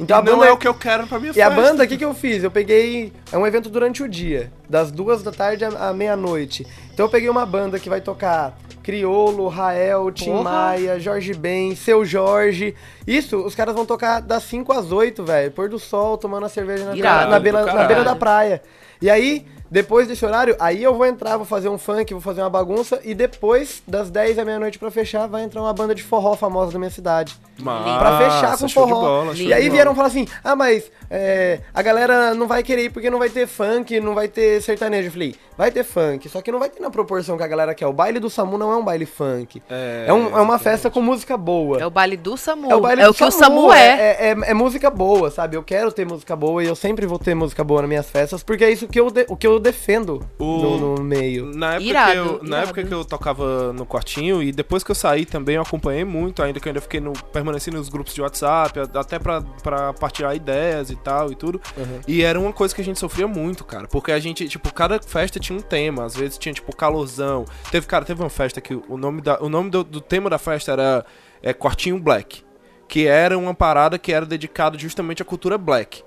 Então 0.00 0.18
a 0.18 0.22
não 0.22 0.34
banda 0.34 0.46
é 0.46 0.52
o 0.52 0.56
que 0.56 0.68
eu 0.68 0.74
quero 0.74 1.06
pra 1.06 1.18
minha 1.18 1.32
E 1.34 1.42
a 1.42 1.50
festa. 1.50 1.62
banda, 1.62 1.84
o 1.84 1.88
que, 1.88 1.96
que 1.96 2.04
eu 2.04 2.14
fiz? 2.14 2.44
Eu 2.44 2.50
peguei. 2.50 3.12
É 3.32 3.36
um 3.38 3.46
evento 3.46 3.68
durante 3.68 4.02
o 4.02 4.08
dia, 4.08 4.52
das 4.68 4.90
duas 4.92 5.22
da 5.22 5.32
tarde 5.32 5.64
à 5.64 5.88
à 5.88 5.92
meia-noite. 5.92 6.66
Então 6.94 7.06
eu 7.06 7.10
peguei 7.10 7.28
uma 7.28 7.44
banda 7.44 7.78
que 7.78 7.88
vai 7.88 8.00
tocar 8.00 8.56
Criolo, 8.82 9.48
Rael, 9.48 10.10
Tim 10.10 10.30
Porra. 10.30 10.42
Maia, 10.44 10.98
Jorge 10.98 11.34
Ben, 11.34 11.74
Seu 11.76 12.04
Jorge. 12.04 12.74
Isso, 13.06 13.36
os 13.38 13.54
caras 13.54 13.74
vão 13.74 13.84
tocar 13.84 14.20
das 14.20 14.44
5 14.44 14.72
às 14.72 14.90
8, 14.92 15.24
velho. 15.24 15.50
Pôr 15.50 15.68
do 15.68 15.78
sol, 15.78 16.16
tomando 16.16 16.46
a 16.46 16.48
cerveja 16.48 16.84
na, 16.86 16.96
Irado, 16.96 17.30
na, 17.30 17.38
beira, 17.38 17.64
na 17.66 17.84
beira 17.84 18.04
da 18.04 18.16
praia. 18.16 18.62
E 19.02 19.10
aí, 19.10 19.46
depois 19.70 20.06
desse 20.08 20.24
horário, 20.24 20.56
aí 20.58 20.82
eu 20.82 20.94
vou 20.94 21.04
entrar, 21.06 21.36
vou 21.36 21.46
fazer 21.46 21.68
um 21.68 21.78
funk, 21.78 22.12
vou 22.14 22.20
fazer 22.22 22.40
uma 22.40 22.50
bagunça. 22.50 23.00
E 23.04 23.14
depois, 23.14 23.82
das 23.86 24.10
10 24.10 24.38
à 24.38 24.44
meia-noite 24.44 24.78
pra 24.78 24.90
fechar, 24.90 25.26
vai 25.26 25.42
entrar 25.44 25.60
uma 25.62 25.72
banda 25.72 25.94
de 25.94 26.02
forró 26.02 26.34
famosa 26.34 26.72
da 26.72 26.78
minha 26.78 26.90
cidade. 26.90 27.36
Massa, 27.60 27.98
Pra 27.98 28.18
fechar 28.18 28.58
com 28.58 28.68
forró. 28.68 29.00
bola, 29.00 29.34
e 29.34 29.52
aí 29.52 29.68
vieram 29.68 29.94
falar 29.94 30.06
assim: 30.08 30.26
ah, 30.44 30.54
mas 30.54 30.90
é, 31.10 31.60
a 31.74 31.82
galera 31.82 32.32
não 32.34 32.46
vai 32.46 32.62
querer 32.62 32.84
ir 32.84 32.90
porque 32.90 33.10
não 33.10 33.18
vai 33.18 33.28
ter 33.28 33.46
funk, 33.48 33.98
não 34.00 34.14
vai 34.14 34.28
ter 34.28 34.62
sertanejo. 34.62 35.08
Eu 35.08 35.12
falei: 35.12 35.34
vai 35.56 35.70
ter 35.72 35.82
funk, 35.84 36.28
só 36.28 36.40
que 36.40 36.52
não 36.52 36.60
vai 36.60 36.68
ter 36.68 36.80
na 36.80 36.88
proporção 36.88 37.36
que 37.36 37.42
a 37.42 37.48
galera 37.48 37.74
quer. 37.74 37.86
O 37.88 37.92
baile 37.92 38.20
do 38.20 38.30
Samu 38.30 38.56
não 38.56 38.70
é 38.70 38.76
um 38.76 38.84
baile 38.84 39.04
funk. 39.06 39.60
É, 39.68 40.04
É, 40.06 40.12
um- 40.12 40.38
é 40.38 40.40
uma 40.40 40.58
festa 40.58 40.88
com 40.88 41.00
música 41.02 41.36
boa. 41.36 41.80
É 41.80 41.86
o 41.86 41.90
baile 41.90 42.16
do 42.16 42.36
Samu. 42.36 42.70
É 42.70 42.76
o 42.76 42.80
baile 42.80 43.02
é 43.02 43.04
do 43.06 43.10
o 43.10 43.14
que 43.14 43.24
o 43.24 43.30
Samu 43.30 43.72
é. 43.72 43.88
É, 43.88 44.28
é- 44.30 44.50
é 44.50 44.54
música 44.54 44.88
boa, 44.88 45.28
sabe? 45.30 45.56
Eu 45.56 45.62
quero 45.64 45.90
ter 45.90 46.06
música 46.06 46.36
boa 46.36 46.62
e 46.62 46.66
eu 46.68 46.76
sempre 46.76 47.06
vou 47.06 47.18
ter 47.18 47.34
música 47.34 47.64
boa 47.64 47.82
nas 47.82 47.88
minhas 47.88 48.08
festas, 48.08 48.42
porque 48.44 48.64
é 48.64 48.70
isso 48.70 48.86
que 48.86 49.00
eu, 49.00 49.10
de- 49.10 49.26
o 49.28 49.36
que 49.36 49.46
eu 49.48 49.57
defendo 49.58 50.20
O- 50.38 50.62
no, 50.62 50.96
no 50.96 51.04
meio. 51.04 51.46
Na 51.54 51.74
época, 51.74 51.84
Irado, 51.88 52.12
que 52.12 52.18
eu, 52.18 52.40
na 52.48 52.58
época 52.62 52.84
que 52.84 52.92
eu 52.94 53.04
tocava 53.04 53.72
no 53.72 53.84
quartinho 53.86 54.42
e 54.42 54.52
depois 54.52 54.82
que 54.84 54.90
eu 54.90 54.94
saí 54.94 55.24
também 55.24 55.56
eu 55.56 55.62
acompanhei 55.62 56.04
muito, 56.04 56.42
ainda 56.42 56.58
que 56.60 56.68
eu 56.68 56.70
ainda 56.70 56.80
fiquei 56.80 57.00
no, 57.00 57.12
permaneci 57.32 57.70
nos 57.70 57.88
grupos 57.88 58.14
de 58.14 58.22
WhatsApp, 58.22 58.78
até 58.94 59.18
pra, 59.18 59.40
pra 59.62 59.92
partilhar 59.92 60.34
ideias 60.34 60.90
e 60.90 60.96
tal 60.96 61.30
e 61.30 61.34
tudo. 61.34 61.60
E 62.06 62.22
era 62.22 62.38
uma 62.38 62.52
coisa 62.52 62.74
que 62.74 62.80
a 62.80 62.84
gente 62.84 62.98
sofria 62.98 63.26
muito, 63.26 63.64
cara, 63.64 63.86
porque 63.88 64.12
a 64.12 64.18
gente, 64.18 64.48
tipo, 64.48 64.72
cada 64.72 65.00
festa 65.00 65.38
tinha 65.40 65.58
um 65.58 65.62
tema, 65.62 66.04
às 66.04 66.16
vezes 66.16 66.38
tinha 66.38 66.52
tipo 66.52 66.74
calorzão. 66.74 67.44
Teve, 67.70 67.86
cara, 67.86 68.04
teve 68.04 68.22
uma 68.22 68.30
festa 68.30 68.60
que 68.60 68.74
o 68.88 68.96
nome, 68.96 69.20
da, 69.20 69.38
o 69.42 69.48
nome 69.48 69.70
do, 69.70 69.82
do 69.84 70.00
tema 70.00 70.28
da 70.30 70.38
festa 70.38 70.72
era 70.72 71.04
é, 71.42 71.52
Quartinho 71.52 71.98
Black, 71.98 72.42
que 72.86 73.06
era 73.06 73.36
uma 73.36 73.52
parada 73.54 73.98
que 73.98 74.12
era 74.12 74.24
dedicada 74.24 74.78
justamente 74.78 75.20
à 75.20 75.24
cultura 75.24 75.58
black. 75.58 76.02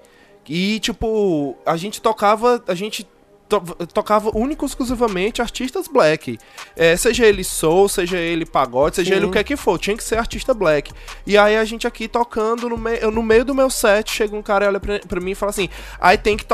E, 0.49 0.79
tipo, 0.79 1.55
a 1.65 1.77
gente 1.77 2.01
tocava. 2.01 2.63
A 2.67 2.73
gente 2.73 3.07
to- 3.59 3.87
tocava 3.93 4.31
único 4.33 4.65
e 4.65 4.67
exclusivamente 4.67 5.41
artistas 5.41 5.87
black. 5.87 6.37
É, 6.75 6.95
seja 6.95 7.25
ele 7.25 7.43
soul, 7.43 7.89
seja 7.89 8.17
ele 8.17 8.45
pagode, 8.45 8.95
seja 8.95 9.11
Sim. 9.11 9.17
ele 9.17 9.25
o 9.25 9.31
que 9.31 9.37
é 9.39 9.43
que 9.43 9.55
for, 9.57 9.77
tinha 9.77 9.97
que 9.97 10.03
ser 10.03 10.17
artista 10.17 10.53
black. 10.53 10.91
E 11.27 11.37
aí 11.37 11.57
a 11.57 11.65
gente 11.65 11.85
aqui 11.85 12.07
tocando 12.07 12.69
no, 12.69 12.77
mei- 12.77 13.01
no 13.01 13.21
meio 13.23 13.43
do 13.43 13.53
meu 13.53 13.69
set, 13.69 14.11
chega 14.11 14.35
um 14.35 14.41
cara 14.41 14.65
e 14.65 14.67
olha 14.69 14.79
pra, 14.79 14.99
pra 14.99 15.19
mim 15.19 15.31
e 15.31 15.35
fala 15.35 15.49
assim: 15.49 15.69
aí 15.99 16.17
tem 16.17 16.37
que, 16.37 16.45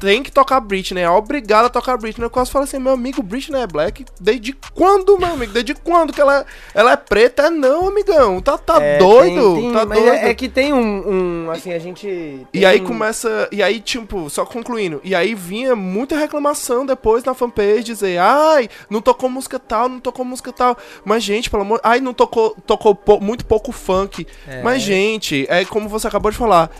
tem 0.00 0.22
que 0.22 0.32
tocar 0.32 0.60
Britney, 0.60 1.02
é 1.02 1.10
obrigado 1.10 1.66
a 1.66 1.68
tocar 1.68 1.96
Britney. 1.98 2.24
Eu 2.24 2.30
quase 2.30 2.50
falo 2.50 2.64
assim: 2.64 2.78
meu 2.78 2.92
amigo, 2.92 3.22
Britney 3.22 3.60
é 3.60 3.66
black? 3.66 4.04
Desde 4.20 4.54
quando, 4.74 5.18
meu 5.18 5.28
amigo? 5.34 5.52
Desde 5.52 5.74
quando 5.74 6.12
que 6.12 6.20
ela, 6.20 6.46
ela 6.74 6.92
é 6.92 6.96
preta? 6.96 7.44
É 7.46 7.50
não, 7.50 7.88
amigão. 7.88 8.40
Tá, 8.40 8.56
tá 8.56 8.82
É, 8.82 8.98
doido? 8.98 9.54
tem- 9.54 9.62
tem- 9.62 9.72
tá 9.72 9.84
mas 9.86 9.98
doido? 9.98 10.14
É, 10.14 10.30
é 10.30 10.34
que 10.34 10.48
tem 10.48 10.72
um, 10.72 11.46
um, 11.46 11.50
assim, 11.50 11.72
a 11.72 11.78
gente... 11.78 12.46
E 12.52 12.64
aí 12.64 12.78
tem- 12.78 12.86
começa. 12.86 13.48
E 13.52 13.62
aí, 13.62 13.80
tipo, 13.80 14.28
só 14.30 14.44
concluindo. 14.46 15.00
E 15.04 15.14
aí 15.14 15.34
vinha 15.34 15.74
muita 15.76 16.16
reclamação 16.16 16.45
reclamação 16.46 16.86
depois 16.86 17.24
na 17.24 17.34
fanpage, 17.34 17.82
dizer, 17.84 18.18
ai, 18.18 18.68
não 18.88 19.00
tocou 19.00 19.28
música 19.28 19.58
tal, 19.58 19.88
não 19.88 20.00
tocou 20.00 20.24
música 20.24 20.52
tal. 20.52 20.76
Mas, 21.04 21.22
gente, 21.22 21.50
pelo 21.50 21.62
amor. 21.62 21.80
Ai, 21.82 22.00
não 22.00 22.14
tocou, 22.14 22.56
tocou 22.66 22.94
po- 22.94 23.20
muito 23.20 23.44
pouco 23.44 23.72
funk. 23.72 24.26
É. 24.46 24.62
Mas, 24.62 24.82
gente, 24.82 25.46
é 25.48 25.64
como 25.64 25.88
você 25.88 26.06
acabou 26.06 26.30
de 26.30 26.36
falar. 26.36 26.70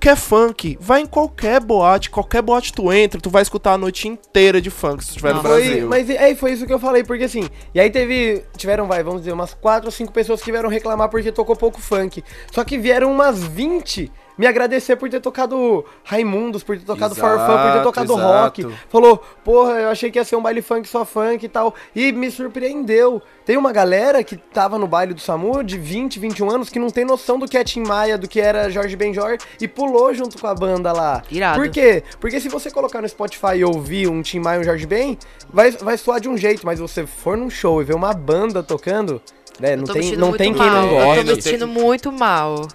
Quer 0.00 0.16
funk? 0.16 0.76
Vai 0.80 1.02
em 1.02 1.06
qualquer 1.06 1.60
boate, 1.60 2.10
qualquer 2.10 2.42
boate 2.42 2.72
tu 2.72 2.92
entra, 2.92 3.18
tu 3.20 3.30
vai 3.30 3.40
escutar 3.42 3.74
a 3.74 3.78
noite 3.78 4.08
inteira 4.08 4.60
de 4.60 4.68
funk 4.68 5.02
se 5.02 5.06
tu 5.06 5.10
estiver 5.12 5.30
no 5.34 5.36
Nossa. 5.36 5.48
Foi, 5.48 5.62
Brasil. 5.64 5.88
mas 5.88 6.10
é, 6.10 6.34
foi 6.34 6.52
isso 6.52 6.66
que 6.66 6.72
eu 6.74 6.80
falei, 6.80 7.04
porque 7.04 7.24
assim, 7.24 7.48
e 7.72 7.80
aí 7.80 7.88
teve, 7.88 8.44
tiveram, 8.56 8.86
vai, 8.86 9.02
vamos 9.04 9.20
dizer, 9.20 9.32
umas 9.32 9.54
4 9.54 9.86
ou 9.86 9.92
5 9.92 10.12
pessoas 10.12 10.42
que 10.42 10.50
vieram 10.50 10.68
reclamar 10.68 11.08
porque 11.08 11.30
tocou 11.32 11.54
pouco 11.56 11.80
funk. 11.80 12.22
Só 12.52 12.64
que 12.64 12.76
vieram 12.76 13.10
umas 13.10 13.42
20 13.42 14.10
me 14.36 14.46
agradecer 14.46 14.96
por 14.96 15.08
ter 15.08 15.20
tocado 15.20 15.84
Raimundos, 16.02 16.62
por 16.62 16.76
ter 16.76 16.84
tocado 16.84 17.14
Exato, 17.14 17.38
Forfã, 17.38 17.62
por 17.62 17.72
ter 17.72 17.82
tocado 17.82 18.14
rock. 18.14 18.60
exato. 18.62 18.76
Falou, 18.88 19.22
porra, 19.44 19.72
eu 19.74 19.90
achei 19.90 20.10
que 20.10 20.18
ia 20.18 20.24
ser 20.24 20.36
um 20.36 20.42
baile 20.42 20.62
funk 20.62 20.88
só 20.88 21.04
funk 21.04 21.44
e 21.44 21.48
tal. 21.48 21.74
E 21.94 22.12
me 22.12 22.30
surpreendeu. 22.30 23.22
Tem 23.44 23.56
uma 23.56 23.72
galera 23.72 24.24
que 24.24 24.36
tava 24.36 24.78
no 24.78 24.86
baile 24.86 25.14
do 25.14 25.20
SAMU 25.20 25.62
de 25.62 25.78
20, 25.78 26.18
21 26.18 26.50
anos 26.50 26.68
que 26.68 26.78
não 26.78 26.88
tem 26.88 27.04
noção 27.04 27.38
do 27.38 27.46
que 27.46 27.58
é 27.58 27.64
Tim 27.64 27.82
Maia, 27.82 28.16
do 28.16 28.26
que 28.26 28.40
era 28.40 28.70
Jorge 28.70 28.96
Benjor 28.96 29.36
e 29.60 29.68
pulou 29.68 30.12
junto 30.14 30.38
com 30.38 30.46
a 30.46 30.54
banda 30.54 30.92
lá. 30.92 31.22
Irado. 31.30 31.60
Por 31.60 31.68
quê? 31.68 32.02
Porque 32.18 32.40
se 32.40 32.48
você 32.48 32.70
colocar 32.70 33.02
no 33.02 33.08
Spotify 33.08 33.56
e 33.56 33.64
ouvir 33.64 34.08
um 34.08 34.22
Tim 34.22 34.40
Maia 34.40 34.58
e 34.58 34.60
um 34.60 34.64
Jorge 34.64 34.86
Ben, 34.86 35.18
vai, 35.52 35.70
vai 35.72 35.98
soar 35.98 36.20
de 36.20 36.28
um 36.28 36.36
jeito, 36.36 36.64
mas 36.64 36.78
se 36.78 36.82
você 36.82 37.06
for 37.06 37.36
num 37.36 37.50
show 37.50 37.80
e 37.80 37.84
ver 37.84 37.94
uma 37.94 38.12
banda 38.12 38.62
tocando, 38.62 39.20
né, 39.60 39.76
não 39.76 39.84
tem, 39.84 40.16
não 40.16 40.32
tem 40.32 40.52
quem 40.52 40.66
não 40.66 41.14
Eu 41.14 41.24
tô 41.24 41.36
me 41.36 41.42
sentindo 41.42 41.66
muito 41.66 42.10
mal. 42.10 42.66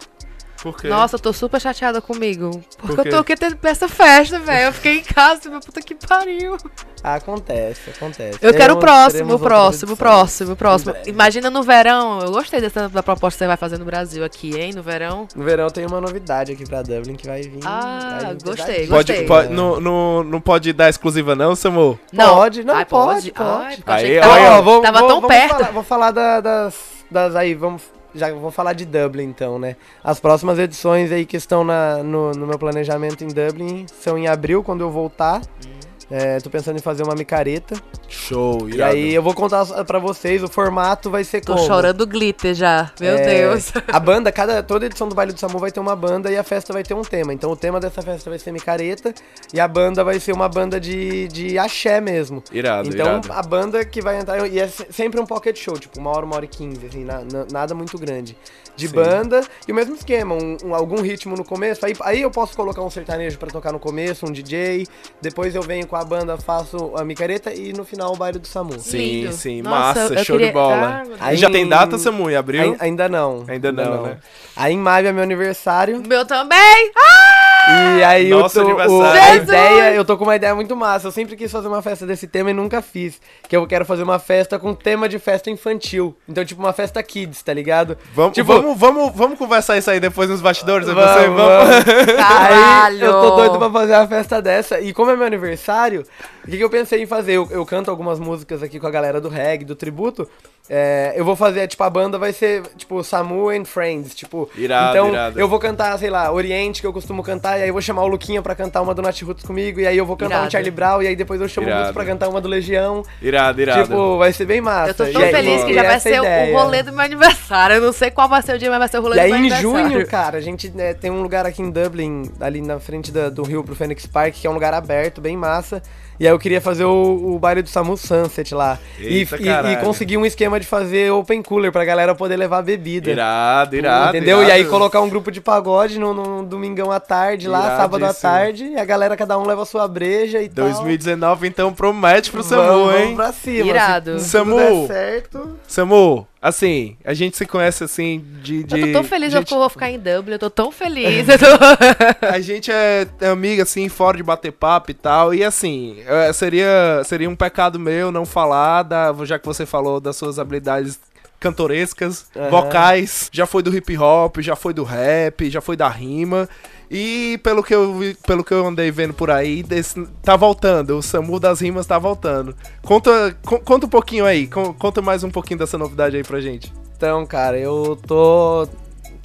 Por 0.61 0.75
quê? 0.77 0.87
Nossa, 0.87 1.15
eu 1.15 1.19
tô 1.19 1.31
super 1.31 1.59
chateada 1.61 2.01
comigo. 2.01 2.51
Porque 2.79 2.95
Por 2.95 3.07
eu 3.07 3.11
toquei 3.17 3.35
ter- 3.37 3.57
essa 3.63 3.87
festa, 3.87 4.39
velho. 4.39 4.67
Eu 4.67 4.73
fiquei 4.73 4.97
em 4.99 5.03
casa, 5.03 5.49
meu 5.49 5.59
puta 5.61 5.81
que 5.81 5.95
pariu. 5.95 6.57
Acontece, 7.01 7.89
acontece. 7.91 8.37
Eu 8.41 8.53
quero 8.53 8.73
o 8.73 8.77
próximo, 8.77 9.35
o 9.35 9.39
próximo, 9.39 9.93
o 9.93 9.97
próximo, 9.97 10.53
o 10.53 10.55
próximo. 10.55 10.93
Imagina 11.05 11.49
no 11.49 11.63
verão. 11.63 12.19
Eu 12.19 12.31
gostei 12.31 12.59
dessa 12.59 12.89
da 12.89 13.01
proposta 13.01 13.37
que 13.37 13.39
você 13.39 13.47
vai 13.47 13.57
fazer 13.57 13.77
no 13.77 13.85
Brasil 13.85 14.23
aqui, 14.23 14.59
hein? 14.59 14.73
No 14.73 14.83
verão. 14.83 15.27
No 15.35 15.43
verão 15.43 15.69
tem 15.69 15.85
uma 15.85 16.01
novidade 16.01 16.51
aqui 16.51 16.65
pra 16.65 16.81
Dublin 16.81 17.15
que 17.15 17.25
vai 17.25 17.41
vir. 17.41 17.59
Ah, 17.65 18.19
vai 18.21 18.33
vir 18.35 18.43
gostei. 18.43 18.87
Pode, 18.87 19.11
gostei. 19.13 19.25
pode, 19.25 19.53
não, 19.53 19.79
não, 19.79 20.23
não 20.23 20.41
pode 20.41 20.73
dar 20.73 20.89
exclusiva, 20.89 21.35
não, 21.35 21.55
Samu? 21.55 21.97
Pode, 22.13 22.63
não, 22.65 22.75
Ai, 22.75 22.85
pode, 22.85 23.33
Ai, 23.35 23.45
pode. 23.77 23.83
eu 23.87 23.93
achei 23.93 24.19
Aí, 24.19 24.21
tava, 24.21 24.33
Ó, 24.33 24.81
tava 24.81 24.99
vamos- 24.99 25.07
tão 25.07 25.21
vamos 25.21 25.27
perto. 25.27 25.49
falar- 25.57 25.71
vou 25.71 25.83
falar 25.83 26.11
da- 26.11 26.41
das, 26.41 26.75
das 27.09 27.35
aí, 27.35 27.53
vamos. 27.55 27.81
Já 28.13 28.33
vou 28.33 28.51
falar 28.51 28.73
de 28.73 28.85
Dublin 28.85 29.25
então, 29.25 29.59
né? 29.59 29.75
As 30.03 30.19
próximas 30.19 30.57
edições 30.57 31.11
aí 31.11 31.25
que 31.25 31.37
estão 31.37 31.63
na, 31.63 32.03
no, 32.03 32.31
no 32.31 32.47
meu 32.47 32.57
planejamento 32.57 33.23
em 33.23 33.27
Dublin 33.27 33.85
são 33.87 34.17
em 34.17 34.27
abril, 34.27 34.63
quando 34.63 34.81
eu 34.81 34.89
voltar. 34.89 35.41
Hum. 35.65 35.79
É, 36.11 36.39
tô 36.39 36.49
pensando 36.49 36.77
em 36.77 36.81
fazer 36.81 37.03
uma 37.03 37.13
micareta. 37.13 37.75
Show, 38.09 38.67
E 38.69 38.81
aí 38.81 39.13
eu 39.13 39.21
vou 39.21 39.33
contar 39.33 39.65
pra 39.85 39.99
vocês, 39.99 40.41
o 40.43 40.47
formato 40.47 41.09
vai 41.09 41.23
ser 41.23 41.41
Tô 41.41 41.53
como. 41.55 41.65
chorando 41.67 42.05
glitter 42.07 42.53
já. 42.55 42.91
Meu 42.99 43.15
É, 43.15 43.23
Deus. 43.25 43.71
A 43.87 43.99
banda, 43.99 44.31
cada, 44.31 44.63
toda 44.63 44.85
edição 44.85 45.07
do 45.07 45.15
Baile 45.15 45.31
do 45.33 45.39
Samu 45.39 45.59
vai 45.59 45.71
ter 45.71 45.79
uma 45.79 45.95
banda 45.95 46.31
e 46.31 46.37
a 46.37 46.43
festa 46.43 46.73
vai 46.73 46.83
ter 46.83 46.93
um 46.93 47.01
tema. 47.03 47.33
Então 47.33 47.51
o 47.51 47.55
tema 47.55 47.79
dessa 47.79 48.01
festa 48.01 48.29
vai 48.29 48.39
ser 48.39 48.51
micareta 48.51 49.13
e 49.53 49.59
a 49.59 49.67
banda 49.67 50.03
vai 50.03 50.19
ser 50.19 50.31
uma 50.31 50.49
banda 50.49 50.79
de, 50.79 51.27
de 51.27 51.57
axé 51.59 52.01
mesmo. 52.01 52.43
Irado, 52.51 52.89
então 52.89 53.05
irado. 53.19 53.31
a 53.31 53.41
banda 53.43 53.85
que 53.85 54.01
vai 54.01 54.19
entrar. 54.19 54.47
E 54.47 54.59
é 54.59 54.67
se- 54.67 54.87
sempre 54.91 55.19
um 55.19 55.25
pocket 55.25 55.57
show, 55.57 55.77
tipo, 55.77 55.99
uma 55.99 56.09
hora, 56.09 56.25
uma 56.25 56.35
hora 56.35 56.45
e 56.45 56.47
quinze, 56.47 56.85
assim, 56.85 57.03
na- 57.03 57.21
na- 57.21 57.45
nada 57.51 57.75
muito 57.75 57.97
grande. 57.97 58.35
De 58.75 58.87
Sim. 58.87 58.95
banda 58.95 59.41
e 59.67 59.71
o 59.73 59.75
mesmo 59.75 59.93
esquema, 59.93 60.35
um, 60.35 60.57
um- 60.63 60.73
algum 60.73 61.01
ritmo 61.01 61.35
no 61.35 61.43
começo. 61.43 61.85
Aí, 61.85 61.93
aí 62.01 62.21
eu 62.21 62.31
posso 62.31 62.55
colocar 62.55 62.81
um 62.81 62.89
sertanejo 62.89 63.37
pra 63.37 63.49
tocar 63.49 63.73
no 63.73 63.79
começo, 63.79 64.25
um 64.25 64.31
DJ. 64.31 64.87
Depois 65.21 65.53
eu 65.53 65.61
venho 65.61 65.85
com 65.85 65.97
a 65.97 66.03
banda, 66.05 66.37
faço 66.37 66.93
a 66.95 67.03
micareta 67.03 67.53
e 67.53 67.73
no 67.73 67.83
final 67.83 67.98
o 68.07 68.15
baile 68.15 68.39
do 68.39 68.47
Samu. 68.47 68.79
Sim, 68.79 68.97
Lindo. 68.97 69.33
sim, 69.33 69.61
Nossa, 69.61 69.99
massa, 70.01 70.13
eu 70.13 70.23
show 70.25 70.35
queria- 70.37 70.47
de 70.47 70.53
bola. 70.53 71.03
Ah, 71.19 71.33
E 71.33 71.37
já 71.37 71.49
tem 71.49 71.63
em- 71.63 71.67
data, 71.69 71.97
Samu, 71.97 72.29
em 72.29 72.35
abril? 72.35 72.61
Ai- 72.79 72.87
ainda 72.87 73.07
não. 73.09 73.43
Ainda 73.47 73.71
não, 73.71 74.03
né? 74.03 74.17
Aí 74.55 74.73
em 74.73 74.77
maio 74.77 75.07
é 75.07 75.11
meu 75.11 75.23
aniversário. 75.23 76.01
Meu 76.07 76.25
também! 76.25 76.91
Ah! 76.97 77.97
E 77.97 78.03
aí 78.03 78.29
eu 78.29 78.39
Nosso 78.39 78.55
tô, 78.55 78.61
o, 78.61 78.69
aniversário. 78.69 79.21
a 79.31 79.35
ideia, 79.35 79.93
eu 79.93 80.03
tô 80.03 80.17
com 80.17 80.23
uma 80.23 80.35
ideia 80.35 80.55
muito 80.55 80.75
massa. 80.75 81.07
Eu 81.07 81.11
sempre 81.11 81.35
quis 81.35 81.51
fazer 81.51 81.67
uma 81.67 81.81
festa 81.83 82.03
desse 82.05 82.25
tema 82.27 82.49
e 82.49 82.53
nunca 82.53 82.81
fiz. 82.81 83.19
Que 83.47 83.55
eu 83.55 83.67
quero 83.67 83.85
fazer 83.85 84.01
uma 84.01 84.17
festa 84.17 84.57
com 84.57 84.73
tema 84.73 85.07
de 85.07 85.19
festa 85.19 85.51
infantil. 85.51 86.15
Então, 86.27 86.43
tipo, 86.43 86.61
uma 86.61 86.73
festa 86.73 87.01
kids, 87.03 87.43
tá 87.43 87.53
ligado? 87.53 87.95
Vamos, 88.15 88.33
Tipo, 88.33 88.53
vamos, 88.53 88.77
vamos, 88.77 89.11
vamos 89.15 89.37
conversar 89.37 89.77
isso 89.77 89.91
aí 89.91 89.99
depois 89.99 90.27
nos 90.29 90.41
bastidores? 90.41 90.87
Vamos, 90.87 91.03
você, 91.03 91.27
vamos. 91.27 92.15
Caralho! 92.15 92.95
Aí 92.99 93.01
eu 93.01 93.11
tô 93.21 93.35
doido 93.35 93.57
pra 93.59 93.69
fazer 93.69 93.93
uma 93.93 94.07
festa 94.07 94.41
dessa. 94.41 94.79
E 94.79 94.91
como 94.93 95.11
é 95.11 95.15
meu 95.15 95.27
aniversário, 95.27 96.03
o 96.47 96.49
que, 96.49 96.57
que 96.57 96.63
eu 96.63 96.69
pensei 96.69 97.03
em 97.03 97.05
fazer? 97.05 97.33
Eu, 97.33 97.47
eu 97.51 97.65
canto 97.65 97.88
algumas 97.89 98.19
músicas 98.19 98.61
aqui 98.63 98.79
com 98.79 98.87
a 98.87 98.91
galera 98.91 99.19
do 99.19 99.29
reggae, 99.29 99.65
do 99.65 99.75
tributo. 99.75 100.27
É, 100.71 101.13
eu 101.15 101.25
vou 101.25 101.35
fazer, 101.35 101.67
tipo, 101.67 101.83
a 101.83 101.89
banda 101.89 102.19
vai 102.19 102.31
ser, 102.31 102.61
tipo, 102.77 103.03
Samu 103.03 103.49
and 103.49 103.65
Friends, 103.65 104.13
tipo... 104.13 104.47
Irado, 104.55 104.91
então, 104.97 105.09
irado. 105.09 105.39
eu 105.39 105.47
vou 105.47 105.57
cantar, 105.57 105.97
sei 105.97 106.11
lá, 106.11 106.31
Oriente, 106.31 106.79
que 106.79 106.85
eu 106.85 106.93
costumo 106.93 107.23
cantar, 107.23 107.57
e 107.57 107.63
aí 107.63 107.69
eu 107.69 107.73
vou 107.73 107.81
chamar 107.81 108.03
o 108.03 108.07
Luquinha 108.07 108.39
pra 108.39 108.53
cantar 108.53 108.81
uma 108.83 108.93
do 108.93 109.01
Nat 109.01 109.19
Roots 109.23 109.43
comigo, 109.43 109.79
e 109.79 109.87
aí 109.87 109.97
eu 109.97 110.05
vou 110.05 110.15
cantar 110.15 110.35
um 110.35 110.37
Irado. 110.41 110.51
Charlie 110.51 110.69
Brown, 110.69 111.01
e 111.01 111.07
aí 111.07 111.15
depois 111.15 111.41
eu 111.41 111.49
chamo 111.49 111.65
o 111.65 111.69
Irado. 111.71 111.85
Guto 111.85 111.93
pra 111.95 112.05
cantar 112.05 112.29
uma 112.29 112.39
do 112.39 112.47
Legião. 112.47 113.01
Irado, 113.19 113.59
irado. 113.59 113.81
Tipo, 113.81 114.19
vai 114.19 114.31
ser 114.31 114.45
bem 114.45 114.61
massa. 114.61 114.91
Eu 114.91 114.93
tô 114.93 115.05
E 115.05 115.11
tão 115.11 115.21
aí- 115.23 115.31
feliz 115.31 115.63
que 115.63 115.71
e 115.71 115.73
já 115.73 115.81
vai 115.83 115.99
ser 115.99 116.13
é 116.13 116.17
ideia. 116.19 116.55
o 116.55 116.59
rolê 116.61 116.83
do 116.83 116.91
meu 116.91 117.01
aniversário. 117.03 117.77
Eu 117.77 117.81
não 117.81 117.91
sei 117.93 118.11
qual 118.11 118.29
vai 118.29 118.43
ser 118.43 118.53
o 118.55 118.59
dia, 118.59 118.69
mas 118.69 118.77
vai 118.77 118.87
ser 118.89 118.99
o 118.99 119.01
rolê 119.01 119.15
E 119.15 119.17
do 119.17 119.21
aí 119.23 119.29
meu 119.31 119.37
em 119.39 119.39
aniversário. 119.53 119.89
junho, 119.91 120.07
cara, 120.07 120.37
a 120.37 120.41
gente 120.41 120.69
né, 120.69 120.93
tem 120.93 121.09
um 121.09 121.23
lugar 121.23 121.47
aqui 121.47 121.63
em 121.63 121.71
Dublin, 121.71 122.29
ali 122.39 122.61
na 122.61 122.79
frente 122.79 123.11
da- 123.11 123.29
do 123.29 123.41
rio 123.41 123.63
pro 123.63 123.73
Phoenix 123.75 124.05
Park, 124.05 124.35
que 124.35 124.45
é 124.45 124.49
um 124.51 124.53
lugar 124.53 124.75
aberto, 124.75 125.19
bem 125.19 125.35
massa. 125.35 125.81
E 126.19 126.27
aí 126.27 126.33
eu 126.33 126.37
queria 126.39 126.59
fazer 126.59 126.83
o, 126.83 127.35
o 127.35 127.39
baile 127.39 127.61
do 127.61 127.69
Samu 127.69 127.95
Sunset 127.95 128.53
lá. 128.53 128.77
E, 128.99 129.19
Eita, 129.19 129.37
e- 129.37 129.41
e 129.41 129.45
caralho. 129.45 129.79
conseguir 129.79 130.17
um 130.17 130.25
esquema 130.25 130.59
de 130.59 130.67
fazer 130.67 131.11
open 131.11 131.41
cooler 131.41 131.71
pra 131.71 131.85
galera 131.85 132.13
poder 132.13 132.35
levar 132.35 132.61
bebida. 132.61 133.09
Irado, 133.09 133.75
irado. 133.77 134.09
Entendeu? 134.17 134.39
irado. 134.39 134.49
E 134.49 134.51
aí 134.51 134.65
colocar 134.65 134.99
um 134.99 135.07
grupo 135.09 135.31
de 135.31 135.39
pagode 135.39 135.97
no, 135.97 136.13
no 136.13 136.43
domingão 136.43 136.91
à 136.91 136.99
tarde 136.99 137.47
lá, 137.47 137.77
sábado 137.77 138.03
à 138.03 138.07
Iradíssimo. 138.07 138.31
tarde, 138.31 138.63
e 138.65 138.77
a 138.77 138.83
galera 138.83 139.15
cada 139.15 139.39
um 139.39 139.45
leva 139.45 139.61
a 139.61 139.65
sua 139.65 139.87
breja 139.87 140.41
e 140.41 140.49
tal. 140.49 140.65
2019, 140.65 141.47
então, 141.47 141.71
promete 141.73 142.31
pro 142.31 142.43
Samu, 142.43 142.63
vamos, 142.63 142.93
hein? 142.95 143.01
Vamos 143.01 143.15
pra 143.15 143.31
cima. 143.31 143.67
Irado. 143.69 144.19
Se, 144.19 144.25
se 144.25 144.29
Samu. 144.31 144.57
tudo 144.57 144.87
der 144.87 144.87
certo. 144.87 145.57
Samu, 145.67 146.27
assim, 146.41 146.97
a 147.03 147.13
gente 147.13 147.35
se 147.37 147.45
conhece 147.45 147.83
assim 147.83 148.23
de. 148.41 148.63
de 148.63 148.79
Eu 148.79 148.87
tô 148.87 148.93
tão 148.93 149.03
feliz 149.03 149.31
gente, 149.31 149.45
que 149.45 149.53
eu 149.53 149.59
vou 149.59 149.69
ficar 149.69 149.89
em 149.89 149.99
Dublin. 149.99 150.33
Eu 150.33 150.39
tô 150.39 150.49
tão 150.49 150.71
feliz. 150.71 151.27
Tô... 151.27 152.25
A 152.25 152.39
gente 152.39 152.71
é 152.71 153.07
amiga, 153.29 153.63
assim, 153.63 153.89
fora 153.89 154.17
de 154.17 154.23
bater 154.23 154.51
papo 154.51 154.91
e 154.91 154.93
tal. 154.93 155.33
E 155.33 155.43
assim, 155.43 155.97
é, 156.05 156.31
seria, 156.33 157.01
seria 157.05 157.29
um 157.29 157.35
pecado 157.35 157.79
meu 157.79 158.11
não 158.11 158.25
falar, 158.25 158.83
da, 158.83 159.13
já 159.25 159.37
que 159.37 159.45
você 159.45 159.65
falou 159.65 159.99
das 159.99 160.15
suas 160.15 160.39
habilidades 160.39 160.99
cantorescas, 161.39 162.27
Aham. 162.35 162.49
vocais. 162.49 163.29
Já 163.31 163.45
foi 163.45 163.63
do 163.63 163.75
hip 163.75 163.97
hop, 163.97 164.37
já 164.39 164.55
foi 164.55 164.73
do 164.73 164.83
rap, 164.83 165.49
já 165.49 165.61
foi 165.61 165.75
da 165.75 165.87
rima. 165.87 166.49
E 166.91 167.39
pelo 167.43 167.61
que 167.61 167.73
eu, 167.75 167.95
pelo 168.25 168.43
que 168.43 168.51
eu 168.53 168.65
andei 168.65 168.89
vendo 168.89 169.13
por 169.13 169.29
aí, 169.29 169.61
desse- 169.61 170.07
tá 170.23 170.35
voltando. 170.35 170.97
O 170.97 171.01
Samu 171.03 171.39
das 171.39 171.59
rimas 171.61 171.85
tá 171.85 171.99
voltando. 171.99 172.55
Conta, 172.81 173.37
con- 173.45 173.59
conta 173.59 173.85
um 173.85 173.89
pouquinho 173.89 174.25
aí, 174.25 174.47
con- 174.47 174.73
conta 174.73 175.01
mais 175.01 175.23
um 175.23 175.29
pouquinho 175.29 175.59
dessa 175.59 175.77
novidade 175.77 176.17
aí 176.17 176.23
pra 176.23 176.41
gente. 176.41 176.73
Então, 176.97 177.25
cara, 177.25 177.57
eu 177.59 177.97
tô. 178.07 178.67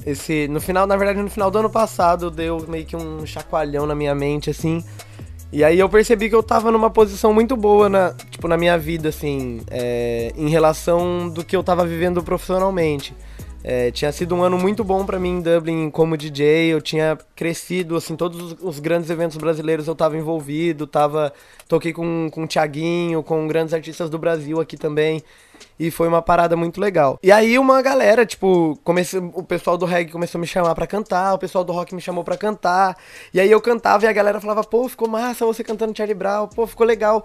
Esse. 0.04 0.46
No 0.48 0.60
final, 0.60 0.86
na 0.86 0.96
verdade, 0.96 1.22
no 1.22 1.30
final 1.30 1.50
do 1.50 1.58
ano 1.58 1.70
passado, 1.70 2.30
deu 2.30 2.62
meio 2.68 2.84
que 2.84 2.94
um 2.94 3.24
chacoalhão 3.24 3.86
na 3.86 3.94
minha 3.94 4.14
mente, 4.14 4.50
assim. 4.50 4.84
E 5.50 5.64
aí 5.64 5.78
eu 5.78 5.88
percebi 5.88 6.28
que 6.28 6.34
eu 6.34 6.42
tava 6.42 6.70
numa 6.70 6.90
posição 6.90 7.32
muito 7.32 7.56
boa 7.56 7.88
na, 7.88 8.12
tipo, 8.30 8.46
na 8.48 8.56
minha 8.58 8.76
vida, 8.76 9.08
assim, 9.08 9.62
é, 9.70 10.32
em 10.36 10.48
relação 10.48 11.28
do 11.30 11.44
que 11.44 11.56
eu 11.56 11.62
tava 11.62 11.86
vivendo 11.86 12.22
profissionalmente. 12.22 13.14
É, 13.66 13.90
tinha 13.90 14.12
sido 14.12 14.34
um 14.34 14.42
ano 14.42 14.58
muito 14.58 14.84
bom 14.84 15.06
pra 15.06 15.18
mim 15.18 15.38
em 15.38 15.40
Dublin 15.40 15.88
como 15.90 16.18
DJ, 16.18 16.66
eu 16.66 16.82
tinha 16.82 17.16
crescido, 17.34 17.96
assim, 17.96 18.14
todos 18.14 18.52
os, 18.52 18.56
os 18.60 18.78
grandes 18.78 19.08
eventos 19.08 19.38
brasileiros 19.38 19.88
eu 19.88 19.94
tava 19.94 20.18
envolvido, 20.18 20.86
tava, 20.86 21.32
toquei 21.66 21.90
com, 21.90 22.28
com 22.30 22.44
o 22.44 22.46
Thiaguinho, 22.46 23.22
com 23.22 23.48
grandes 23.48 23.72
artistas 23.72 24.10
do 24.10 24.18
Brasil 24.18 24.60
aqui 24.60 24.76
também, 24.76 25.24
e 25.78 25.90
foi 25.90 26.06
uma 26.08 26.20
parada 26.20 26.54
muito 26.58 26.78
legal. 26.78 27.18
E 27.22 27.32
aí 27.32 27.58
uma 27.58 27.80
galera, 27.80 28.26
tipo, 28.26 28.78
comecei, 28.84 29.18
o 29.18 29.42
pessoal 29.42 29.78
do 29.78 29.86
reggae 29.86 30.12
começou 30.12 30.38
a 30.38 30.42
me 30.42 30.46
chamar 30.46 30.74
pra 30.74 30.86
cantar, 30.86 31.32
o 31.32 31.38
pessoal 31.38 31.64
do 31.64 31.72
rock 31.72 31.94
me 31.94 32.02
chamou 32.02 32.22
pra 32.22 32.36
cantar, 32.36 32.94
e 33.32 33.40
aí 33.40 33.50
eu 33.50 33.62
cantava 33.62 34.04
e 34.04 34.08
a 34.08 34.12
galera 34.12 34.42
falava, 34.42 34.62
pô, 34.62 34.86
ficou 34.90 35.08
massa 35.08 35.46
você 35.46 35.64
cantando 35.64 35.96
Charlie 35.96 36.14
Brown, 36.14 36.48
pô, 36.48 36.66
ficou 36.66 36.86
legal. 36.86 37.24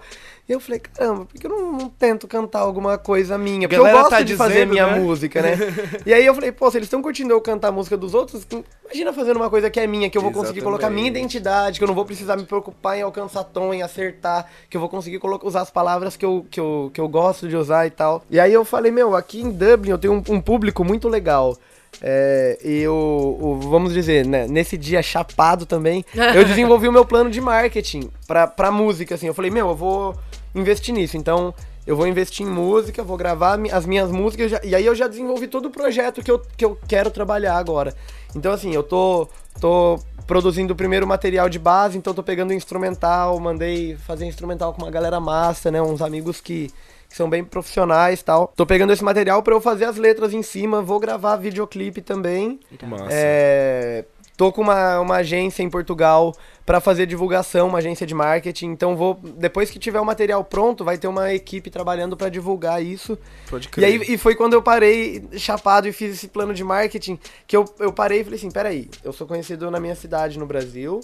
E 0.50 0.52
eu 0.52 0.58
falei, 0.58 0.80
caramba, 0.80 1.26
por 1.26 1.40
que 1.40 1.46
eu 1.46 1.50
não, 1.50 1.72
não 1.74 1.88
tento 1.88 2.26
cantar 2.26 2.58
alguma 2.58 2.98
coisa 2.98 3.38
minha? 3.38 3.68
Porque 3.68 3.76
eu 3.76 3.84
Galera 3.84 3.98
gosto 4.02 4.10
tá 4.10 4.22
de 4.22 4.34
fazer 4.34 4.54
dizendo, 4.54 4.70
minha 4.70 4.86
né? 4.88 4.98
música, 4.98 5.40
né? 5.40 5.56
e 6.04 6.12
aí 6.12 6.26
eu 6.26 6.34
falei, 6.34 6.50
pô, 6.50 6.68
se 6.68 6.76
eles 6.76 6.86
estão 6.86 7.00
curtindo 7.00 7.32
eu 7.32 7.40
cantar 7.40 7.68
a 7.68 7.72
música 7.72 7.96
dos 7.96 8.14
outros, 8.14 8.44
imagina 8.84 9.12
fazendo 9.12 9.36
uma 9.36 9.48
coisa 9.48 9.70
que 9.70 9.78
é 9.78 9.86
minha, 9.86 10.10
que 10.10 10.18
eu 10.18 10.22
vou 10.22 10.32
conseguir 10.32 10.60
colocar 10.60 10.90
minha 10.90 11.02
Exatamente. 11.06 11.20
identidade, 11.20 11.78
que 11.78 11.84
eu 11.84 11.86
não 11.86 11.94
vou 11.94 12.04
precisar 12.04 12.36
me 12.36 12.42
preocupar 12.42 12.98
em 12.98 13.02
alcançar 13.02 13.44
tom, 13.44 13.72
em 13.72 13.80
acertar, 13.80 14.44
que 14.68 14.76
eu 14.76 14.80
vou 14.80 14.90
conseguir 14.90 15.20
colocar, 15.20 15.46
usar 15.46 15.60
as 15.60 15.70
palavras 15.70 16.16
que 16.16 16.24
eu, 16.24 16.44
que, 16.50 16.58
eu, 16.58 16.90
que 16.92 17.00
eu 17.00 17.06
gosto 17.06 17.46
de 17.46 17.54
usar 17.56 17.86
e 17.86 17.90
tal. 17.90 18.24
E 18.28 18.40
aí 18.40 18.52
eu 18.52 18.64
falei, 18.64 18.90
meu, 18.90 19.14
aqui 19.14 19.40
em 19.42 19.50
Dublin 19.52 19.90
eu 19.92 19.98
tenho 19.98 20.14
um, 20.14 20.34
um 20.34 20.40
público 20.40 20.82
muito 20.84 21.08
legal. 21.08 21.56
É, 22.02 22.58
eu, 22.62 22.92
o- 22.94 23.58
vamos 23.62 23.92
dizer, 23.92 24.26
né, 24.26 24.46
nesse 24.48 24.76
dia 24.76 25.00
chapado 25.02 25.64
também, 25.66 26.04
eu 26.34 26.42
desenvolvi 26.44 26.88
o 26.88 26.92
meu 26.92 27.04
plano 27.04 27.30
de 27.30 27.40
marketing 27.40 28.10
pra, 28.26 28.46
pra 28.48 28.70
música, 28.72 29.14
assim. 29.14 29.26
Eu 29.28 29.34
falei, 29.34 29.50
meu, 29.50 29.68
eu 29.68 29.76
vou 29.76 30.16
investir 30.54 30.94
nisso. 30.94 31.16
Então, 31.16 31.54
eu 31.86 31.96
vou 31.96 32.06
investir 32.06 32.46
em 32.46 32.50
música, 32.50 33.02
vou 33.02 33.16
gravar 33.16 33.58
as 33.72 33.86
minhas 33.86 34.10
músicas, 34.10 34.50
já- 34.50 34.60
e 34.62 34.74
aí 34.74 34.84
eu 34.86 34.94
já 34.94 35.08
desenvolvi 35.08 35.46
todo 35.48 35.66
o 35.66 35.70
projeto 35.70 36.22
que 36.22 36.30
eu, 36.30 36.40
que 36.56 36.64
eu 36.64 36.78
quero 36.86 37.10
trabalhar 37.10 37.56
agora. 37.56 37.94
Então, 38.34 38.52
assim, 38.52 38.74
eu 38.74 38.82
tô, 38.82 39.28
tô 39.60 39.98
produzindo 40.26 40.72
o 40.72 40.76
primeiro 40.76 41.06
material 41.06 41.48
de 41.48 41.58
base, 41.58 41.98
então 41.98 42.14
tô 42.14 42.22
pegando 42.22 42.52
instrumental, 42.52 43.38
mandei 43.40 43.96
fazer 43.96 44.26
instrumental 44.26 44.72
com 44.72 44.82
uma 44.82 44.90
galera 44.90 45.18
massa, 45.18 45.70
né? 45.70 45.82
Uns 45.82 46.00
amigos 46.00 46.40
que, 46.40 46.68
que 47.08 47.16
são 47.16 47.28
bem 47.28 47.42
profissionais 47.42 48.20
e 48.20 48.24
tal. 48.24 48.52
Tô 48.54 48.64
pegando 48.64 48.92
esse 48.92 49.02
material 49.02 49.42
pra 49.42 49.54
eu 49.54 49.60
fazer 49.60 49.86
as 49.86 49.96
letras 49.96 50.32
em 50.32 50.42
cima, 50.44 50.80
vou 50.82 51.00
gravar 51.00 51.34
videoclipe 51.36 52.00
também. 52.00 52.60
Massa. 52.86 53.08
É, 53.10 54.04
tô 54.40 54.50
com 54.50 54.62
uma, 54.62 54.98
uma 55.00 55.16
agência 55.16 55.62
em 55.62 55.68
Portugal 55.68 56.34
pra 56.64 56.80
fazer 56.80 57.04
divulgação, 57.04 57.68
uma 57.68 57.76
agência 57.76 58.06
de 58.06 58.14
marketing. 58.14 58.68
Então 58.68 58.96
vou 58.96 59.20
depois 59.36 59.70
que 59.70 59.78
tiver 59.78 60.00
o 60.00 60.04
material 60.04 60.42
pronto, 60.42 60.82
vai 60.82 60.96
ter 60.96 61.08
uma 61.08 61.34
equipe 61.34 61.68
trabalhando 61.68 62.16
pra 62.16 62.30
divulgar 62.30 62.82
isso. 62.82 63.18
Pode 63.50 63.68
E 63.68 63.70
crer. 63.70 63.84
aí 63.84 64.14
e 64.14 64.16
foi 64.16 64.34
quando 64.34 64.54
eu 64.54 64.62
parei 64.62 65.22
chapado 65.36 65.86
e 65.86 65.92
fiz 65.92 66.14
esse 66.14 66.28
plano 66.28 66.54
de 66.54 66.64
marketing 66.64 67.18
que 67.46 67.54
eu, 67.54 67.66
eu 67.78 67.92
parei 67.92 68.22
e 68.22 68.24
falei 68.24 68.38
assim, 68.38 68.50
peraí, 68.50 68.88
eu 69.04 69.12
sou 69.12 69.26
conhecido 69.26 69.70
na 69.70 69.78
minha 69.78 69.94
cidade 69.94 70.38
no 70.38 70.46
Brasil, 70.46 71.00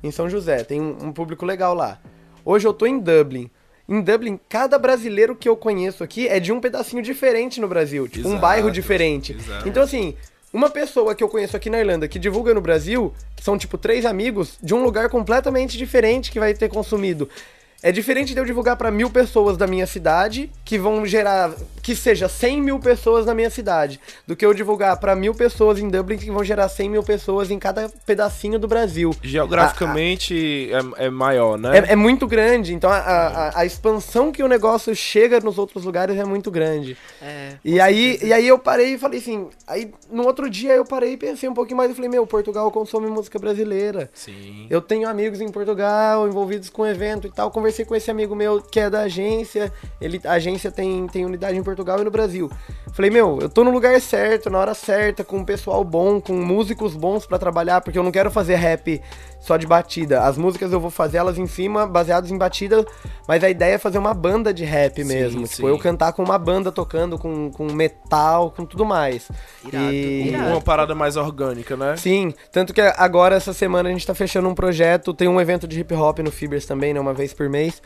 em 0.00 0.12
São 0.12 0.30
José, 0.30 0.62
tem 0.62 0.80
um, 0.80 1.06
um 1.06 1.12
público 1.12 1.44
legal 1.44 1.74
lá. 1.74 1.98
Hoje 2.44 2.68
eu 2.68 2.72
tô 2.72 2.86
em 2.86 3.00
Dublin. 3.00 3.50
Em 3.88 4.00
Dublin, 4.00 4.38
cada 4.48 4.78
brasileiro 4.78 5.34
que 5.34 5.48
eu 5.48 5.56
conheço 5.56 6.04
aqui 6.04 6.28
é 6.28 6.38
de 6.38 6.52
um 6.52 6.60
pedacinho 6.60 7.02
diferente 7.02 7.60
no 7.60 7.66
Brasil, 7.66 8.06
tipo 8.06 8.28
um 8.28 8.30
Exato, 8.30 8.40
bairro 8.42 8.70
diferente. 8.70 9.32
exato. 9.32 9.68
Então 9.68 9.82
assim, 9.82 10.14
uma 10.52 10.68
pessoa 10.68 11.14
que 11.14 11.22
eu 11.22 11.28
conheço 11.28 11.56
aqui 11.56 11.70
na 11.70 11.78
Irlanda 11.78 12.08
que 12.08 12.18
divulga 12.18 12.52
no 12.52 12.60
Brasil, 12.60 13.14
que 13.36 13.42
são 13.42 13.56
tipo 13.56 13.78
três 13.78 14.04
amigos 14.04 14.58
de 14.62 14.74
um 14.74 14.82
lugar 14.82 15.08
completamente 15.08 15.78
diferente 15.78 16.30
que 16.30 16.40
vai 16.40 16.54
ter 16.54 16.68
consumido. 16.68 17.28
É 17.82 17.90
diferente 17.90 18.34
de 18.34 18.40
eu 18.40 18.44
divulgar 18.44 18.76
pra 18.76 18.90
mil 18.90 19.08
pessoas 19.08 19.56
da 19.56 19.66
minha 19.66 19.86
cidade, 19.86 20.50
que 20.64 20.76
vão 20.76 21.06
gerar, 21.06 21.50
que 21.82 21.94
seja 21.94 22.28
100 22.28 22.62
mil 22.62 22.78
pessoas 22.78 23.26
na 23.26 23.34
minha 23.34 23.50
cidade, 23.50 24.00
do 24.26 24.36
que 24.36 24.44
eu 24.44 24.54
divulgar 24.54 24.96
pra 24.98 25.14
mil 25.14 25.34
pessoas 25.34 25.78
em 25.78 25.88
Dublin, 25.88 26.16
que 26.16 26.30
vão 26.30 26.44
gerar 26.44 26.68
100 26.68 26.90
mil 26.90 27.02
pessoas 27.02 27.50
em 27.50 27.58
cada 27.58 27.88
pedacinho 28.06 28.58
do 28.58 28.68
Brasil. 28.68 29.14
Geograficamente 29.22 30.70
é, 30.72 31.06
é 31.06 31.10
maior, 31.10 31.58
né? 31.58 31.78
É, 31.78 31.92
é 31.92 31.96
muito 31.96 32.26
grande, 32.26 32.74
então 32.74 32.90
a, 32.90 32.98
a, 32.98 33.60
a 33.60 33.66
expansão 33.66 34.32
que 34.32 34.42
o 34.42 34.48
negócio 34.48 34.94
chega 34.94 35.40
nos 35.40 35.58
outros 35.58 35.84
lugares 35.84 36.16
é 36.16 36.24
muito 36.24 36.50
grande. 36.50 36.96
É. 37.20 37.52
E 37.64 37.80
aí, 37.80 38.18
e 38.22 38.32
aí 38.32 38.46
eu 38.46 38.58
parei 38.58 38.94
e 38.94 38.98
falei 38.98 39.18
assim, 39.18 39.48
aí 39.66 39.90
no 40.10 40.24
outro 40.24 40.48
dia 40.48 40.72
eu 40.74 40.84
parei 40.84 41.12
e 41.12 41.16
pensei 41.16 41.48
um 41.48 41.54
pouquinho 41.54 41.76
mais 41.76 41.90
e 41.90 41.94
falei, 41.94 42.10
meu, 42.10 42.26
Portugal 42.26 42.70
consome 42.70 43.08
música 43.08 43.38
brasileira. 43.38 44.10
Sim. 44.14 44.66
Eu 44.68 44.80
tenho 44.80 45.08
amigos 45.08 45.40
em 45.40 45.48
Portugal 45.48 46.26
envolvidos 46.28 46.68
com 46.70 46.86
evento 46.86 47.26
e 47.26 47.30
tal. 47.30 47.50
Conversei 47.50 47.84
com 47.84 47.94
esse 47.94 48.10
amigo 48.10 48.34
meu 48.34 48.60
que 48.60 48.80
é 48.80 48.90
da 48.90 49.02
agência. 49.02 49.72
Ele, 50.00 50.20
a 50.24 50.32
agência 50.32 50.70
tem, 50.70 51.06
tem 51.08 51.24
unidade 51.24 51.56
em 51.56 51.62
Portugal 51.62 51.69
e 51.72 52.04
no 52.04 52.10
Brasil. 52.10 52.50
Falei, 52.92 53.10
meu, 53.10 53.38
eu 53.40 53.48
tô 53.48 53.64
no 53.64 53.70
lugar 53.70 54.00
certo, 54.00 54.50
na 54.50 54.58
hora 54.58 54.74
certa, 54.74 55.24
com 55.24 55.38
um 55.38 55.44
pessoal 55.44 55.82
bom, 55.84 56.20
com 56.20 56.34
músicos 56.34 56.94
bons 56.94 57.26
pra 57.26 57.38
trabalhar, 57.38 57.80
porque 57.80 57.98
eu 57.98 58.02
não 58.02 58.10
quero 58.10 58.30
fazer 58.30 58.56
rap 58.56 59.00
só 59.40 59.56
de 59.56 59.66
batida. 59.66 60.22
As 60.22 60.36
músicas 60.36 60.72
eu 60.72 60.80
vou 60.80 60.90
fazer 60.90 61.18
elas 61.18 61.38
em 61.38 61.46
cima, 61.46 61.86
baseadas 61.86 62.30
em 62.30 62.36
batida, 62.36 62.84
mas 63.26 63.42
a 63.42 63.50
ideia 63.50 63.74
é 63.74 63.78
fazer 63.78 63.98
uma 63.98 64.12
banda 64.12 64.52
de 64.52 64.64
rap 64.64 65.02
mesmo. 65.04 65.46
sim. 65.46 65.56
Tipo, 65.56 65.68
eu 65.68 65.78
cantar 65.78 66.12
com 66.12 66.22
uma 66.22 66.38
banda 66.38 66.70
tocando, 66.70 67.18
com, 67.18 67.50
com 67.50 67.72
metal, 67.72 68.50
com 68.50 68.64
tudo 68.64 68.84
mais. 68.84 69.30
Irado, 69.64 69.92
irado. 69.92 70.50
Uma 70.50 70.60
parada 70.60 70.94
mais 70.94 71.16
orgânica, 71.16 71.76
né? 71.76 71.96
Sim, 71.96 72.34
tanto 72.52 72.74
que 72.74 72.80
agora, 72.80 73.36
essa 73.36 73.52
semana, 73.52 73.88
a 73.88 73.92
gente 73.92 74.06
tá 74.06 74.14
fechando 74.14 74.48
um 74.48 74.54
projeto. 74.54 75.14
Tem 75.14 75.28
um 75.28 75.40
evento 75.40 75.66
de 75.66 75.80
hip 75.80 75.94
hop 75.94 76.18
no 76.18 76.30
Fibers 76.30 76.66
também, 76.66 76.92
né? 76.92 77.00
Uma 77.00 77.14
vez 77.14 77.32
por 77.32 77.48
mês. 77.48 77.80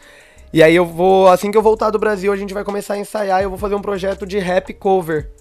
E 0.54 0.62
aí 0.62 0.76
eu 0.76 0.86
vou, 0.86 1.26
assim 1.28 1.50
que 1.50 1.58
eu 1.58 1.62
voltar 1.62 1.90
do 1.90 1.98
Brasil, 1.98 2.32
a 2.32 2.36
gente 2.36 2.54
vai 2.54 2.62
começar 2.62 2.94
a 2.94 2.98
ensaiar 2.98 3.40
e 3.40 3.44
eu 3.44 3.50
vou 3.50 3.58
fazer 3.58 3.74
um 3.74 3.82
projeto 3.82 4.24
de 4.24 4.38
rap 4.38 4.72
cover. 4.74 5.32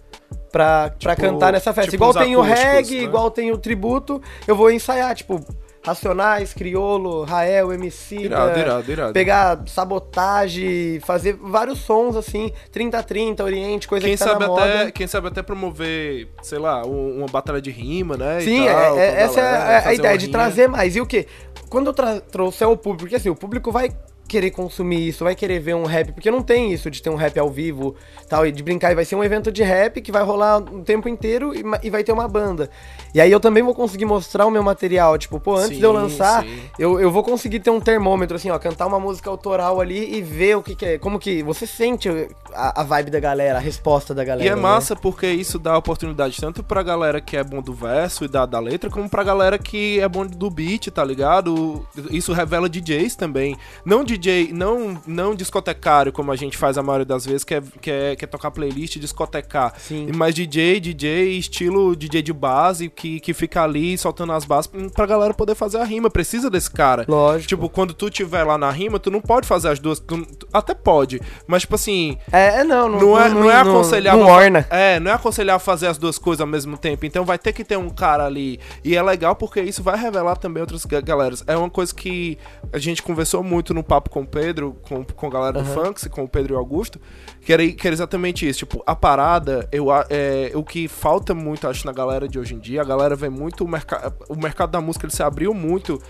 Pra, 0.51 0.89
pra 0.99 1.15
Tipo- 1.15 1.27
cantar 1.27 1.51
nessa 1.53 1.71
festa. 1.71 1.91
tipo 1.91 2.03
igual 2.03 2.13
tem 2.13 2.35
o 2.35 2.41
reggae, 2.41 2.97
né? 2.97 3.03
igual 3.03 3.29
tem 3.31 3.51
o 3.51 3.57
tributo, 3.57 4.19
eu 4.47 4.55
vou 4.55 4.71
ensaiar, 4.71 5.13
tipo, 5.15 5.39
Racionais, 5.85 6.53
Criolo, 6.53 7.23
Rael, 7.25 7.73
MC. 7.73 8.15
Irado, 8.21 8.59
irado, 8.59 8.91
irado. 8.91 9.13
Pegar 9.13 9.61
sabotagem, 9.67 10.99
fazer 11.01 11.33
vários 11.41 11.79
sons 11.79 12.15
assim, 12.15 12.51
30-30, 12.71 13.43
Oriente, 13.43 13.87
coisa 13.87 14.05
Quem 14.07 14.15
que 14.15 14.19
tá 14.23 14.29
sabe, 14.31 14.39
na 14.41 14.47
moda. 14.47 14.63
até, 14.63 14.91
quem 14.91 15.05
sabe 15.07 15.27
até 15.27 15.41
promover, 15.43 16.29
sei 16.41 16.57
lá, 16.59 16.85
um- 16.85 17.17
uma 17.19 17.27
batalha 17.27 17.61
de 17.61 17.69
rima, 17.71 18.15
né? 18.17 18.39
Sim, 18.41 18.65
tal, 18.65 18.97
é- 18.97 19.01
é- 19.09 19.21
essa 19.23 19.41
galera, 19.41 19.57
é 19.71 19.75
a- 19.75 19.77
a, 19.77 19.81
fazer 19.81 19.95
ideia 19.95 20.17
de 20.17 20.27
trazer 20.29 20.67
mais. 20.69 20.95
E 20.95 21.01
o 21.01 21.05
quê? 21.05 21.27
Quando 21.69 21.87
eu 21.87 21.93
trouxer 22.21 22.67
o 22.67 22.77
público, 22.77 23.03
porque 23.03 23.15
assim, 23.15 23.29
o 23.29 23.35
público 23.35 23.71
vai 23.71 23.89
querer 24.27 24.51
consumir 24.51 25.07
isso, 25.07 25.23
vai 25.23 25.35
querer 25.35 25.59
ver 25.59 25.75
um 25.75 25.85
rap, 25.85 26.11
porque 26.11 26.31
não 26.31 26.41
tem 26.41 26.73
isso 26.73 26.89
de 26.89 27.01
ter 27.01 27.09
um 27.09 27.15
rap 27.15 27.37
ao 27.39 27.49
vivo 27.49 27.95
tal, 28.27 28.45
e 28.45 28.51
de 28.51 28.63
brincar, 28.63 28.91
e 28.91 28.95
vai 28.95 29.05
ser 29.05 29.15
um 29.15 29.23
evento 29.23 29.51
de 29.51 29.61
rap 29.63 30.01
que 30.01 30.11
vai 30.11 30.23
rolar 30.23 30.57
o 30.57 30.83
tempo 30.83 31.07
inteiro 31.07 31.53
e, 31.53 31.63
e 31.83 31.89
vai 31.89 32.03
ter 32.03 32.11
uma 32.11 32.27
banda. 32.27 32.69
E 33.13 33.21
aí 33.21 33.31
eu 33.31 33.39
também 33.39 33.61
vou 33.61 33.75
conseguir 33.75 34.05
mostrar 34.05 34.45
o 34.45 34.51
meu 34.51 34.63
material, 34.63 35.17
tipo, 35.17 35.39
pô, 35.39 35.55
antes 35.55 35.69
Sim, 35.69 35.77
de 35.77 35.83
eu 35.83 35.91
lançar, 35.91 36.43
sim. 36.43 36.59
eu, 36.79 36.99
eu 36.99 37.11
vou 37.11 37.23
conseguir 37.23 37.59
ter 37.59 37.69
um 37.69 37.79
termômetro, 37.79 38.35
assim, 38.35 38.49
ó, 38.49 38.57
cantar 38.57 38.87
uma 38.87 38.99
música 38.99 39.29
autoral 39.29 39.79
ali 39.79 40.15
e 40.15 40.21
ver 40.21 40.57
o 40.57 40.63
que, 40.63 40.75
que 40.75 40.85
é, 40.85 40.97
como 40.97 41.19
que 41.19 41.43
você 41.43 41.67
sente 41.67 42.09
a, 42.53 42.81
a 42.81 42.83
vibe 42.83 43.11
da 43.11 43.19
galera, 43.19 43.59
a 43.59 43.61
resposta 43.61 44.13
da 44.13 44.23
galera. 44.23 44.47
E 44.47 44.51
é 44.51 44.55
né? 44.55 44.61
massa 44.61 44.95
porque 44.95 45.27
isso 45.27 45.59
dá 45.59 45.77
oportunidade 45.77 46.39
tanto 46.39 46.63
pra 46.63 46.81
galera 46.81 47.21
que 47.21 47.37
é 47.37 47.43
bom 47.43 47.61
do 47.61 47.73
verso 47.73 48.25
e 48.25 48.27
da, 48.27 48.45
da 48.45 48.59
letra, 48.59 48.89
como 48.89 49.07
pra 49.09 49.23
galera 49.23 49.57
que 49.57 49.99
é 49.99 50.07
bom 50.07 50.25
do 50.25 50.49
beat, 50.49 50.87
tá 50.87 51.03
ligado? 51.03 51.85
Isso 52.09 52.33
revela 52.33 52.67
DJs 52.67 53.15
também. 53.15 53.55
Não 53.85 54.03
DJ, 54.17 54.51
não, 54.53 55.01
não 55.05 55.35
discotecário, 55.35 56.11
como 56.11 56.31
a 56.31 56.35
gente 56.35 56.57
faz 56.57 56.77
a 56.77 56.83
maioria 56.83 57.05
das 57.05 57.25
vezes, 57.25 57.43
que 57.43 57.55
é, 57.55 57.61
que 57.81 57.91
é, 57.91 58.15
que 58.15 58.25
é 58.25 58.27
tocar 58.27 58.51
playlist 58.51 58.95
e 58.95 58.99
discotecar. 58.99 59.73
Sim. 59.77 60.09
Mas 60.15 60.33
DJ, 60.35 60.79
DJ, 60.79 61.37
estilo 61.37 61.95
DJ 61.95 62.21
de 62.21 62.33
base, 62.33 62.89
que, 62.89 63.19
que 63.19 63.33
fica 63.33 63.63
ali 63.63 63.97
soltando 63.97 64.33
as 64.33 64.45
bases 64.45 64.69
pra 64.93 65.05
galera 65.05 65.33
poder 65.33 65.55
fazer 65.55 65.77
a 65.77 65.83
rima. 65.83 66.09
Precisa 66.09 66.49
desse 66.49 66.69
cara. 66.71 67.05
Lógico. 67.07 67.47
Tipo, 67.49 67.69
quando 67.69 67.93
tu 67.93 68.09
tiver 68.09 68.43
lá 68.43 68.57
na 68.57 68.69
rima, 68.71 68.99
tu 68.99 69.09
não 69.11 69.21
pode 69.21 69.47
fazer 69.47 69.69
as 69.69 69.79
duas. 69.79 69.99
tu- 69.99 70.25
tu- 70.25 70.47
até 70.53 70.73
pode, 70.73 71.19
mas 71.47 71.61
tipo 71.63 71.75
assim, 71.75 72.17
É, 72.31 72.59
é, 72.59 72.63
não, 72.63 72.87
não, 72.89 72.99
não 72.99 73.19
é, 73.21 73.29
não 73.29 73.51
é 73.51 73.63
não- 73.63 73.71
aconselhável. 73.71 74.23
Não 74.23 74.29
orna. 74.29 74.67
É, 74.69 74.99
não 74.99 75.11
é 75.11 75.13
aconselhável 75.13 75.59
fazer 75.59 75.87
as 75.87 75.97
duas 75.97 76.17
coisas 76.17 76.41
ao 76.41 76.47
mesmo 76.47 76.77
tempo. 76.77 77.05
Então 77.05 77.25
vai 77.25 77.37
ter 77.37 77.53
que 77.53 77.63
ter 77.63 77.77
um 77.77 77.89
cara 77.89 78.25
ali. 78.25 78.59
E 78.83 78.95
é 78.95 79.01
legal 79.01 79.35
porque 79.35 79.61
isso 79.61 79.81
vai 79.83 79.97
revelar 79.97 80.35
também 80.37 80.61
outras 80.61 80.85
ga- 80.85 81.01
galeras. 81.01 81.43
É 81.47 81.55
uma 81.57 81.69
coisa 81.69 81.93
que 81.93 82.37
a 82.71 82.77
gente 82.77 83.01
conversou 83.01 83.43
muito 83.43 83.73
no 83.73 83.83
papo 83.83 84.02
com 84.09 84.21
o 84.21 84.27
Pedro, 84.27 84.75
com, 84.83 85.03
com 85.03 85.27
a 85.27 85.29
galera 85.29 85.61
do 85.61 85.65
Funks, 85.65 86.07
com 86.07 86.23
o 86.23 86.27
Pedro 86.27 86.53
e 86.53 86.55
o 86.55 86.59
Augusto, 86.59 86.99
que 87.41 87.51
era, 87.51 87.67
que 87.67 87.87
era 87.87 87.93
exatamente 87.93 88.47
isso. 88.47 88.59
Tipo, 88.59 88.83
a 88.85 88.95
parada, 88.95 89.67
eu, 89.71 89.87
é, 90.09 90.51
o 90.53 90.63
que 90.63 90.87
falta 90.87 91.33
muito, 91.33 91.67
acho, 91.67 91.85
na 91.85 91.91
galera 91.91 92.27
de 92.27 92.39
hoje 92.39 92.55
em 92.55 92.59
dia, 92.59 92.81
a 92.81 92.85
galera 92.85 93.15
vê 93.15 93.29
muito 93.29 93.63
o 93.63 93.67
mercado. 93.67 94.13
O 94.29 94.35
mercado 94.35 94.71
da 94.71 94.81
música 94.81 95.05
ele 95.05 95.13
se 95.13 95.23
abriu 95.23 95.53
muito 95.53 96.01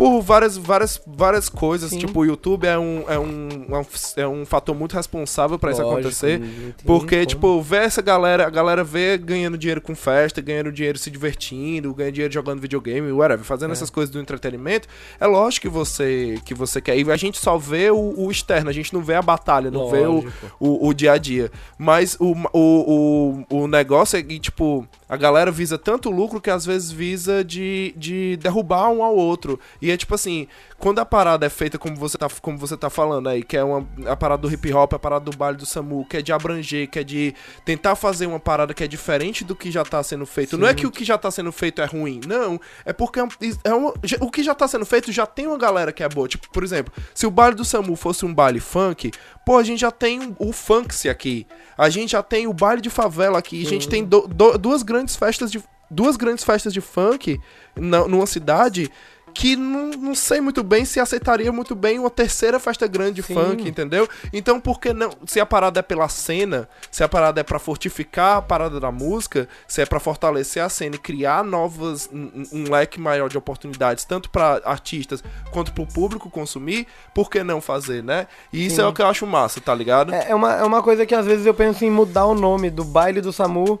por 0.00 0.22
várias, 0.22 0.56
várias, 0.56 1.02
várias 1.06 1.48
coisas. 1.50 1.90
Sim. 1.90 1.98
Tipo, 1.98 2.20
o 2.20 2.24
YouTube 2.24 2.66
é 2.66 2.78
um, 2.78 3.04
é 3.06 3.18
um, 3.18 3.48
é 3.68 3.78
um, 3.78 3.86
é 4.16 4.28
um 4.28 4.46
fator 4.46 4.74
muito 4.74 4.94
responsável 4.94 5.58
pra 5.58 5.72
isso 5.72 5.82
Lógico, 5.82 6.00
acontecer. 6.00 6.40
Porque, 6.86 7.26
tipo, 7.26 7.60
ver 7.60 7.82
essa 7.82 8.00
galera, 8.00 8.46
a 8.46 8.50
galera 8.50 8.82
vê 8.82 9.18
ganhando 9.18 9.58
dinheiro 9.58 9.82
com 9.82 9.94
festa, 9.94 10.40
ganhando 10.40 10.72
dinheiro 10.72 10.96
se 10.96 11.10
divertindo, 11.10 11.92
ganhando 11.92 12.14
dinheiro 12.14 12.32
jogando 12.32 12.60
videogame, 12.60 13.12
whatever, 13.12 13.44
fazendo 13.44 13.72
essas 13.72 13.90
coisas 13.90 14.10
do 14.10 14.18
entretenimento, 14.18 14.88
é 15.20 15.26
lógico 15.26 15.62
que 15.62 15.68
você 15.68 16.40
que 16.46 16.54
você 16.54 16.80
quer. 16.80 16.98
E 16.98 17.10
a 17.10 17.16
gente 17.16 17.38
só 17.38 17.58
vê 17.58 17.90
o, 17.90 18.14
o 18.16 18.30
externo, 18.30 18.70
a 18.70 18.72
gente 18.72 18.94
não 18.94 19.02
vê 19.02 19.16
a 19.16 19.22
batalha, 19.22 19.70
não 19.70 19.90
vê 19.90 20.06
o, 20.06 20.22
Lógico. 20.22 20.56
o, 20.58 20.88
o 20.88 20.94
dia 20.94 21.12
a 21.12 21.18
dia. 21.18 21.50
Mas 21.76 22.16
o, 22.18 22.34
o, 22.54 23.44
o, 23.50 23.62
o 23.62 23.66
negócio 23.66 24.18
é 24.18 24.22
que, 24.22 24.38
tipo, 24.38 24.88
a 25.06 25.16
galera 25.16 25.50
visa 25.50 25.76
tanto 25.76 26.08
lucro 26.08 26.40
que 26.40 26.48
às 26.48 26.64
vezes 26.64 26.90
visa 26.90 27.44
de, 27.44 27.92
de 27.96 28.38
derrubar 28.38 28.88
um 28.90 29.02
ao 29.02 29.14
outro. 29.14 29.58
E 29.82 29.89
é 29.90 29.96
tipo 29.96 30.14
assim, 30.14 30.46
quando 30.78 30.98
a 30.98 31.04
parada 31.04 31.44
é 31.46 31.48
feita 31.48 31.78
como 31.78 31.96
você 31.96 32.16
tá, 32.18 32.28
como 32.40 32.56
você 32.58 32.76
tá 32.76 32.88
falando 32.90 33.28
aí, 33.28 33.42
que 33.42 33.56
é 33.56 33.64
uma, 33.64 33.86
a 34.06 34.16
parada 34.16 34.42
do 34.42 34.52
hip 34.52 34.72
hop, 34.72 34.92
a 34.94 34.98
parada 34.98 35.24
do 35.30 35.36
baile 35.36 35.56
do 35.58 35.66
Samu, 35.66 36.04
que 36.04 36.16
é 36.18 36.22
de 36.22 36.32
abranger, 36.32 36.88
que 36.88 36.98
é 36.98 37.04
de 37.04 37.34
tentar 37.64 37.94
fazer 37.96 38.26
uma 38.26 38.40
parada 38.40 38.72
que 38.74 38.82
é 38.84 38.88
diferente 38.88 39.44
do 39.44 39.54
que 39.56 39.70
já 39.70 39.84
tá 39.84 40.02
sendo 40.02 40.24
feito. 40.26 40.56
Não 40.58 40.66
é 40.66 40.74
que 40.74 40.86
o 40.86 40.90
que 40.90 41.04
já 41.04 41.16
tá 41.18 41.30
sendo 41.30 41.52
feito 41.52 41.80
é 41.80 41.84
ruim, 41.84 42.20
não. 42.26 42.60
É 42.84 42.92
porque 42.92 43.20
é, 43.20 43.24
um- 43.24 43.28
é 43.64 43.74
o 44.20 44.30
que 44.30 44.42
já 44.42 44.54
tá 44.54 44.66
sendo 44.68 44.84
feito 44.86 45.10
já 45.12 45.26
tem 45.26 45.46
uma 45.46 45.58
galera 45.58 45.92
que 45.92 46.02
é 46.02 46.08
boa. 46.08 46.26
Tipo, 46.28 46.48
por 46.50 46.62
exemplo, 46.64 46.92
se 47.14 47.26
o 47.26 47.30
baile 47.30 47.56
do 47.56 47.64
Samu 47.64 47.96
fosse 47.96 48.24
um 48.24 48.32
baile 48.34 48.60
funk, 48.60 49.10
pô, 49.44 49.56
a 49.58 49.62
gente 49.62 49.80
já 49.80 49.90
tem 49.90 50.34
o 50.38 50.52
funk 50.52 51.08
aqui. 51.08 51.46
A 51.76 51.88
gente 51.88 52.10
já 52.12 52.22
tem 52.22 52.46
o 52.46 52.52
baile 52.52 52.80
de 52.82 52.90
favela 52.90 53.38
aqui. 53.38 53.64
A 53.64 53.68
gente 53.68 53.88
tem 53.88 54.04
do- 54.04 54.26
do- 54.28 54.58
duas 54.58 54.82
grandes 54.82 55.16
festas 55.16 55.50
de 55.50 55.62
duas 55.92 56.16
grandes 56.16 56.44
festas 56.44 56.72
de 56.72 56.80
funk 56.80 57.40
na, 57.74 58.06
numa 58.06 58.24
cidade 58.26 58.88
que 59.34 59.56
não, 59.56 59.90
não 59.90 60.14
sei 60.14 60.40
muito 60.40 60.62
bem 60.62 60.84
se 60.84 61.00
aceitaria 61.00 61.52
muito 61.52 61.74
bem 61.74 61.98
uma 61.98 62.10
terceira 62.10 62.58
festa 62.58 62.86
grande 62.86 63.14
de 63.14 63.22
Sim. 63.22 63.34
funk, 63.34 63.68
entendeu? 63.68 64.08
Então 64.32 64.60
por 64.60 64.80
que 64.80 64.92
não? 64.92 65.10
Se 65.26 65.40
a 65.40 65.46
parada 65.46 65.80
é 65.80 65.82
pela 65.82 66.08
cena, 66.08 66.68
se 66.90 67.02
a 67.02 67.08
parada 67.08 67.40
é 67.40 67.44
pra 67.44 67.58
fortificar 67.58 68.38
a 68.38 68.42
parada 68.42 68.78
da 68.78 68.90
música, 68.90 69.48
se 69.66 69.80
é 69.80 69.86
pra 69.86 70.00
fortalecer 70.00 70.62
a 70.62 70.68
cena 70.68 70.96
e 70.96 70.98
criar 70.98 71.44
novas, 71.44 72.08
um, 72.12 72.44
um 72.52 72.70
leque 72.70 73.00
maior 73.00 73.28
de 73.28 73.38
oportunidades, 73.38 74.04
tanto 74.04 74.30
pra 74.30 74.60
artistas 74.64 75.22
quanto 75.50 75.72
pro 75.72 75.86
público 75.86 76.30
consumir, 76.30 76.86
por 77.14 77.30
que 77.30 77.42
não 77.42 77.60
fazer, 77.60 78.02
né? 78.02 78.26
E 78.52 78.66
isso 78.66 78.76
Sim. 78.76 78.82
é 78.82 78.86
o 78.86 78.92
que 78.92 79.02
eu 79.02 79.06
acho 79.06 79.26
massa, 79.26 79.60
tá 79.60 79.74
ligado? 79.74 80.14
É, 80.14 80.30
é 80.30 80.34
uma, 80.34 80.54
é 80.54 80.64
uma 80.64 80.82
coisa 80.82 81.06
que 81.06 81.14
às 81.14 81.26
vezes 81.26 81.46
eu 81.46 81.54
penso 81.54 81.84
em 81.84 81.90
mudar 81.90 82.26
o 82.26 82.34
nome 82.34 82.70
do 82.70 82.84
baile 82.84 83.20
do 83.20 83.32
SAMU 83.32 83.80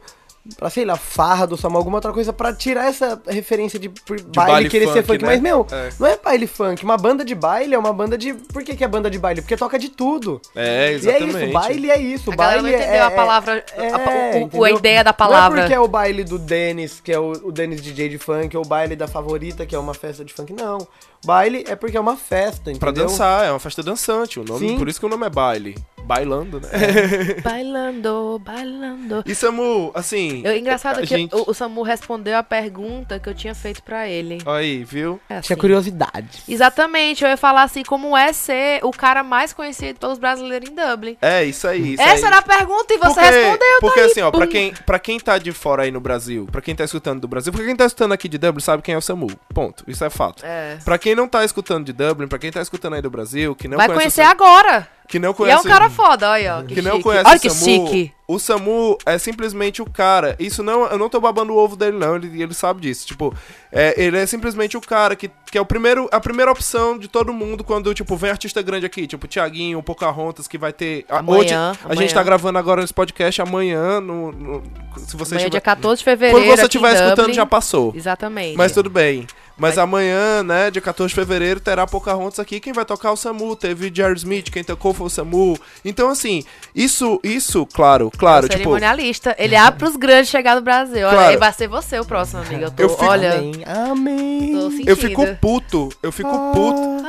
pra, 0.56 0.70
sei 0.70 0.84
lá, 0.84 0.96
farra 0.96 1.46
do 1.46 1.56
SAMU, 1.56 1.76
alguma 1.76 1.98
outra 1.98 2.12
coisa, 2.12 2.32
pra 2.32 2.52
tirar 2.52 2.86
essa 2.88 3.20
referência 3.26 3.78
de, 3.78 3.88
por 3.88 4.20
baile, 4.22 4.52
baile 4.52 4.68
querer 4.70 4.86
ser 4.88 5.02
funk, 5.02 5.06
funk. 5.06 5.22
né? 5.22 5.28
Mas, 5.28 5.40
meu, 5.40 5.66
É. 5.70 5.90
não 5.98 6.06
é 6.06 6.16
baile 6.16 6.46
funk. 6.46 6.82
Uma 6.84 6.96
banda 6.96 7.24
de 7.24 7.34
baile 7.34 7.74
é 7.74 7.78
uma 7.78 7.92
banda 7.92 8.16
de. 8.16 8.32
Por 8.34 8.62
que, 8.62 8.74
que 8.74 8.82
é 8.84 8.88
banda 8.88 9.10
de 9.10 9.18
baile? 9.18 9.42
Porque 9.42 9.56
toca 9.56 9.78
de 9.78 9.88
tudo. 9.90 10.40
É, 10.56 10.62
E 10.62 10.70
é 10.70 10.92
exatamente. 10.94 11.44
isso, 11.44 11.52
baile 11.52 11.90
é 11.90 11.98
isso. 12.00 12.32
A 12.32 12.36
baile 12.36 12.62
não 12.62 12.68
entendeu 12.70 12.94
é, 12.94 13.00
a 13.00 13.10
palavra, 13.10 13.64
é, 13.76 13.90
a, 13.90 13.96
o- 13.98 14.00
o- 14.00 14.36
entendeu? 14.38 14.64
a 14.64 14.70
ideia 14.70 15.04
da 15.04 15.10
Não 15.10 15.14
é 15.14 15.16
palavra. 15.16 15.60
porque 15.60 15.74
é 15.74 15.80
o 15.80 15.88
baile 15.88 16.24
do 16.24 16.38
Denis, 16.38 17.00
que 17.00 17.12
é 17.12 17.18
o, 17.18 17.32
o 17.48 17.52
Denis 17.52 17.80
DJ 17.82 18.08
de 18.08 18.18
funk, 18.18 18.56
ou 18.56 18.64
o 18.64 18.68
baile 18.68 18.96
da 18.96 19.06
favorita, 19.06 19.66
que 19.66 19.74
é 19.74 19.78
uma 19.78 19.94
festa 19.94 20.24
de 20.24 20.32
funk. 20.32 20.52
Não. 20.52 20.86
Baile 21.24 21.64
é 21.68 21.76
porque 21.76 21.96
é 21.96 22.00
uma 22.00 22.16
festa, 22.16 22.70
entendeu? 22.70 22.80
Pra 22.80 22.90
dançar, 22.90 23.46
é 23.46 23.50
uma 23.50 23.60
festa 23.60 23.82
dançante. 23.82 24.40
O 24.40 24.44
nome, 24.44 24.68
Sim. 24.68 24.78
por 24.78 24.88
isso 24.88 24.98
que 24.98 25.06
o 25.06 25.08
nome 25.08 25.26
é 25.26 25.30
baile. 25.30 25.76
Bailando, 26.02 26.60
né? 26.60 26.68
Bailando, 27.44 28.40
bailando. 28.44 29.22
E 29.24 29.34
Samu, 29.34 29.92
assim. 29.94 30.42
Eu, 30.44 30.56
engraçado 30.56 30.98
a 30.98 31.00
que 31.02 31.06
gente... 31.06 31.32
o, 31.34 31.50
o 31.50 31.54
Samu 31.54 31.82
respondeu 31.82 32.36
a 32.36 32.42
pergunta 32.42 33.20
que 33.20 33.28
eu 33.28 33.34
tinha 33.34 33.54
feito 33.54 33.82
pra 33.82 34.08
ele. 34.08 34.38
Aí, 34.44 34.82
viu? 34.82 35.20
É 35.28 35.36
assim. 35.36 35.48
Tinha 35.48 35.56
curiosidade. 35.56 36.42
Exatamente, 36.48 37.22
eu 37.22 37.30
ia 37.30 37.36
falar 37.36 37.62
assim, 37.62 37.84
como 37.84 38.16
é 38.16 38.32
ser 38.32 38.84
o 38.84 38.90
cara 38.90 39.22
mais 39.22 39.52
conhecido 39.52 40.00
pelos 40.00 40.18
brasileiros 40.18 40.68
em 40.68 40.74
Dublin. 40.74 41.16
É, 41.22 41.44
isso 41.44 41.68
aí. 41.68 41.92
Isso 41.94 42.02
Essa 42.02 42.26
aí. 42.26 42.32
era 42.32 42.38
a 42.38 42.42
pergunta 42.42 42.92
e 42.92 42.98
você 42.98 43.20
porque, 43.20 43.20
respondeu, 43.20 43.80
Porque 43.80 44.00
tá 44.00 44.04
aí, 44.04 44.10
assim, 44.10 44.20
ó, 44.22 44.30
pra 44.30 44.46
quem, 44.46 44.72
pra 44.72 44.98
quem 44.98 45.20
tá 45.20 45.38
de 45.38 45.52
fora 45.52 45.82
aí 45.84 45.92
no 45.92 46.00
Brasil, 46.00 46.48
pra 46.50 46.60
quem 46.60 46.74
tá 46.74 46.82
escutando 46.82 47.20
do 47.20 47.28
Brasil, 47.28 47.52
porque 47.52 47.66
quem 47.66 47.76
tá 47.76 47.84
escutando 47.86 48.12
aqui 48.12 48.28
de 48.28 48.38
Dublin 48.38 48.60
sabe 48.60 48.82
quem 48.82 48.94
é 48.94 48.98
o 48.98 49.02
Samu. 49.02 49.28
Ponto. 49.54 49.84
Isso 49.86 50.04
é 50.04 50.10
fato. 50.10 50.44
É. 50.44 50.78
Pra 50.84 50.98
quem 50.98 51.09
não 51.14 51.28
tá 51.28 51.44
escutando 51.44 51.84
de 51.84 51.92
Dublin, 51.92 52.28
pra 52.28 52.38
quem 52.38 52.50
tá 52.50 52.60
escutando 52.60 52.94
aí 52.94 53.02
do 53.02 53.10
Brasil, 53.10 53.54
que 53.54 53.68
não 53.68 53.76
Vai 53.76 53.86
conhece 53.86 54.16
conhecer 54.16 54.22
o 54.22 54.30
agora. 54.30 54.88
Que 55.10 55.18
não 55.18 55.30
E 55.30 55.32
é 55.32 55.34
conhece 55.34 55.66
um 55.66 55.70
cara 55.70 55.90
foda, 55.90 56.30
olha, 56.30 56.58
ó. 56.58 56.62
Que, 56.62 56.74
que 56.76 56.82
não 56.82 56.92
chique. 56.92 57.02
conhece 57.02 57.26
Olha 57.28 57.36
o 57.36 57.40
que 57.40 57.50
Samu, 57.50 57.88
chique. 57.88 58.12
o 58.28 58.38
Samu 58.38 58.98
é 59.04 59.18
simplesmente 59.18 59.82
o 59.82 59.86
cara. 59.90 60.36
Isso 60.38 60.62
não, 60.62 60.86
eu 60.86 60.96
não 60.96 61.08
tô 61.08 61.20
babando 61.20 61.52
o 61.52 61.56
ovo 61.56 61.76
dele 61.76 61.98
não, 61.98 62.16
ele, 62.16 62.42
ele 62.42 62.54
sabe 62.54 62.80
disso. 62.80 63.06
Tipo, 63.06 63.34
é, 63.72 63.94
ele 64.02 64.16
é 64.16 64.24
simplesmente 64.26 64.76
o 64.76 64.80
cara 64.80 65.16
que, 65.16 65.28
que 65.50 65.58
é 65.58 65.60
o 65.60 65.66
primeiro, 65.66 66.08
a 66.12 66.20
primeira 66.20 66.50
opção 66.50 66.96
de 66.96 67.08
todo 67.08 67.32
mundo 67.32 67.64
quando 67.64 67.92
tipo 67.92 68.16
vem 68.16 68.30
artista 68.30 68.62
grande 68.62 68.86
aqui, 68.86 69.06
tipo 69.06 69.26
Tiaguinho, 69.26 69.82
Pocahontas 69.82 70.46
que 70.46 70.56
vai 70.56 70.72
ter 70.72 71.04
a- 71.08 71.18
Amanhã, 71.18 71.38
hoje 71.40 71.54
a 71.54 71.70
amanhã. 71.86 72.00
gente 72.00 72.14
tá 72.14 72.22
gravando 72.22 72.58
agora 72.58 72.82
esse 72.84 72.94
podcast 72.94 73.42
amanhã 73.42 74.00
no, 74.00 74.30
no- 74.32 74.62
se 74.96 75.16
você 75.16 75.34
Amanhã, 75.34 75.46
estiver 75.46 75.50
dia 75.50 75.60
14 75.60 75.98
de 75.98 76.04
fevereiro. 76.04 76.38
quando 76.46 76.56
você 76.56 76.62
estiver 76.62 76.92
escutando 76.94 77.16
Dublin. 77.16 77.34
já 77.34 77.46
passou. 77.46 77.92
Exatamente. 77.96 78.56
Mas 78.56 78.72
tudo 78.72 78.88
bem. 78.88 79.26
Mas 79.56 79.74
Vai- 79.74 79.84
amanhã, 79.84 80.42
né, 80.42 80.70
dia 80.70 80.80
14 80.80 81.10
de 81.10 81.14
fevereiro, 81.14 81.60
terá 81.60 81.86
Pocahontas 81.86 82.38
aqui. 82.40 82.60
Quem 82.60 82.72
vai 82.72 82.82
tocar 82.84 83.10
é 83.10 83.12
o 83.12 83.16
Samu? 83.16 83.54
Teve 83.54 83.92
Jerry 83.94 84.16
Smith, 84.16 84.48
quem 84.50 84.64
tocou 84.64 84.94
foi 85.00 85.06
o 85.06 85.10
Samu. 85.10 85.58
Então, 85.84 86.08
assim, 86.10 86.44
isso, 86.74 87.18
isso, 87.24 87.66
claro, 87.66 88.10
claro, 88.18 88.46
o 88.46 88.48
tipo... 88.48 88.58
cerimonialista. 88.58 89.34
Ele 89.38 89.56
abre 89.56 89.78
pros 89.78 89.96
grandes 89.96 90.30
chegar 90.30 90.54
no 90.56 90.62
Brasil. 90.62 91.06
Olha, 91.06 91.16
Claro. 91.16 91.32
e 91.32 91.36
vai 91.38 91.52
ser 91.52 91.68
você 91.68 91.98
o 91.98 92.04
próximo, 92.04 92.42
amiga. 92.42 92.66
Eu 92.66 92.70
tô, 92.70 92.82
Eu 92.82 92.88
fico- 92.90 93.04
olha, 93.06 93.34
Amém. 93.34 93.52
Amém. 93.66 94.52
tô 94.52 94.70
sentindo. 94.70 94.88
Eu 94.90 94.96
fico 94.96 95.26
puto, 95.40 95.88
eu 96.02 96.12
fico 96.12 96.30
puto, 96.52 97.04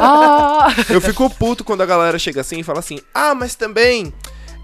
Ah, 0.00 0.68
eu 0.88 1.00
fico 1.00 1.28
puto 1.30 1.64
quando 1.64 1.80
a 1.82 1.86
galera 1.86 2.18
chega 2.18 2.40
assim 2.40 2.60
e 2.60 2.62
fala 2.62 2.78
assim, 2.78 3.00
ah, 3.14 3.34
mas 3.34 3.54
também 3.54 4.12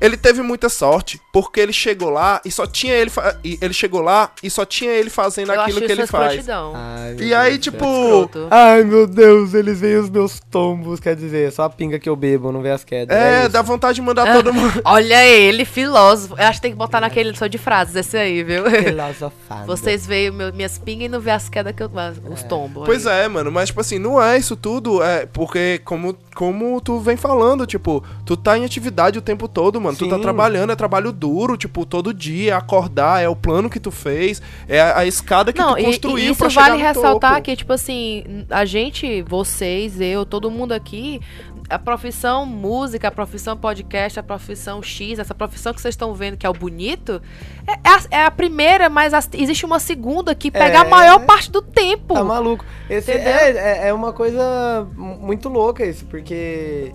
ele 0.01 0.17
teve 0.17 0.43
muita 0.43 0.69
sorte, 0.69 1.21
porque 1.33 1.61
ele 1.61 1.73
chegou 1.73 2.11
lá 2.11 2.41
e 2.45 2.51
só 2.51 2.67
tinha 2.67 2.95
ele, 2.95 3.11
fa- 3.11 3.39
ele 3.45 3.73
chegou 3.73 4.01
lá 4.01 4.31
e 4.43 4.51
só 4.51 4.65
tinha 4.65 4.91
ele 4.93 5.11
fazendo 5.11 5.53
eu 5.53 5.61
aquilo 5.61 5.81
que 5.81 5.93
ele 5.93 6.07
faz. 6.07 6.47
Ai, 6.49 7.17
E 7.21 7.35
aí, 7.35 7.53
Deus 7.53 7.65
tipo. 7.65 8.31
Ai, 8.51 8.83
meu 8.85 9.07
Deus, 9.07 9.55
eles 9.55 9.81
veem 9.81 9.97
os 9.97 10.11
meus 10.11 10.41
tombos, 10.51 11.01
quer 11.01 11.17
dizer, 11.17 11.51
só 11.53 11.65
a 11.65 11.71
pinga 11.71 11.99
que 11.99 12.09
eu 12.09 12.17
bebo, 12.17 12.53
não 12.53 12.63
vê 12.63 12.71
as 12.71 12.85
quedas. 12.85 13.17
é, 13.17 13.43
isso. 13.43 13.51
dá 13.51 13.63
vontade 13.63 13.97
de 13.97 14.03
mandar 14.03 14.33
todo 14.33 14.53
mundo. 14.55 14.81
Olha 14.85 15.25
ele, 15.27 15.65
filósofo. 15.65 16.35
Eu 16.39 16.45
acho 16.47 16.59
que 16.59 16.63
tem 16.63 16.73
que 16.73 16.79
botar 16.79 17.01
naquele 17.01 17.37
só 17.37 17.47
de 17.47 17.59
frases, 17.59 17.95
esse 17.97 18.17
aí, 18.17 18.43
viu? 18.43 18.65
Filosofado. 18.71 19.67
Vocês 19.67 20.07
veem 20.07 20.31
meu- 20.31 20.53
minhas 20.53 20.79
pingas 20.79 21.07
e 21.07 21.09
não 21.09 21.21
vê 21.21 21.31
as 21.31 21.49
quedas 21.49 21.75
que 21.75 21.83
eu. 21.83 21.91
Os 22.31 22.43
tombos. 22.43 22.85
Pois 22.85 23.07
é, 23.07 23.27
mano, 23.29 23.51
mas 23.51 23.69
tipo 23.69 23.81
assim, 23.81 23.99
não 23.99 24.23
é 24.23 24.37
isso 24.39 24.57
tudo, 24.57 25.03
é 25.03 25.27
porque 25.27 25.81
como, 25.85 26.17
como 26.37 26.79
tu 26.83 26.99
vem 26.99 27.17
falando, 27.17 27.67
tipo, 27.67 28.05
tu 28.27 28.37
tá 28.37 28.59
em 28.59 28.65
atividade 28.67 29.19
o 29.19 29.23
tempo 29.23 29.49
todo, 29.49 29.81
mano, 29.81 29.97
tu 29.97 30.07
tá 30.07 30.17
Sim. 30.17 30.21
trabalhando, 30.23 30.71
é 30.71 30.77
trabalho 30.77 31.11
duro, 31.11 31.57
tipo, 31.57 31.87
todo 31.87 32.13
dia, 32.13 32.53
é 32.53 32.55
acordar, 32.55 33.23
é 33.23 33.29
o 33.29 33.35
plano 33.35 33.71
que 33.71 33.81
tu 33.81 33.91
fez, 33.91 34.43
é 34.69 34.79
a, 34.79 34.99
a 34.99 35.07
escada 35.07 35.51
que 35.51 35.59
Não, 35.59 35.73
tu 35.73 35.81
e, 35.81 35.85
construiu 35.85 36.19
e 36.19 36.31
isso 36.31 36.39
pra 36.39 36.51
chegar 36.51 36.69
vale 36.69 36.83
no 36.83 36.89
ressaltar 36.89 37.31
topo. 37.37 37.43
que, 37.43 37.57
tipo 37.57 37.73
assim, 37.73 38.45
a 38.51 38.67
gente, 38.67 39.23
vocês, 39.23 39.99
eu, 39.99 40.27
todo 40.27 40.51
mundo 40.51 40.73
aqui, 40.73 41.23
a 41.69 41.79
profissão 41.79 42.47
música, 42.47 43.09
a 43.09 43.11
profissão 43.11 43.57
podcast, 43.57 44.19
a 44.19 44.23
profissão 44.23 44.83
X, 44.83 45.19
essa 45.19 45.35
profissão 45.35 45.73
que 45.75 45.81
vocês 45.81 45.93
estão 45.95 46.15
vendo 46.15 46.37
que 46.37 46.47
é 46.47 46.49
o 46.49 46.53
bonito, 46.53 47.21
é, 47.67 47.73
é 47.73 47.77
a, 48.17 48.23
é 48.23 48.25
a 48.27 48.31
primeira, 48.31 48.89
mas 48.89 49.13
as- 49.13 49.29
existe 49.35 49.65
uma 49.67 49.79
segunda 49.81 50.35
que 50.35 50.51
pega 50.51 50.83
a 50.83 50.85
É. 50.87 50.89
maior 50.89 51.19
parte 51.21 51.51
do 51.51 51.61
tempo. 51.63 52.15
Tá 52.15 52.23
maluco. 52.25 52.65
Esse 52.89 53.11
é, 53.13 53.51
é, 53.85 53.89
é 53.89 53.93
uma 53.93 54.13
coisa 54.13 54.87
mu- 54.97 55.17
muito 55.19 55.49
louca 55.49 55.85
isso, 55.85 56.05
porque 56.07 56.93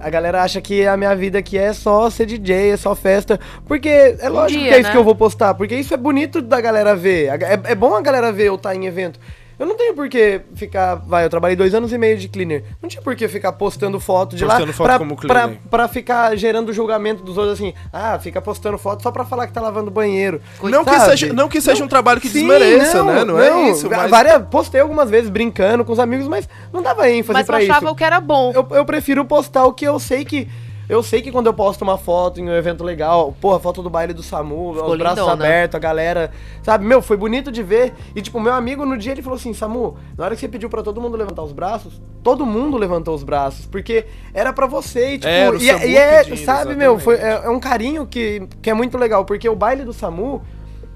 a 0.00 0.10
galera 0.10 0.42
acha 0.42 0.60
que 0.60 0.86
a 0.86 0.96
minha 0.96 1.14
vida 1.14 1.38
aqui 1.38 1.56
é 1.56 1.72
só 1.72 2.10
ser 2.10 2.26
DJ, 2.26 2.70
é 2.72 2.76
só 2.76 2.94
festa. 2.94 3.38
Porque 3.66 3.88
é 4.18 4.28
lógico 4.28 4.60
dia, 4.60 4.68
que 4.70 4.74
é 4.74 4.78
isso 4.80 4.88
né? 4.88 4.92
que 4.92 4.98
eu 4.98 5.04
vou 5.04 5.14
postar, 5.14 5.54
porque 5.54 5.74
isso 5.76 5.94
é 5.94 5.96
bonito 5.96 6.40
da 6.42 6.60
galera 6.60 6.94
ver. 6.96 7.30
A 7.30 7.34
É, 7.34 7.60
é 7.72 7.74
bom 7.74 7.94
a 7.94 8.00
galera 8.00 8.30
ver 8.32 8.46
eu 8.48 8.54
estar 8.56 8.74
em 8.74 8.86
evento. 8.86 9.18
Eu 9.58 9.66
não 9.66 9.76
tenho 9.76 9.94
por 9.94 10.08
que 10.08 10.40
ficar. 10.54 10.96
Vai, 10.96 11.24
eu 11.24 11.30
trabalhei 11.30 11.56
dois 11.56 11.74
anos 11.74 11.92
e 11.92 11.98
meio 11.98 12.16
de 12.18 12.28
cleaner. 12.28 12.64
Não 12.82 12.88
tinha 12.88 13.00
por 13.02 13.14
que 13.14 13.28
ficar 13.28 13.52
postando 13.52 14.00
foto 14.00 14.34
de 14.34 14.44
Postando 14.44 14.66
lá 14.66 14.72
foto 14.72 14.86
pra, 14.86 14.98
como 14.98 15.16
pra, 15.16 15.26
cleaner. 15.42 15.58
pra 15.70 15.88
ficar 15.88 16.36
gerando 16.36 16.72
julgamento 16.72 17.22
dos 17.22 17.38
outros 17.38 17.54
assim. 17.54 17.72
Ah, 17.92 18.18
fica 18.18 18.40
postando 18.42 18.76
foto 18.78 19.02
só 19.02 19.10
pra 19.12 19.24
falar 19.24 19.46
que 19.46 19.52
tá 19.52 19.60
lavando 19.60 19.90
banheiro. 19.90 20.40
Não 20.62 20.84
que, 20.84 20.98
seja, 21.00 21.32
não 21.32 21.48
que 21.48 21.60
seja 21.60 21.84
um 21.84 21.88
trabalho 21.88 22.20
que 22.20 22.28
Sim, 22.28 22.40
desmereça, 22.40 23.02
né? 23.04 23.24
Não, 23.24 23.38
é 23.38 23.70
isso, 23.70 23.88
mas... 23.88 24.10
várias- 24.10 24.42
postei 24.50 24.80
algumas 24.80 25.08
vezes 25.08 25.30
brincando 25.30 25.84
com 25.84 25.92
os 25.92 25.98
amigos, 25.98 26.26
mas 26.26 26.48
não 26.72 26.82
dava 26.82 27.08
ênfase 27.08 27.32
mas 27.34 27.46
pra 27.46 27.58
achava 27.58 27.86
isso. 27.86 27.92
o 27.92 27.96
que 27.96 28.04
era 28.04 28.20
bom. 28.20 28.52
Eu, 28.54 28.66
eu 28.70 28.84
prefiro 28.84 29.24
postar 29.24 29.64
o 29.64 29.72
que 29.72 29.84
eu 29.86 29.98
sei 30.00 30.24
que. 30.24 30.48
Eu 30.88 31.02
sei 31.02 31.22
que 31.22 31.32
quando 31.32 31.46
eu 31.46 31.54
posto 31.54 31.82
uma 31.82 31.96
foto 31.96 32.40
em 32.40 32.48
um 32.48 32.52
evento 32.54 32.84
legal, 32.84 33.34
porra, 33.40 33.58
foto 33.58 33.82
do 33.82 33.88
baile 33.88 34.12
do 34.12 34.22
SAMU, 34.22 34.74
Ficou 34.74 34.90
os 34.92 34.98
braços 34.98 35.18
lindona. 35.20 35.44
abertos, 35.44 35.74
a 35.76 35.78
galera, 35.78 36.30
sabe? 36.62 36.84
Meu, 36.84 37.00
foi 37.00 37.16
bonito 37.16 37.50
de 37.50 37.62
ver. 37.62 37.94
E, 38.14 38.20
tipo, 38.20 38.38
meu 38.38 38.52
amigo 38.52 38.84
no 38.84 38.96
dia 38.98 39.12
ele 39.12 39.22
falou 39.22 39.36
assim: 39.36 39.54
Samu, 39.54 39.96
na 40.16 40.24
hora 40.26 40.34
que 40.34 40.40
você 40.42 40.48
pediu 40.48 40.68
pra 40.68 40.82
todo 40.82 41.00
mundo 41.00 41.16
levantar 41.16 41.42
os 41.42 41.52
braços, 41.52 42.02
todo 42.22 42.44
mundo 42.44 42.76
levantou 42.76 43.14
os 43.14 43.22
braços, 43.22 43.64
porque 43.64 44.04
era 44.34 44.52
pra 44.52 44.66
você. 44.66 45.14
E, 45.14 45.18
tipo, 45.18 45.28
Era 45.28 45.56
o 45.56 45.62
e, 45.62 45.70
é- 45.70 45.72
SAMU 45.72 45.86
e 45.86 45.96
é, 45.96 46.18
pedindo, 46.24 46.44
sabe, 46.44 46.74
meu, 46.74 46.98
foi, 46.98 47.14
exatamente. 47.14 47.44
é, 47.44 47.46
é 47.46 47.50
um 47.50 47.60
carinho 47.60 48.06
que, 48.06 48.46
que 48.60 48.68
é 48.68 48.74
muito 48.74 48.98
legal, 48.98 49.24
porque 49.24 49.48
o 49.48 49.56
baile 49.56 49.84
do 49.84 49.92
SAMU, 49.94 50.42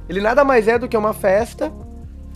ele 0.08 0.20
nada 0.20 0.44
mais 0.44 0.68
é 0.68 0.78
do 0.78 0.86
que 0.86 0.96
uma 0.98 1.14
festa 1.14 1.72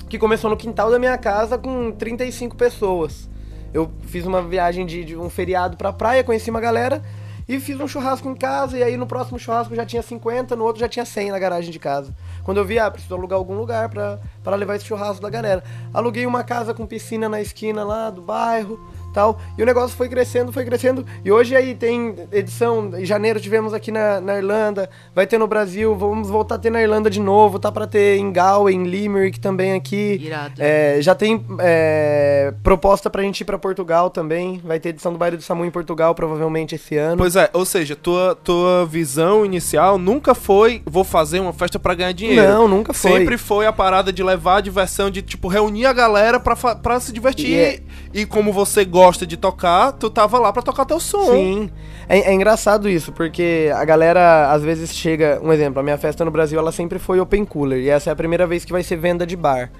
que 0.08 0.18
começou 0.18 0.48
no 0.48 0.56
quintal 0.56 0.90
da 0.90 0.98
minha 0.98 1.18
casa 1.18 1.58
com 1.58 1.90
35 1.92 2.56
pessoas. 2.56 3.30
Eu 3.74 3.90
fiz 4.02 4.26
uma 4.26 4.42
viagem 4.42 4.84
de, 4.86 5.04
de 5.04 5.16
um 5.16 5.28
feriado 5.30 5.76
pra 5.76 5.92
praia, 5.92 6.22
conheci 6.24 6.50
uma 6.50 6.60
galera 6.60 7.02
e 7.48 7.58
fiz 7.60 7.78
um 7.80 7.88
churrasco 7.88 8.28
em 8.28 8.34
casa. 8.34 8.78
E 8.78 8.82
aí 8.82 8.96
no 8.96 9.06
próximo 9.06 9.38
churrasco 9.38 9.74
já 9.74 9.84
tinha 9.84 10.02
50, 10.02 10.56
no 10.56 10.64
outro 10.64 10.80
já 10.80 10.88
tinha 10.88 11.04
100 11.04 11.30
na 11.30 11.38
garagem 11.38 11.70
de 11.70 11.78
casa. 11.78 12.14
Quando 12.42 12.58
eu 12.58 12.64
vi, 12.64 12.78
ah, 12.78 12.90
preciso 12.90 13.14
alugar 13.14 13.38
algum 13.38 13.54
lugar 13.54 13.88
pra 13.88 14.56
levar 14.56 14.76
esse 14.76 14.84
churrasco 14.84 15.22
da 15.22 15.30
galera. 15.30 15.62
Aluguei 15.92 16.26
uma 16.26 16.44
casa 16.44 16.74
com 16.74 16.86
piscina 16.86 17.28
na 17.28 17.40
esquina 17.40 17.84
lá 17.84 18.10
do 18.10 18.22
bairro 18.22 18.78
tal. 19.12 19.38
E 19.56 19.62
o 19.62 19.66
negócio 19.66 19.96
foi 19.96 20.08
crescendo, 20.08 20.52
foi 20.52 20.64
crescendo. 20.64 21.04
E 21.24 21.30
hoje 21.30 21.54
aí 21.54 21.74
tem 21.74 22.14
edição, 22.32 22.90
em 22.98 23.04
janeiro 23.04 23.40
tivemos 23.40 23.72
aqui 23.74 23.90
na, 23.92 24.20
na 24.20 24.36
Irlanda, 24.36 24.88
vai 25.14 25.26
ter 25.26 25.38
no 25.38 25.46
Brasil, 25.46 25.94
vamos 25.94 26.28
voltar 26.28 26.54
a 26.56 26.58
ter 26.58 26.70
na 26.70 26.80
Irlanda 26.82 27.08
de 27.10 27.20
novo, 27.20 27.58
tá 27.58 27.70
pra 27.70 27.86
ter 27.86 28.16
em 28.16 28.32
Galway, 28.32 28.74
em 28.74 28.84
Limerick 28.84 29.38
também 29.40 29.72
aqui. 29.74 30.18
Irado. 30.22 30.54
É, 30.58 30.98
já 31.00 31.14
tem 31.14 31.44
é, 31.58 32.52
proposta 32.62 33.08
pra 33.10 33.22
gente 33.22 33.40
ir 33.40 33.44
pra 33.44 33.58
Portugal 33.58 34.10
também, 34.10 34.60
vai 34.64 34.78
ter 34.80 34.90
edição 34.90 35.12
do 35.12 35.18
Baile 35.18 35.36
do 35.36 35.42
Samu 35.42 35.64
em 35.64 35.70
Portugal 35.70 36.14
provavelmente 36.14 36.74
esse 36.74 36.96
ano. 36.96 37.16
Pois 37.18 37.36
é, 37.36 37.50
ou 37.52 37.64
seja, 37.64 37.94
tua, 37.96 38.34
tua 38.42 38.86
visão 38.86 39.44
inicial 39.44 39.98
nunca 39.98 40.34
foi 40.34 40.82
vou 40.86 41.04
fazer 41.04 41.40
uma 41.40 41.52
festa 41.52 41.78
pra 41.78 41.94
ganhar 41.94 42.12
dinheiro. 42.12 42.42
Não, 42.48 42.68
nunca 42.68 42.92
foi. 42.92 43.10
Sempre 43.12 43.36
foi 43.38 43.66
a 43.66 43.72
parada 43.72 44.12
de 44.12 44.22
levar 44.22 44.56
a 44.56 44.60
diversão, 44.60 45.10
de 45.10 45.22
tipo, 45.22 45.48
reunir 45.48 45.86
a 45.86 45.92
galera 45.92 46.38
pra, 46.40 46.56
pra 46.76 47.00
se 47.00 47.12
divertir. 47.12 47.50
E 47.50 47.54
é- 47.58 47.80
E 48.14 48.26
como 48.26 48.52
você 48.52 48.84
gosta 48.84 49.01
de 49.26 49.36
tocar, 49.36 49.92
tu 49.92 50.08
tava 50.08 50.38
lá 50.38 50.52
pra 50.52 50.62
tocar 50.62 50.84
teu 50.84 51.00
som. 51.00 51.32
Sim. 51.32 51.70
É, 52.08 52.18
é 52.18 52.32
engraçado 52.32 52.88
isso, 52.88 53.12
porque 53.12 53.70
a 53.74 53.84
galera 53.84 54.52
às 54.52 54.62
vezes 54.62 54.94
chega. 54.94 55.40
Um 55.42 55.52
exemplo, 55.52 55.80
a 55.80 55.82
minha 55.82 55.98
festa 55.98 56.24
no 56.24 56.30
Brasil 56.30 56.58
ela 56.58 56.72
sempre 56.72 56.98
foi 56.98 57.20
open 57.20 57.44
cooler. 57.44 57.80
E 57.80 57.88
essa 57.88 58.10
é 58.10 58.12
a 58.12 58.16
primeira 58.16 58.46
vez 58.46 58.64
que 58.64 58.72
vai 58.72 58.82
ser 58.82 58.96
venda 58.96 59.26
de 59.26 59.36
bar. 59.36 59.70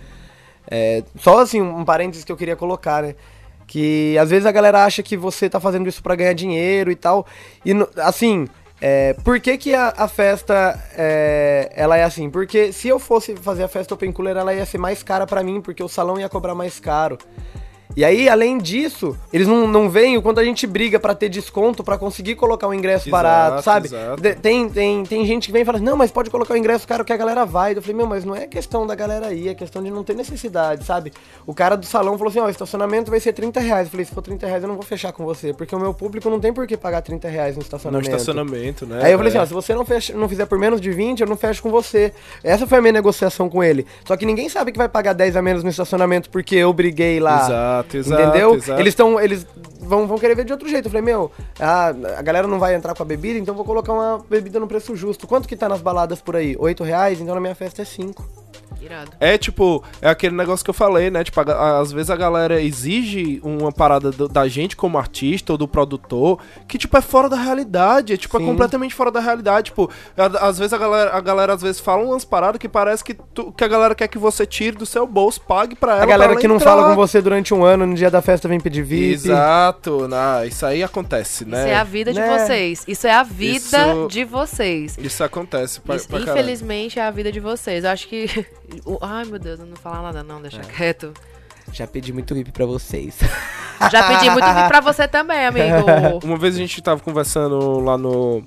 É, 0.70 1.02
só 1.18 1.40
assim, 1.40 1.60
um 1.60 1.84
parênteses 1.84 2.24
que 2.24 2.32
eu 2.32 2.36
queria 2.36 2.56
colocar, 2.56 3.02
né? 3.02 3.14
Que 3.66 4.16
às 4.18 4.30
vezes 4.30 4.46
a 4.46 4.52
galera 4.52 4.84
acha 4.84 5.02
que 5.02 5.16
você 5.16 5.48
tá 5.48 5.58
fazendo 5.58 5.88
isso 5.88 6.02
pra 6.02 6.14
ganhar 6.14 6.32
dinheiro 6.32 6.90
e 6.90 6.96
tal. 6.96 7.26
E 7.64 7.72
assim, 7.98 8.46
é, 8.84 9.14
por 9.22 9.38
que, 9.38 9.56
que 9.56 9.74
a, 9.74 9.94
a 9.96 10.08
festa 10.08 10.76
é, 10.96 11.70
ela 11.74 11.96
é 11.96 12.02
assim? 12.02 12.28
Porque 12.28 12.72
se 12.72 12.88
eu 12.88 12.98
fosse 12.98 13.36
fazer 13.36 13.62
a 13.62 13.68
festa 13.68 13.94
Open 13.94 14.10
Cooler, 14.10 14.36
ela 14.36 14.52
ia 14.52 14.66
ser 14.66 14.78
mais 14.78 15.04
cara 15.04 15.24
pra 15.24 15.40
mim, 15.40 15.60
porque 15.60 15.82
o 15.84 15.88
salão 15.88 16.18
ia 16.18 16.28
cobrar 16.28 16.52
mais 16.52 16.80
caro. 16.80 17.16
E 17.96 18.04
aí, 18.04 18.28
além 18.28 18.58
disso, 18.58 19.16
eles 19.32 19.46
não, 19.46 19.66
não 19.66 19.88
veem 19.90 20.16
o 20.16 20.22
quanto 20.22 20.40
a 20.40 20.44
gente 20.44 20.66
briga 20.66 20.98
pra 20.98 21.14
ter 21.14 21.28
desconto 21.28 21.84
pra 21.84 21.98
conseguir 21.98 22.34
colocar 22.36 22.66
um 22.68 22.74
ingresso 22.74 23.08
Exato, 23.08 23.22
barato, 23.22 23.62
sabe? 23.62 23.88
De- 24.20 24.34
tem, 24.36 24.68
tem, 24.68 25.04
tem 25.04 25.26
gente 25.26 25.46
que 25.46 25.52
vem 25.52 25.62
e 25.62 25.64
fala 25.64 25.76
assim, 25.78 25.84
não, 25.84 25.96
mas 25.96 26.10
pode 26.10 26.30
colocar 26.30 26.54
o 26.54 26.56
ingresso 26.56 26.86
caro 26.88 27.04
que 27.04 27.12
a 27.12 27.16
galera 27.16 27.44
vai. 27.44 27.76
Eu 27.76 27.82
falei, 27.82 27.96
meu, 27.96 28.06
mas 28.06 28.24
não 28.24 28.34
é 28.34 28.46
questão 28.46 28.86
da 28.86 28.94
galera 28.94 29.32
ir, 29.32 29.48
é 29.48 29.54
questão 29.54 29.82
de 29.82 29.90
não 29.90 30.02
ter 30.02 30.14
necessidade, 30.16 30.84
sabe? 30.84 31.12
O 31.46 31.54
cara 31.54 31.76
do 31.76 31.84
salão 31.86 32.16
falou 32.16 32.30
assim, 32.30 32.40
ó, 32.40 32.46
o 32.46 32.50
estacionamento 32.50 33.10
vai 33.10 33.20
ser 33.20 33.32
30 33.32 33.60
reais. 33.60 33.86
Eu 33.86 33.90
falei, 33.90 34.06
se 34.06 34.12
for 34.14 34.22
30 34.22 34.46
reais 34.46 34.62
eu 34.62 34.68
não 34.68 34.76
vou 34.76 34.84
fechar 34.84 35.12
com 35.12 35.24
você, 35.24 35.52
porque 35.52 35.74
o 35.74 35.78
meu 35.78 35.92
público 35.92 36.30
não 36.30 36.40
tem 36.40 36.52
por 36.52 36.66
que 36.66 36.76
pagar 36.76 37.02
30 37.02 37.28
reais 37.28 37.54
no 37.54 37.60
No 37.60 37.62
estacionamento. 37.64 38.10
estacionamento, 38.10 38.86
né? 38.86 39.00
Aí 39.04 39.12
eu 39.12 39.18
falei 39.18 39.28
assim, 39.30 39.38
É. 39.38 39.42
ó, 39.42 39.46
se 39.46 39.52
você 39.52 39.74
não, 39.74 39.84
fecha, 39.84 40.14
não 40.14 40.28
fizer 40.28 40.46
por 40.46 40.58
menos 40.58 40.80
de 40.80 40.90
20, 40.90 41.20
eu 41.20 41.26
não 41.26 41.36
fecho 41.36 41.62
com 41.62 41.70
você. 41.70 42.12
Essa 42.42 42.66
foi 42.66 42.78
a 42.78 42.80
minha 42.80 42.92
negociação 42.92 43.48
com 43.48 43.62
ele. 43.62 43.86
Só 44.06 44.16
que 44.16 44.24
ninguém 44.24 44.48
sabe 44.48 44.72
que 44.72 44.78
vai 44.78 44.88
pagar 44.88 45.12
10 45.12 45.36
a 45.36 45.42
menos 45.42 45.62
no 45.62 45.70
estacionamento 45.70 46.30
porque 46.30 46.56
eu 46.56 46.72
briguei 46.72 47.20
lá. 47.20 47.44
Exato, 47.44 47.81
exato, 47.94 48.22
Entendeu? 48.22 48.54
exato. 48.54 48.80
Eles 48.80 48.92
estão. 48.92 49.20
Eles 49.20 49.46
vão, 49.80 50.06
vão 50.06 50.18
querer 50.18 50.34
ver 50.34 50.44
de 50.44 50.52
outro 50.52 50.68
jeito. 50.68 50.86
Eu 50.86 50.90
falei, 50.90 51.04
meu, 51.04 51.30
a, 51.58 51.88
a 52.18 52.22
galera 52.22 52.46
não 52.46 52.58
vai 52.58 52.74
entrar 52.74 52.94
com 52.94 53.02
a 53.02 53.06
bebida, 53.06 53.38
então 53.38 53.54
vou 53.54 53.64
colocar 53.64 53.92
uma 53.92 54.24
bebida 54.28 54.58
no 54.58 54.66
preço 54.66 54.94
justo. 54.96 55.26
Quanto 55.26 55.48
que 55.48 55.56
tá 55.56 55.68
nas 55.68 55.80
baladas 55.80 56.20
por 56.20 56.36
aí? 56.36 56.56
8 56.58 56.82
reais? 56.84 57.20
Então 57.20 57.34
na 57.34 57.40
minha 57.40 57.54
festa 57.54 57.82
é 57.82 57.84
5. 57.84 58.41
Irado. 58.80 59.12
É 59.20 59.36
tipo, 59.38 59.82
é 60.00 60.08
aquele 60.08 60.34
negócio 60.36 60.64
que 60.64 60.70
eu 60.70 60.74
falei, 60.74 61.10
né? 61.10 61.22
Tipo, 61.24 61.40
a 61.40 61.80
às 61.80 61.92
vezes 61.92 62.10
a 62.10 62.16
galera 62.16 62.60
exige 62.60 63.40
uma 63.42 63.72
parada 63.72 64.10
do- 64.10 64.28
da 64.28 64.46
gente 64.48 64.76
como 64.76 64.98
artista 64.98 65.52
ou 65.52 65.58
do 65.58 65.66
produtor 65.68 66.38
que, 66.68 66.78
tipo, 66.78 66.96
é 66.96 67.00
fora 67.00 67.28
da 67.28 67.36
realidade. 67.36 68.12
É, 68.12 68.16
tipo, 68.16 68.36
é 68.36 68.40
Sim. 68.40 68.46
completamente 68.46 68.94
fora 68.94 69.10
da 69.10 69.20
realidade. 69.20 69.66
Tipo, 69.66 69.90
a- 70.16 70.46
às 70.48 70.58
vezes 70.58 70.72
a 70.72 70.78
galera, 70.78 71.10
a 71.16 71.20
galera 71.20 71.52
às 71.54 71.62
vezes 71.62 71.80
fala 71.80 72.02
umas 72.04 72.24
paradas 72.24 72.58
que 72.58 72.68
parece 72.68 73.02
que, 73.04 73.14
tu- 73.14 73.52
que 73.52 73.64
a 73.64 73.68
galera 73.68 73.94
quer 73.94 74.08
que 74.08 74.18
você 74.18 74.44
tire 74.46 74.76
do 74.76 74.86
seu 74.86 75.06
bolso, 75.06 75.40
pague 75.40 75.74
pra 75.74 75.94
ela. 75.94 76.02
A 76.02 76.06
galera 76.06 76.32
ela 76.32 76.40
que 76.40 76.48
não 76.48 76.56
entrar. 76.56 76.70
fala 76.76 76.88
com 76.90 76.94
você 76.96 77.20
durante 77.20 77.52
um 77.54 77.64
ano, 77.64 77.86
no 77.86 77.94
dia 77.94 78.10
da 78.10 78.22
festa 78.22 78.48
vem 78.48 78.60
pedir 78.60 78.82
VIP. 78.82 79.12
Exato, 79.14 80.08
né? 80.08 80.46
isso 80.46 80.64
aí 80.66 80.82
acontece, 80.82 81.44
né? 81.44 81.58
Isso 81.60 81.68
é 81.68 81.74
a 81.76 81.84
vida 81.84 82.12
de 82.12 82.20
Né? 82.20 82.38
vocês. 82.38 82.84
Isso 82.86 83.06
é 83.06 83.12
a 83.12 83.22
vida 83.22 83.56
Isso- 83.56 84.08
de 84.08 84.24
vocês. 84.24 84.96
Isso 84.98 85.24
acontece 85.24 85.80
pra, 85.80 85.96
Isso, 85.96 86.08
pra 86.08 86.20
infelizmente 86.20 86.98
é 86.98 87.02
a 87.02 87.10
vida 87.10 87.30
de 87.32 87.40
vocês. 87.40 87.84
Eu 87.84 87.90
acho 87.90 88.08
que. 88.08 88.26
O- 88.84 88.98
Ai, 89.00 89.24
meu 89.24 89.38
Deus, 89.38 89.58
eu 89.60 89.66
não 89.66 89.74
vou 89.74 89.82
falar 89.82 90.02
nada, 90.02 90.22
não, 90.22 90.38
É. 90.38 90.42
deixa 90.42 90.60
quieto. 90.60 91.12
Já 91.72 91.86
pedi 91.86 92.12
muito 92.12 92.34
VIP 92.34 92.50
pra 92.52 92.66
vocês. 92.66 93.18
Já 93.90 94.02
pedi 94.08 94.28
muito 94.30 94.44
pra 94.68 94.80
você 94.80 95.06
também, 95.08 95.46
amigo. 95.46 95.86
Uma 96.24 96.36
vez 96.36 96.54
a 96.54 96.58
gente 96.58 96.80
tava 96.82 97.00
conversando 97.00 97.78
lá 97.80 97.96
no, 97.96 98.42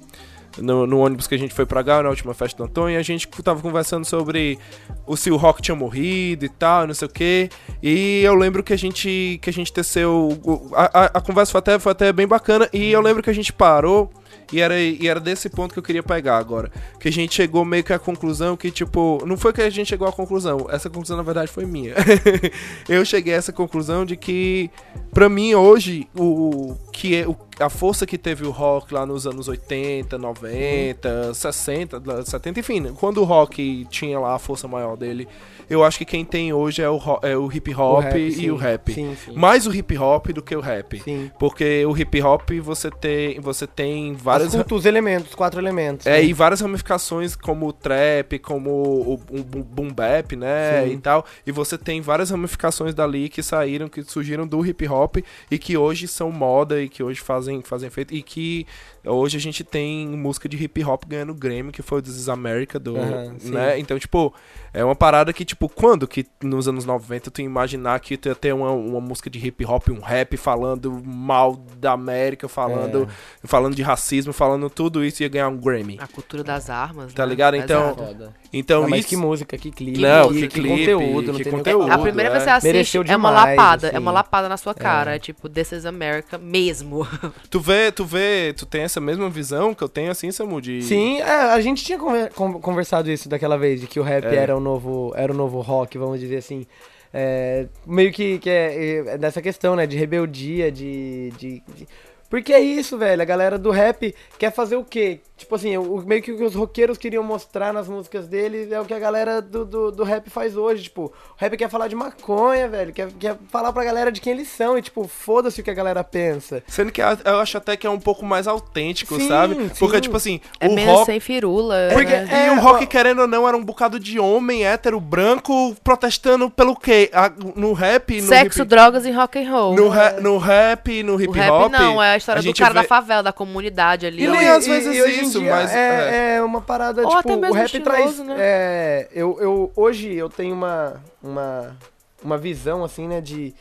no, 0.58 0.86
no 0.86 1.00
ônibus 1.00 1.26
que 1.26 1.34
a 1.34 1.38
gente 1.40 1.54
foi 1.54 1.66
pra 1.66 1.82
cá, 1.84 2.04
na 2.04 2.10
última 2.10 2.34
festa 2.34 2.58
do 2.58 2.64
Antônio, 2.70 2.96
e 2.96 2.98
a 2.98 3.02
gente 3.02 3.28
tava 3.42 3.62
conversando 3.62 4.06
sobre 4.06 4.60
o 5.08 5.16
se 5.16 5.32
o 5.32 5.38
Rock 5.38 5.62
tinha 5.62 5.76
morrido 5.76 6.44
e 6.46 6.50
tal, 6.50 6.86
não 6.88 6.94
sei 6.94 7.08
o 7.08 7.12
quê. 7.12 7.50
E 7.82 8.22
eu 8.22 8.36
lembro 8.36 8.62
que 8.62 8.74
a 8.74 8.78
gente 8.78 9.40
que 9.42 9.50
a 9.50 9.54
gente 9.54 9.72
teceu. 9.72 10.38
A, 10.76 10.84
a, 11.00 11.06
a 11.06 11.22
conversa 11.22 11.52
foi 11.54 11.60
até, 11.60 11.80
foi 11.80 11.92
até 11.94 12.12
bem 12.12 12.28
bacana, 12.28 12.68
e 12.74 12.92
eu 12.92 13.02
lembro 13.02 13.24
que 13.24 13.30
a 13.30 13.34
gente 13.34 13.52
parou. 13.54 14.12
E 14.56 14.62
era, 14.62 14.80
e 14.80 15.06
era 15.06 15.20
desse 15.20 15.50
ponto 15.50 15.74
que 15.74 15.80
eu 15.80 15.84
queria 15.84 16.02
pegar 16.02 16.38
agora. 16.38 16.72
Que 16.98 17.10
a 17.10 17.12
gente 17.12 17.36
chegou 17.36 17.66
meio 17.66 17.84
que 17.84 17.92
à 17.92 18.00
conclusão 18.00 18.56
que, 18.56 18.72
tipo, 18.72 19.22
não 19.26 19.36
foi 19.36 19.52
que 19.52 19.62
a 19.62 19.70
gente 19.70 19.90
chegou 19.90 20.08
à 20.08 20.14
conclusão. 20.14 20.68
Essa 20.70 20.90
conclusão, 20.90 21.18
na 21.18 21.24
verdade, 21.24 21.52
foi 21.52 21.66
minha. 21.66 21.94
eu 22.88 23.04
cheguei 23.04 23.34
a 23.34 23.38
essa 23.38 23.52
conclusão 23.52 24.06
de 24.06 24.16
que, 24.16 24.72
pra 25.12 25.28
mim, 25.28 25.54
hoje, 25.56 26.08
o 26.18 26.78
que 26.94 27.14
é, 27.14 27.28
o, 27.28 27.36
a 27.60 27.70
força 27.70 28.06
que 28.06 28.18
teve 28.18 28.46
o 28.46 28.52
rock 28.52 28.94
lá 28.94 29.06
nos 29.06 29.28
anos 29.28 29.50
80, 29.50 30.18
90, 30.18 31.34
60, 31.34 32.24
70, 32.24 32.60
enfim, 32.62 32.94
quando 32.94 33.18
o 33.18 33.26
rock 33.26 33.86
tinha 33.90 34.18
lá 34.18 34.36
a 34.36 34.40
força 34.40 34.66
maior 34.66 34.96
dele, 34.96 35.28
eu 35.70 35.84
acho 35.84 35.98
que 35.98 36.06
quem 36.06 36.24
tem 36.24 36.54
hoje 36.54 36.82
é 36.82 36.90
o, 36.90 37.00
é 37.22 37.36
o 37.36 37.52
hip 37.52 37.74
hop 37.74 38.04
rap, 38.04 38.18
e 38.18 38.32
sim. 38.32 38.50
o 38.50 38.56
rap. 38.56 38.94
Sim, 38.94 39.18
sim. 39.26 39.34
Mais 39.34 39.66
o 39.66 39.74
hip 39.74 39.98
hop 39.98 40.28
do 40.28 40.42
que 40.42 40.56
o 40.56 40.60
rap. 40.60 41.02
Sim. 41.02 41.32
Porque 41.40 41.86
o 41.86 41.98
hip 41.98 42.22
hop 42.22 42.50
você 42.62 42.92
tem, 42.92 43.40
você 43.40 43.66
tem 43.66 44.16
As 44.26 44.45
várias. 44.52 44.64
cultu- 44.64 44.76
os 44.76 44.86
elementos, 44.86 45.30
os 45.30 45.36
quatro 45.36 45.60
elementos. 45.60 46.06
É, 46.06 46.12
né? 46.12 46.24
e 46.24 46.34
várias 46.34 46.62
ramificações 46.62 47.36
como 47.36 47.68
o 47.68 47.74
trap, 47.74 48.40
como 48.40 48.70
o, 48.70 49.14
o, 49.30 49.40
o 49.40 49.64
boom 49.64 49.92
bap, 49.92 50.36
né, 50.36 50.84
Sim. 50.86 50.94
e 50.94 50.98
tal. 50.98 51.26
E 51.46 51.52
você 51.52 51.78
tem 51.78 52.02
várias 52.02 52.30
ramificações 52.30 52.94
dali 52.94 53.30
que 53.30 53.42
saíram, 53.44 53.88
que 53.88 54.04
surgiram 54.04 54.46
do 54.48 54.66
hip 54.66 54.88
hop 54.88 55.18
e 55.50 55.58
que 55.58 55.78
hoje 55.78 56.08
são 56.08 56.32
moda 56.32 56.82
e 56.82 56.90
que 56.90 57.02
hoje 57.04 57.22
fazem, 57.22 57.62
fazem 57.62 57.88
efeito 57.88 58.14
e 58.14 58.22
que 58.22 58.66
hoje 59.06 59.38
a 59.38 59.40
gente 59.40 59.64
tem 59.64 60.08
música 60.08 60.48
de 60.50 60.62
hip 60.62 60.84
hop 60.84 61.04
ganhando 61.08 61.34
Grammy, 61.34 61.72
que 61.72 61.82
foi 61.82 62.00
o 62.00 62.02
This 62.02 62.16
is 62.16 62.30
America 62.30 62.80
do, 62.80 62.96
sim. 63.40 63.52
né? 63.52 63.80
Então, 63.80 63.98
tipo, 64.00 64.34
é 64.74 64.84
uma 64.84 64.96
parada 64.96 65.32
que 65.32 65.46
tipo, 65.46 65.70
quando 65.70 66.08
que 66.08 66.26
nos 66.44 66.68
anos 66.68 66.86
90 66.86 67.32
tu 67.32 67.42
ia 67.42 67.46
imaginar 67.46 68.00
que 68.00 68.18
tu 68.18 68.28
ia 68.28 68.36
ter 68.36 68.54
uma, 68.54 68.72
uma 68.72 69.00
música 69.00 69.30
de 69.30 69.46
hip 69.46 69.66
hop, 69.66 69.90
um 69.90 70.02
rap 70.02 70.36
falando 70.38 71.02
mal 71.06 71.56
da 71.78 71.94
América, 71.94 72.48
falando 72.48 73.08
É. 73.44 73.48
falando 73.48 73.76
de 73.76 73.82
racismo, 73.82 74.34
falando 74.34 74.70
tudo 74.70 75.04
isso 75.04 75.24
ia 75.24 75.30
ganhar 75.30 75.48
um 75.48 75.58
Grammy. 75.58 75.98
A 76.00 76.08
cultura 76.08 76.44
das 76.44 76.70
armas. 76.70 77.14
Tá 77.14 77.24
né? 77.26 77.30
ligado? 77.30 77.56
Então. 77.56 77.96
Foda. 77.96 78.34
Então 78.52 78.84
Não, 78.84 78.90
mas 78.90 79.02
isso 79.02 79.10
que 79.10 79.18
música, 79.18 79.58
que 79.58 79.72
clipe, 79.72 80.00
Não, 80.00 80.30
que, 80.30 80.42
que 80.42 80.48
que 80.48 80.62
clipe, 80.62 80.94
conteúdo, 80.94 81.34
não 81.34 81.40
que 81.40 81.50
conteúdo. 81.50 81.92
A 81.92 81.98
primeira 81.98 82.32
vez 82.32 82.44
que 82.44 82.50
é. 82.50 82.60
você 82.60 82.68
Mereceu 82.68 83.02
assiste 83.02 83.14
é 83.14 83.18
uma 83.18 83.30
demais, 83.30 83.58
lapada. 83.58 83.88
É 83.88 83.90
assim. 83.92 84.00
uma 84.00 84.12
lapada 84.12 84.50
na 84.50 84.58
sua 84.58 84.74
cara. 84.74 85.16
É 85.16 85.20
tipo, 85.20 85.50
This 85.50 85.72
is 85.74 85.86
America 85.86 86.38
mesmo. 86.38 87.08
tu 87.50 87.60
vê, 87.60 87.92
tu 87.92 88.06
vê, 88.06 88.54
tu 88.54 88.66
tem 88.66 88.84
essa 88.84 88.95
mesma 89.02 89.30
visão 89.30 89.74
que 89.74 89.84
eu 89.84 89.90
tenho 89.90 90.12
assim, 90.12 90.32
Samu, 90.32 90.60
de 90.62 90.82
Sim, 90.82 91.20
é, 91.20 91.30
a 91.52 91.60
gente 91.62 91.84
tinha 91.84 91.98
conver- 91.98 92.32
con- 92.34 92.60
conversado 92.60 93.12
isso 93.12 93.28
daquela 93.30 93.58
vez, 93.58 93.80
de 93.82 93.88
que 93.88 94.00
o 94.00 94.04
rap 94.04 94.26
É. 94.26 94.36
era 94.36 94.56
o 94.56 94.60
novo 94.60 95.12
era 95.16 95.32
o 95.32 95.36
novo 95.36 95.62
rock, 95.62 95.98
vamos 95.98 96.20
dizer 96.20 96.38
assim. 96.38 96.66
É, 97.14 97.68
meio 97.86 98.12
que, 98.12 98.40
que 98.40 98.50
é, 98.50 98.98
é 99.08 99.18
dessa 99.18 99.42
questão, 99.42 99.76
né, 99.76 99.88
de 99.88 99.96
rebeldia, 99.98 100.70
de, 100.72 101.32
de, 101.38 101.64
de- 101.76 101.88
Porque 102.36 102.52
é 102.52 102.60
isso, 102.60 102.98
velho, 102.98 103.22
a 103.22 103.26
galera 103.26 103.58
do 103.58 103.72
rap 103.72 104.14
quer 104.38 104.52
fazer 104.52 104.76
o 104.76 104.84
quê? 104.84 105.22
Tipo 105.38 105.56
assim, 105.56 105.78
o, 105.78 105.98
meio 106.06 106.22
que 106.22 106.32
o 106.32 106.38
que 106.38 106.44
os 106.46 106.56
roqueiros 106.56 106.98
queriam 106.98 107.22
mostrar 107.24 107.74
nas 107.74 107.90
músicas 107.90 108.26
deles 108.26 108.72
é 108.72 108.80
o 108.80 108.86
que 108.86 108.94
a 108.94 109.00
galera 109.00 109.42
do, 109.42 109.66
do, 109.66 109.92
do 109.92 110.04
rap 110.06 110.30
faz 110.30 110.56
hoje, 110.56 110.84
tipo, 110.84 111.04
o 111.06 111.12
rap 111.38 111.56
quer 111.58 111.70
falar 111.70 111.90
de 111.90 111.96
maconha, 111.96 112.68
velho, 112.70 112.94
quer, 112.94 113.10
quer 113.20 113.36
falar 113.50 113.72
pra 113.74 113.84
galera 113.84 114.12
de 114.14 114.22
quem 114.22 114.32
eles 114.34 114.48
são, 114.48 114.78
e 114.78 114.82
tipo, 114.82 115.06
foda-se 115.10 115.60
o 115.60 115.64
que 115.64 115.70
a 115.70 115.74
galera 115.74 116.04
pensa. 116.06 116.64
Sendo 116.68 116.90
que 116.92 117.02
eu 117.02 117.40
acho 117.42 117.58
até 117.58 117.76
que 117.76 117.86
é 117.86 117.90
um 117.90 118.00
pouco 118.00 118.26
mais 118.26 118.48
autêntico, 118.48 119.16
Sim, 119.18 119.28
sabe? 119.28 119.56
Porque, 119.78 119.98
sim. 119.98 120.02
tipo 120.02 120.16
assim, 120.18 120.40
É 120.60 120.68
o 120.70 120.74
menos 120.74 120.94
rock. 120.94 121.06
sem 121.06 121.20
firula. 121.20 121.90
Porque, 121.92 122.12
né? 122.12 122.28
e 122.32 122.48
é, 122.48 122.52
o 122.54 122.60
rock, 122.62 122.86
ó. 122.86 122.88
querendo 122.88 123.20
ou 123.22 123.28
não, 123.28 123.46
era 123.46 123.58
um 123.58 123.64
bocado 123.64 124.00
de 124.00 124.18
homem 124.20 124.66
hétero 124.66 125.02
branco 125.02 125.76
protestando 125.84 126.50
pelo 126.50 126.76
quê? 126.78 127.10
A- 127.14 127.32
no 127.58 127.74
rap, 127.74 128.22
no 128.22 128.28
Sexo, 128.28 128.62
hip, 128.62 128.70
drogas 128.70 129.06
e 129.06 129.12
rock 129.12 129.38
and 129.38 129.52
roll. 129.52 129.76
no, 129.76 129.90
ra- 129.90 130.14
no 130.22 130.38
rap, 130.38 131.04
no 131.04 131.20
hip 131.22 131.28
o 131.30 131.34
rap 131.34 131.52
hop. 131.52 131.72
não, 131.74 132.02
é 132.02 132.16
história 132.34 132.42
do 132.44 132.58
cara 132.58 132.74
da 132.74 132.82
vê- 132.82 132.88
favela, 132.88 133.24
da 133.24 133.34
comunidade 133.34 134.06
ali. 134.06 134.24
E 134.24 134.28
nem 134.28 134.48
às 134.50 134.66
vezes 134.66 135.02
hoje 135.04 135.20
em 135.20 135.24
isso, 135.24 135.40
dia 135.40 135.52
mas, 135.52 135.74
É, 135.74 136.36
é 136.38 136.42
uma 136.42 136.62
parada, 136.62 137.02
Ou 137.02 137.08
tipo, 137.08 137.20
até 137.20 137.36
mesmo 137.36 137.50
o 137.50 137.54
rap 137.54 137.66
estiloso, 137.66 137.90
traz. 137.94 138.20
né? 138.20 138.36
É, 138.40 139.08
eu, 139.14 139.38
eu, 139.40 139.72
hoje 139.76 140.14
eu 140.14 140.30
tenho 140.30 140.54
uma, 140.56 141.02
uma, 141.22 141.78
uma 142.24 142.38
visão, 142.38 142.84
assim, 142.84 143.08
né, 143.08 143.22
de. 143.22 143.54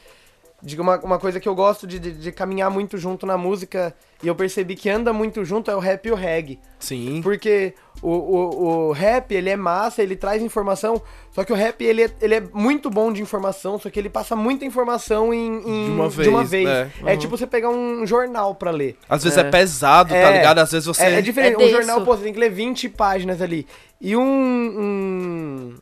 De 0.67 0.81
uma, 0.81 0.99
uma 1.01 1.19
coisa 1.19 1.39
que 1.39 1.47
eu 1.47 1.55
gosto 1.55 1.87
de, 1.87 1.99
de, 1.99 2.11
de 2.12 2.33
caminhar 2.33 2.71
muito 2.71 2.97
junto 2.97 3.27
na 3.27 3.37
música 3.37 3.95
e 4.23 4.27
eu 4.29 4.35
percebi 4.35 4.75
que 4.75 4.89
anda 4.89 5.12
muito 5.12 5.45
junto 5.45 5.71
é 5.71 5.77
o 5.77 5.79
rap 5.79 6.07
e 6.07 6.11
o 6.11 6.15
reggae. 6.15 6.59
Sim. 6.79 7.21
Porque 7.23 7.75
o, 8.01 8.11
o, 8.11 8.65
o 8.89 8.93
rap, 8.93 9.31
ele 9.35 9.51
é 9.51 9.57
massa, 9.57 10.03
ele 10.03 10.17
traz 10.17 10.43
informação, 10.43 11.03
só 11.33 11.45
que 11.45 11.53
o 11.53 11.55
rap, 11.55 11.85
ele 11.85 12.05
é, 12.05 12.11
ele 12.23 12.35
é 12.37 12.43
muito 12.55 12.89
bom 12.89 13.12
de 13.12 13.21
informação, 13.21 13.79
só 13.79 13.91
que 13.91 13.99
ele 13.99 14.09
passa 14.09 14.35
muita 14.35 14.65
informação 14.65 15.35
em, 15.35 15.59
em- 15.69 16.09
De 16.09 16.29
uma 16.31 16.43
vez, 16.45 16.65
né? 16.67 16.91
É 17.05 17.12
Uhum. 17.12 17.19
tipo 17.19 17.37
você 17.37 17.47
pegar 17.47 17.69
um 17.69 18.07
jornal 18.07 18.55
pra 18.55 18.71
ler. 18.71 18.97
Às 19.07 19.23
vezes 19.23 19.37
é, 19.37 19.43
É. 19.43 19.51
pesado, 19.51 20.09
tá 20.15 20.17
É. 20.17 20.33
ligado? 20.33 20.59
Às 20.61 20.73
vezes 20.73 20.87
você. 20.87 21.03
É, 21.05 21.19
é 21.19 21.21
diferente. 21.21 21.62
É 21.62 21.67
um 21.67 21.71
jornal, 21.71 22.01
pô, 22.03 22.17
você 22.17 22.23
tem 22.25 22.33
que 22.33 22.41
ler 22.41 22.51
20 22.51 22.89
páginas 22.89 23.43
ali. 23.43 23.67
E 24.01 24.17
um 24.17 24.23
Um 24.25 25.75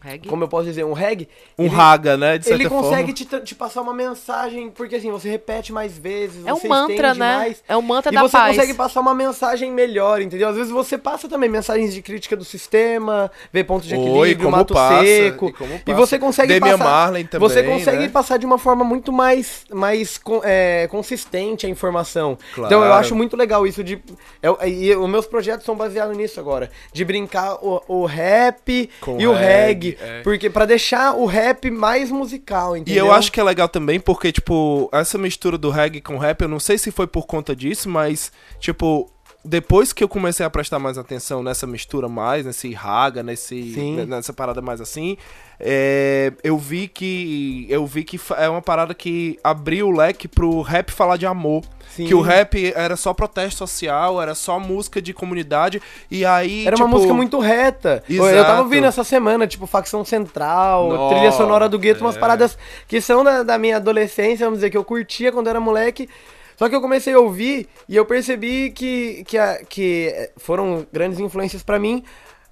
reggae. 0.00 0.28
como 0.28 0.44
eu 0.44 0.48
posso 0.48 0.64
dizer? 0.64 0.84
Um 0.84 0.92
reggae. 0.92 1.28
um 1.58 1.64
ele, 1.66 1.74
raga, 1.74 2.16
né? 2.16 2.38
De 2.38 2.44
certa 2.46 2.60
ele 2.62 2.68
consegue 2.68 3.12
te, 3.12 3.24
te 3.24 3.54
passar 3.54 3.80
uma 3.82 3.94
mensagem, 3.94 4.70
porque 4.70 4.96
assim, 4.96 5.10
você 5.10 5.28
repete 5.30 5.72
mais 5.72 5.96
vezes. 5.98 6.44
É 6.46 6.52
um 6.52 6.56
você 6.56 6.68
mantra, 6.68 7.14
né? 7.14 7.36
mais, 7.36 7.62
É 7.68 7.76
um 7.76 7.82
mantra 7.82 8.10
e 8.12 8.14
da 8.14 8.22
você 8.22 8.36
paz. 8.36 8.56
consegue 8.56 8.74
passar 8.74 9.00
uma 9.00 9.14
mensagem 9.14 9.70
melhor, 9.70 10.20
entendeu? 10.20 10.48
Às 10.48 10.56
vezes 10.56 10.70
você 10.72 10.96
passa 10.98 11.28
também 11.28 11.48
mensagens 11.48 11.92
de 11.94 12.02
crítica 12.02 12.36
do 12.36 12.44
sistema, 12.44 13.30
ver 13.52 13.64
pontos 13.64 13.86
de 13.88 13.94
Oi, 13.94 14.00
equilíbrio, 14.00 14.44
como 14.46 14.56
mato 14.56 14.74
passa, 14.74 15.04
seco. 15.04 15.48
e 15.48 15.52
como 15.52 15.74
E 15.74 15.78
passa. 15.78 15.96
você 15.98 16.18
consegue 16.18 16.58
passar. 16.60 16.78
Marley 16.78 17.24
também, 17.24 17.48
você 17.48 17.62
consegue 17.62 18.02
né? 18.04 18.08
passar 18.08 18.36
de 18.38 18.46
uma 18.46 18.58
forma 18.58 18.84
muito 18.84 19.12
mais, 19.12 19.64
mais 19.72 20.20
é, 20.44 20.86
consistente 20.90 21.66
a 21.66 21.68
informação. 21.68 22.36
Claro. 22.54 22.66
Então 22.68 22.84
eu 22.84 22.92
acho 22.92 23.14
muito 23.14 23.36
legal 23.36 23.66
isso 23.66 23.82
de. 23.84 24.00
eu- 24.42 24.58
e 24.66 24.94
os 24.94 25.08
meus 25.08 25.26
projetos 25.26 25.64
são 25.66 25.74
baseados 25.76 26.16
nisso 26.16 26.38
agora. 26.40 26.70
De 26.92 27.04
brincar 27.04 27.54
o, 27.64 27.82
o 27.88 28.04
rap 28.06 28.88
Com 29.00 29.20
e 29.20 29.26
o 29.26 29.32
reggae, 29.32 29.89
reggae, 29.89 29.89
é. 30.00 30.22
porque 30.22 30.50
para 30.50 30.64
deixar 30.66 31.14
o 31.14 31.24
rap 31.26 31.70
mais 31.70 32.10
musical, 32.10 32.76
E 32.76 32.80
entendeu? 32.80 33.06
eu 33.06 33.12
acho 33.12 33.30
que 33.32 33.40
é 33.40 33.42
legal 33.42 33.68
também 33.68 33.98
porque, 33.98 34.30
tipo, 34.32 34.88
essa 34.92 35.16
mistura 35.16 35.56
do 35.56 35.70
reggae 35.70 36.00
com 36.00 36.18
rap, 36.18 36.42
eu 36.42 36.48
não 36.48 36.60
sei 36.60 36.76
se 36.76 36.90
foi 36.90 37.06
por 37.06 37.26
conta 37.26 37.54
disso, 37.56 37.88
mas, 37.88 38.30
tipo, 38.58 39.10
depois 39.44 39.92
que 39.92 40.04
eu 40.04 40.08
comecei 40.08 40.44
a 40.44 40.50
prestar 40.50 40.78
mais 40.78 40.98
atenção 40.98 41.42
nessa 41.42 41.66
mistura 41.66 42.08
mais, 42.08 42.44
nesse 42.44 42.72
raga, 42.72 43.22
nesse, 43.22 43.72
Sim. 43.74 43.96
n- 43.96 44.06
nessa 44.06 44.32
parada 44.32 44.60
mais 44.60 44.80
assim, 44.80 45.16
é, 45.58 46.32
eu 46.44 46.58
vi 46.58 46.88
que 46.88 47.66
eu 47.68 47.86
vi 47.86 48.04
que 48.04 48.20
é 48.36 48.48
uma 48.48 48.60
parada 48.62 48.94
que 48.94 49.38
abriu 49.42 49.88
o 49.88 49.90
leque 49.90 50.28
pro 50.28 50.60
rap 50.60 50.90
falar 50.92 51.16
de 51.16 51.26
amor. 51.26 51.62
Sim. 51.94 52.06
Que 52.06 52.14
o 52.14 52.20
rap 52.20 52.72
era 52.76 52.94
só 52.96 53.12
protesto 53.12 53.58
social, 53.58 54.22
era 54.22 54.34
só 54.34 54.60
música 54.60 55.02
de 55.02 55.12
comunidade, 55.12 55.82
e 56.08 56.24
aí, 56.24 56.64
Era 56.64 56.76
uma 56.76 56.84
tipo, 56.84 56.96
música 56.96 57.12
muito 57.12 57.40
reta. 57.40 58.04
Eu 58.08 58.24
Exato. 58.28 58.46
tava 58.46 58.62
ouvindo 58.62 58.86
essa 58.86 59.02
semana, 59.02 59.44
tipo, 59.46 59.66
Facção 59.66 60.04
Central, 60.04 60.88
Nossa, 60.88 61.14
Trilha 61.16 61.32
Sonora 61.32 61.68
do 61.68 61.78
Gueto, 61.80 62.04
umas 62.04 62.16
é. 62.16 62.20
paradas 62.20 62.56
que 62.86 63.00
são 63.00 63.24
da, 63.24 63.42
da 63.42 63.58
minha 63.58 63.76
adolescência, 63.78 64.46
vamos 64.46 64.58
dizer, 64.60 64.70
que 64.70 64.76
eu 64.76 64.84
curtia 64.84 65.32
quando 65.32 65.48
era 65.48 65.58
moleque. 65.58 66.08
Só 66.60 66.68
que 66.68 66.74
eu 66.76 66.80
comecei 66.82 67.14
a 67.14 67.18
ouvir 67.18 67.66
e 67.88 67.96
eu 67.96 68.04
percebi 68.04 68.70
que, 68.70 69.24
que, 69.24 69.38
a- 69.38 69.64
que 69.64 70.08
eh, 70.14 70.30
foram 70.36 70.86
grandes 70.92 71.18
influências 71.18 71.62
pra 71.62 71.78
mim, 71.78 72.04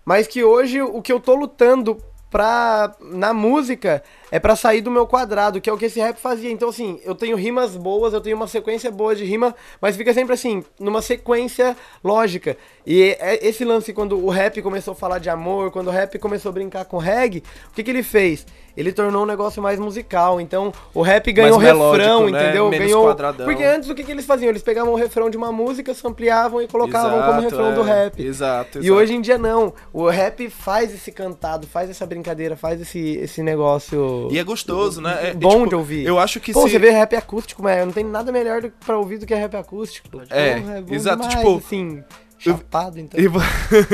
mas 0.02 0.26
que 0.26 0.42
hoje 0.42 0.80
o 0.80 1.02
que 1.02 1.12
eu 1.12 1.20
tô 1.20 1.34
lutando 1.34 1.98
pra, 2.30 2.96
na 3.02 3.34
música 3.34 4.02
é 4.30 4.38
pra 4.38 4.56
sair 4.56 4.80
do 4.80 4.90
meu 4.90 5.06
quadrado, 5.06 5.60
que 5.60 5.68
é 5.68 5.72
o 5.72 5.76
que 5.78 5.86
esse 5.86 6.00
rap 6.00 6.18
fazia. 6.18 6.50
Então, 6.50 6.68
assim, 6.68 7.00
eu 7.04 7.14
tenho 7.14 7.36
rimas 7.36 7.76
boas, 7.76 8.12
eu 8.12 8.20
tenho 8.20 8.36
uma 8.36 8.46
sequência 8.46 8.90
boa 8.90 9.14
de 9.14 9.24
rima, 9.24 9.54
mas 9.80 9.96
fica 9.96 10.12
sempre 10.12 10.34
assim, 10.34 10.64
numa 10.78 11.02
sequência 11.02 11.76
lógica. 12.02 12.56
E 12.86 13.16
é 13.20 13.46
esse 13.46 13.64
lance, 13.64 13.92
quando 13.92 14.18
o 14.18 14.30
rap 14.30 14.60
começou 14.62 14.92
a 14.92 14.96
falar 14.96 15.18
de 15.18 15.28
amor, 15.28 15.70
quando 15.70 15.88
o 15.88 15.90
rap 15.90 16.18
começou 16.18 16.50
a 16.50 16.52
brincar 16.52 16.84
com 16.84 16.98
reggae, 16.98 17.42
o 17.70 17.74
que, 17.74 17.82
que 17.82 17.90
ele 17.90 18.02
fez? 18.02 18.46
Ele 18.76 18.92
tornou 18.92 19.24
um 19.24 19.26
negócio 19.26 19.60
mais 19.60 19.78
musical. 19.80 20.40
Então, 20.40 20.72
o 20.94 21.02
rap 21.02 21.32
ganhou 21.32 21.58
Mais 21.58 21.72
melódico, 21.72 21.96
refrão, 21.98 22.28
né? 22.30 22.42
entendeu? 22.44 22.70
Menos 22.70 22.86
ganhou. 22.86 23.04
quadradão. 23.06 23.44
Porque 23.44 23.64
antes 23.64 23.90
o 23.90 23.94
que, 23.94 24.04
que 24.04 24.12
eles 24.12 24.24
faziam? 24.24 24.48
Eles 24.50 24.62
pegavam 24.62 24.92
o 24.92 24.96
refrão 24.96 25.28
de 25.28 25.36
uma 25.36 25.50
música, 25.50 25.92
ampliavam 26.04 26.62
e 26.62 26.68
colocavam 26.68 27.20
como 27.20 27.40
Exato, 27.40 27.42
refrão 27.42 27.72
é. 27.72 27.74
do 27.74 27.82
rap. 27.82 28.22
Exato, 28.22 28.78
E 28.78 28.82
exato. 28.82 28.94
hoje 28.94 29.14
em 29.14 29.20
dia 29.20 29.36
não. 29.36 29.74
O 29.92 30.08
rap 30.08 30.48
faz 30.48 30.94
esse 30.94 31.10
cantado, 31.10 31.66
faz 31.66 31.90
essa 31.90 32.06
brincadeira, 32.06 32.56
faz 32.56 32.80
esse, 32.80 33.16
esse 33.16 33.42
negócio. 33.42 33.98
E 34.30 34.38
é 34.38 34.44
gostoso, 34.44 35.00
né? 35.00 35.28
É, 35.30 35.34
bom 35.34 35.50
tipo, 35.50 35.68
de 35.68 35.74
ouvir. 35.74 36.06
Eu 36.06 36.18
acho 36.18 36.40
que 36.40 36.52
Pô, 36.52 36.62
se... 36.62 36.70
você 36.70 36.78
vê 36.78 36.90
rap 36.90 37.14
acústico, 37.16 37.62
mas 37.62 37.84
não 37.84 37.92
tem 37.92 38.04
nada 38.04 38.32
melhor 38.32 38.60
do, 38.60 38.70
pra 38.84 38.98
ouvir 38.98 39.18
do 39.18 39.26
que 39.26 39.34
rap 39.34 39.54
acústico. 39.56 40.08
É, 40.30 40.60
bom 40.80 40.94
exato, 40.94 41.22
demais, 41.22 41.36
tipo, 41.36 41.56
Assim, 41.58 42.02
chapado, 42.38 43.00
então. 43.00 43.18
E, 43.20 43.26
vo- 43.26 43.40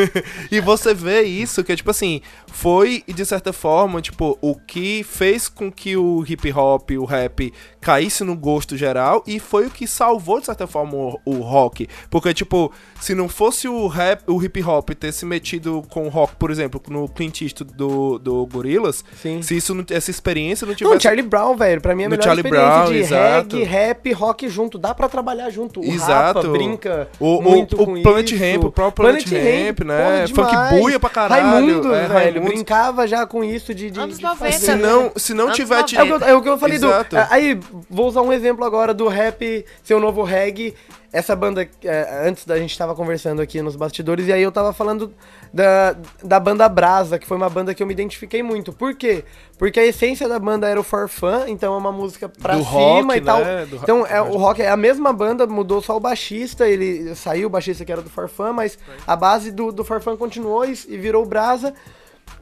e 0.52 0.60
você 0.60 0.94
vê 0.94 1.22
isso, 1.22 1.64
que 1.64 1.72
é 1.72 1.76
tipo 1.76 1.90
assim, 1.90 2.20
foi, 2.46 3.02
de 3.06 3.24
certa 3.24 3.52
forma, 3.52 4.00
tipo, 4.02 4.38
o 4.40 4.54
que 4.54 5.02
fez 5.02 5.48
com 5.48 5.72
que 5.72 5.96
o 5.96 6.24
hip 6.26 6.52
hop, 6.52 6.90
o 6.92 7.04
rap, 7.04 7.52
caísse 7.84 8.24
no 8.24 8.34
gosto 8.34 8.76
geral 8.76 9.22
e 9.26 9.38
foi 9.38 9.66
o 9.66 9.70
que 9.70 9.86
salvou, 9.86 10.40
de 10.40 10.46
certa 10.46 10.66
forma, 10.66 10.96
o, 10.96 11.20
o 11.24 11.34
rock. 11.40 11.86
Porque, 12.08 12.32
tipo, 12.32 12.72
se 13.00 13.14
não 13.14 13.28
fosse 13.28 13.68
o 13.68 13.86
rap, 13.86 14.22
o 14.26 14.42
hip 14.42 14.62
hop 14.62 14.90
ter 14.90 15.12
se 15.12 15.26
metido 15.26 15.82
com 15.90 16.06
o 16.06 16.08
rock, 16.08 16.34
por 16.36 16.50
exemplo, 16.50 16.80
no 16.88 17.06
Clint 17.08 17.42
Eastwood 17.42 17.74
do, 17.74 18.18
do 18.18 18.46
Gorillaz, 18.46 19.04
Sim. 19.20 19.42
se 19.42 19.56
isso 19.56 19.74
não- 19.74 19.84
essa 19.90 20.10
experiência 20.10 20.66
não 20.66 20.74
tivesse... 20.74 20.94
Não, 20.94 21.00
Charlie 21.00 21.22
Brown, 21.26 21.56
velho, 21.56 21.80
pra 21.80 21.94
mim 21.94 22.04
é 22.04 22.06
a 22.06 22.08
No 22.08 22.10
melhor 22.12 22.24
Charlie 22.24 22.40
experiência 22.46 22.74
Brown, 22.78 22.92
de 22.92 22.98
exato. 22.98 23.56
reggae, 23.56 23.64
rap, 23.70 24.12
rock 24.12 24.48
junto. 24.48 24.78
Dá 24.78 24.94
pra 24.94 25.08
trabalhar 25.08 25.50
junto. 25.50 25.80
O 25.80 25.84
Exato. 25.84 26.38
Rapa 26.40 26.48
brinca 26.48 27.08
O- 27.20 27.36
o- 27.38 27.42
muito 27.42 27.74
o 27.80 27.84
com 27.84 28.02
Planet 28.02 28.30
isso. 28.32 28.42
Ramp, 28.42 28.64
o 28.64 28.70
próprio 28.72 29.04
Planet 29.06 29.26
Ramp, 29.26 29.80
né? 29.80 30.24
porra, 30.34 30.68
Funk 30.68 30.80
buia 30.80 30.98
pra 31.00 31.10
caralho, 31.10 31.46
Raimundos, 31.46 31.86
é, 31.86 31.90
velho, 32.00 32.12
Raimundos. 32.12 32.48
brincava 32.52 33.06
já 33.06 33.26
com 33.26 33.44
isso 33.44 33.74
de... 33.74 33.90
de 33.90 34.00
Anos 34.00 34.16
de 34.18 34.22
90, 34.24 34.52
fazer- 34.52 34.58
Se 34.64 34.74
não, 34.74 35.12
se 35.16 35.34
não 35.34 35.50
tiver... 35.52 35.74
É 35.74 35.82
o, 35.82 35.84
que 35.84 35.96
eu, 35.96 36.18
é 36.28 36.34
o 36.34 36.42
que 36.42 36.48
eu 36.48 36.58
falei 36.58 36.76
Exato. 36.76 37.10
do. 37.16 37.18
é, 37.20 37.26
Aí, 37.30 37.58
vou 37.90 38.06
usar 38.06 38.22
um 38.22 38.32
exemplo 38.32 38.64
agora 38.64 38.92
do 38.94 39.08
rap, 39.08 39.64
seu 39.82 39.98
novo 40.00 40.22
reggae. 40.22 40.74
Essa 41.12 41.36
banda, 41.36 41.68
é, 41.84 42.26
antes 42.26 42.44
da 42.44 42.58
gente 42.58 42.76
tava 42.76 42.92
conversando 42.92 43.40
aqui 43.40 43.62
nos 43.62 43.76
bastidores, 43.76 44.26
e 44.26 44.32
aí 44.32 44.42
eu 44.42 44.50
tava 44.50 44.72
falando 44.72 45.14
da, 45.52 45.94
da 46.22 46.40
banda 46.40 46.68
Brasa, 46.68 47.20
que 47.20 47.26
foi 47.26 47.36
uma 47.36 47.48
banda 47.48 47.72
que 47.72 47.80
eu 47.80 47.86
me 47.86 47.92
identifiquei 47.92 48.42
muito. 48.42 48.72
Por 48.72 48.96
quê? 48.96 49.24
Porque 49.56 49.78
a 49.78 49.84
essência 49.86 50.28
da 50.28 50.40
banda 50.40 50.68
era 50.68 50.78
o 50.80 50.82
for 50.82 51.08
fun, 51.08 51.44
então 51.46 51.72
é 51.72 51.76
uma 51.78 51.92
música 51.92 52.28
pra 52.28 52.56
Do 52.56 52.64
cima 52.64 52.72
rock, 53.14 53.16
e 53.16 53.20
tal. 53.20 53.44
né? 53.44 53.64
Do 53.64 53.76
então, 53.76 54.04
é, 54.04 54.20
o 54.20 54.36
rock 54.36 54.60
é 54.60 54.68
a 54.68 54.76
mesma 54.76 55.12
banda, 55.12 55.46
mudou 55.46 55.80
só 55.80 55.96
o 55.96 56.00
baixista, 56.00 56.66
ele 56.68 57.14
saiu 57.14 57.46
o 57.46 57.50
baixista 57.50 57.84
que 57.84 57.92
era 57.92 58.02
do 58.02 58.10
for 58.10 58.28
fun, 58.28 58.52
mas 58.52 58.76
a 59.06 59.14
base 59.14 59.52
do, 59.52 59.70
do 59.70 59.84
for 59.84 60.00
fun 60.00 60.16
continuou 60.16 60.64
e, 60.64 60.72
e 60.88 60.96
virou 60.98 61.22
o 61.22 61.26
Brasa. 61.26 61.72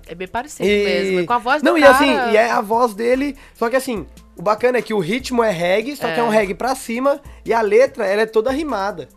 É 0.07 0.15
bem 0.15 0.27
parecido 0.29 0.67
E- 0.67 0.85
mesmo. 0.85 1.27
Com 1.27 1.33
a 1.35 1.39
voz 1.39 1.63
Não, 1.63 1.73
do 1.73 1.79
e 1.79 1.83
cara. 1.83 1.95
assim, 1.95 2.33
e 2.33 2.37
é 2.39 2.51
a 2.51 2.61
voz 2.63 2.95
dele. 2.95 3.37
Só 3.55 3.69
que 3.69 3.77
assim, 3.77 4.07
o 4.37 4.43
bacana 4.43 4.79
é 4.79 4.83
que 4.83 4.95
o 4.95 4.99
ritmo 4.99 5.43
é 5.43 5.51
reggae, 5.51 5.97
só 5.97 6.07
que 6.07 6.19
é 6.19 6.19
É. 6.21 6.23
um 6.25 6.29
reggae 6.29 6.55
pra 6.55 6.75
cima, 6.75 7.21
e 7.45 7.53
a 7.53 7.61
letra, 7.61 8.07
ela 8.07 8.23
é 8.23 8.27
toda 8.27 8.51
rimada. 8.51 9.09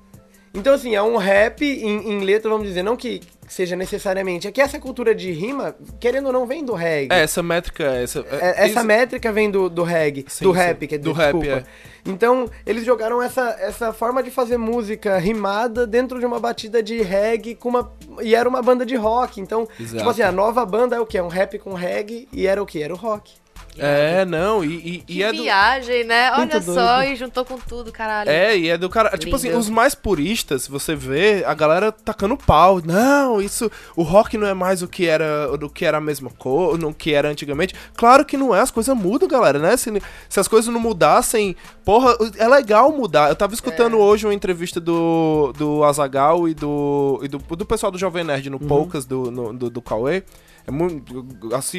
Então, 0.53 0.73
assim, 0.73 0.95
é 0.95 1.01
um 1.03 1.17
rap 1.17 1.65
em, 1.65 2.11
em 2.13 2.19
letra, 2.21 2.49
vamos 2.49 2.65
dizer, 2.65 2.81
não 2.81 2.95
que 2.95 3.19
seja 3.45 3.75
necessariamente. 3.75 4.47
É 4.47 4.51
que 4.53 4.61
essa 4.61 4.79
cultura 4.79 5.13
de 5.13 5.29
rima, 5.33 5.75
querendo 5.99 6.27
ou 6.27 6.31
não, 6.33 6.45
vem 6.47 6.63
do 6.63 6.71
reggae. 6.73 7.13
É, 7.13 7.23
essa 7.23 7.43
métrica, 7.43 7.83
essa... 7.83 8.19
É, 8.31 8.51
essa 8.63 8.65
isso- 8.67 8.83
métrica 8.85 9.33
vem 9.33 9.51
do, 9.51 9.69
do 9.69 9.83
reggae, 9.83 10.23
Sim, 10.29 10.45
do 10.45 10.53
sim. 10.53 10.57
rap, 10.57 10.87
quer 10.87 10.97
dizer, 10.97 11.01
Do 11.03 11.11
rap, 11.11 11.37
desculpa. 11.37 11.59
é. 11.59 12.09
Então, 12.09 12.49
eles 12.65 12.85
jogaram 12.85 13.21
essa, 13.21 13.57
essa 13.59 13.91
forma 13.91 14.23
de 14.23 14.31
fazer 14.31 14.55
música 14.57 15.17
rimada 15.17 15.85
dentro 15.85 16.19
de 16.21 16.25
uma 16.25 16.39
batida 16.39 16.81
de 16.81 17.01
reggae 17.01 17.53
com 17.55 17.67
uma. 17.67 17.91
E 18.21 18.33
era 18.33 18.47
uma 18.47 18.61
banda 18.61 18.85
de 18.85 18.95
rock. 18.95 19.41
Então, 19.41 19.67
Exato. 19.77 19.97
tipo 19.97 20.09
assim, 20.09 20.21
a 20.21 20.31
nova 20.31 20.65
banda 20.65 20.95
é 20.95 20.99
o 21.01 21.05
quê? 21.05 21.17
É 21.17 21.23
um 21.23 21.27
rap 21.27 21.59
com 21.59 21.73
reggae 21.73 22.29
e 22.31 22.47
era 22.47 22.61
o 22.63 22.65
quê? 22.65 22.79
Era 22.79 22.93
o 22.93 22.97
rock. 22.97 23.33
É, 23.77 24.25
não, 24.25 24.63
e, 24.63 25.03
e, 25.07 25.17
e 25.17 25.23
é 25.23 25.31
do... 25.31 25.43
viagem, 25.43 26.03
né? 26.03 26.31
Olha 26.31 26.39
Muito 26.59 26.61
só, 26.61 26.97
doido. 26.97 27.11
e 27.11 27.15
juntou 27.15 27.43
com 27.43 27.57
tudo, 27.57 27.91
caralho. 27.91 28.29
É, 28.29 28.57
e 28.57 28.69
é 28.69 28.77
do 28.77 28.89
cara. 28.89 29.17
Tipo 29.17 29.35
assim, 29.35 29.47
Lindo. 29.47 29.59
os 29.59 29.69
mais 29.69 29.93
puristas, 29.93 30.67
você 30.67 30.95
vê, 30.95 31.43
a 31.45 31.53
galera 31.53 31.91
tacando 31.91 32.37
pau. 32.37 32.81
Não, 32.83 33.41
isso. 33.41 33.69
O 33.95 34.03
rock 34.03 34.37
não 34.37 34.47
é 34.47 34.53
mais 34.53 34.81
o 34.81 34.87
que 34.87 35.07
era 35.07 35.57
do 35.57 35.69
que 35.69 35.85
era 35.85 35.97
a 35.97 36.01
mesma 36.01 36.29
cor, 36.37 36.77
no 36.77 36.93
que 36.93 37.13
era 37.13 37.29
antigamente. 37.29 37.75
Claro 37.95 38.23
que 38.25 38.37
não 38.37 38.55
é, 38.55 38.61
as 38.61 38.71
coisas 38.71 38.95
mudam, 38.95 39.27
galera, 39.27 39.59
né? 39.59 39.75
Se, 39.77 39.91
se 40.29 40.39
as 40.39 40.47
coisas 40.47 40.73
não 40.73 40.79
mudassem, 40.79 41.55
porra, 41.83 42.15
é 42.37 42.47
legal 42.47 42.91
mudar. 42.91 43.29
Eu 43.29 43.35
tava 43.35 43.53
escutando 43.53 43.97
hoje 43.97 44.25
uma 44.25 44.33
entrevista 44.33 44.79
do, 44.79 45.53
do 45.57 45.83
Azagal 45.83 46.47
e 46.47 46.53
do, 46.53 47.19
e 47.23 47.27
do. 47.27 47.37
do 47.37 47.65
pessoal 47.65 47.91
do 47.91 47.97
Jovem 47.97 48.23
Nerd 48.23 48.49
no 48.49 48.59
Poucas, 48.59 49.05
do, 49.05 49.29
no- 49.29 49.53
do, 49.53 49.69
do 49.69 49.81
Cauê. 49.81 50.23
É 50.67 50.71
muito, 50.71 51.25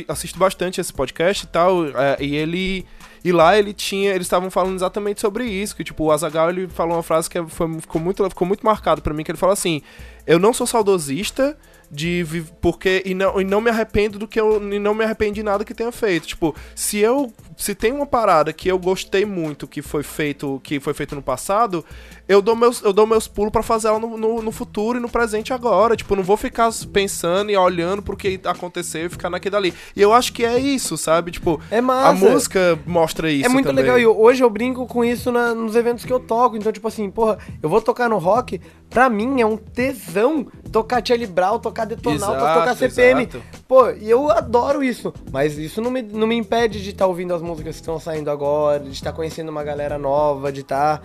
assisto 0.08 0.38
bastante 0.38 0.80
esse 0.80 0.92
podcast 0.92 1.44
e 1.44 1.48
tal, 1.48 1.86
é, 1.86 2.16
e 2.20 2.36
ele 2.36 2.86
e 3.24 3.32
lá 3.32 3.58
ele 3.58 3.72
tinha, 3.72 4.10
eles 4.10 4.26
estavam 4.26 4.48
falando 4.50 4.76
exatamente 4.76 5.20
sobre 5.20 5.44
isso, 5.44 5.74
que 5.74 5.82
tipo, 5.82 6.04
o 6.04 6.12
Azaghal 6.12 6.50
ele 6.50 6.68
falou 6.68 6.94
uma 6.94 7.02
frase 7.02 7.28
que 7.28 7.44
foi, 7.46 7.80
ficou 7.80 8.00
muito 8.00 8.28
ficou 8.28 8.46
muito 8.46 8.64
marcado 8.64 9.02
pra 9.02 9.12
mim, 9.12 9.24
que 9.24 9.30
ele 9.32 9.38
falou 9.38 9.52
assim: 9.52 9.82
"Eu 10.24 10.38
não 10.38 10.52
sou 10.52 10.66
saudosista 10.66 11.58
de 11.90 12.24
porque 12.60 13.02
e 13.04 13.14
não, 13.14 13.40
e 13.40 13.44
não 13.44 13.60
me 13.60 13.70
arrependo 13.70 14.18
do 14.18 14.28
que 14.28 14.40
eu 14.40 14.62
e 14.72 14.78
não 14.78 14.94
me 14.94 15.04
arrependo 15.04 15.34
de 15.34 15.42
nada 15.42 15.64
que 15.64 15.74
tenha 15.74 15.92
feito. 15.92 16.26
Tipo, 16.26 16.54
se 16.74 16.98
eu 16.98 17.32
se 17.56 17.74
tem 17.74 17.92
uma 17.92 18.06
parada 18.06 18.52
que 18.52 18.68
eu 18.68 18.78
gostei 18.78 19.24
muito 19.24 19.66
que 19.66 19.82
foi 19.82 20.02
feito 20.02 20.60
que 20.62 20.80
foi 20.80 20.94
feito 20.94 21.14
no 21.14 21.22
passado, 21.22 21.84
eu 22.28 22.42
dou 22.42 22.56
meus 22.56 22.82
eu 22.82 22.92
dou 22.92 23.06
meus 23.06 23.28
pulos 23.28 23.52
pra 23.52 23.62
fazer 23.62 23.88
ela 23.88 23.98
no, 23.98 24.16
no, 24.16 24.42
no 24.42 24.52
futuro 24.52 24.98
e 24.98 25.00
no 25.00 25.08
presente 25.08 25.52
agora. 25.52 25.96
Tipo, 25.96 26.16
não 26.16 26.22
vou 26.22 26.36
ficar 26.36 26.70
pensando 26.92 27.50
e 27.50 27.56
olhando 27.56 28.02
pro 28.02 28.16
que 28.16 28.40
aconteceu 28.44 29.06
e 29.06 29.08
ficar 29.08 29.30
naquele 29.30 29.56
ali. 29.56 29.74
E 29.94 30.02
eu 30.02 30.12
acho 30.12 30.32
que 30.32 30.44
é 30.44 30.58
isso, 30.58 30.96
sabe? 30.96 31.30
Tipo, 31.30 31.60
É 31.70 31.80
massa. 31.80 32.08
a 32.08 32.12
música 32.12 32.78
mostra 32.86 33.30
isso 33.30 33.46
é 33.46 33.48
muito 33.48 33.66
também. 33.66 33.84
legal. 33.84 33.98
E 33.98 34.06
hoje 34.06 34.42
eu 34.42 34.50
brinco 34.50 34.86
com 34.86 35.04
isso 35.04 35.30
na- 35.30 35.54
nos 35.54 35.76
eventos 35.76 36.04
que 36.04 36.12
eu 36.12 36.20
toco. 36.20 36.56
Então, 36.56 36.72
tipo 36.72 36.88
assim, 36.88 37.08
porra, 37.10 37.38
eu 37.62 37.68
vou 37.68 37.80
tocar 37.80 38.08
no 38.08 38.18
rock. 38.18 38.60
Pra 38.90 39.08
mim 39.10 39.40
é 39.40 39.46
um 39.46 39.56
tesão 39.56 40.46
tocar 40.70 41.02
Charlie 41.04 41.26
Brown, 41.26 41.58
tocar 41.58 41.84
Detonautas, 41.84 42.54
tocar 42.54 42.76
CPM. 42.76 43.22
exato. 43.22 43.42
Pô, 43.66 43.90
e 43.90 44.08
eu 44.08 44.30
adoro 44.30 44.82
isso. 44.82 45.12
Mas 45.32 45.58
isso 45.58 45.80
não 45.80 45.90
me, 45.90 46.02
não 46.02 46.26
me 46.26 46.36
impede 46.36 46.82
de 46.82 46.90
estar 46.90 47.06
ouvindo 47.06 47.34
as 47.34 47.42
músicas 47.42 47.74
que 47.76 47.80
estão 47.80 47.98
saindo 47.98 48.30
agora, 48.30 48.80
de 48.80 48.90
estar 48.90 49.12
conhecendo 49.12 49.48
uma 49.48 49.64
galera 49.64 49.98
nova, 49.98 50.52
de 50.52 50.60
estar 50.60 51.02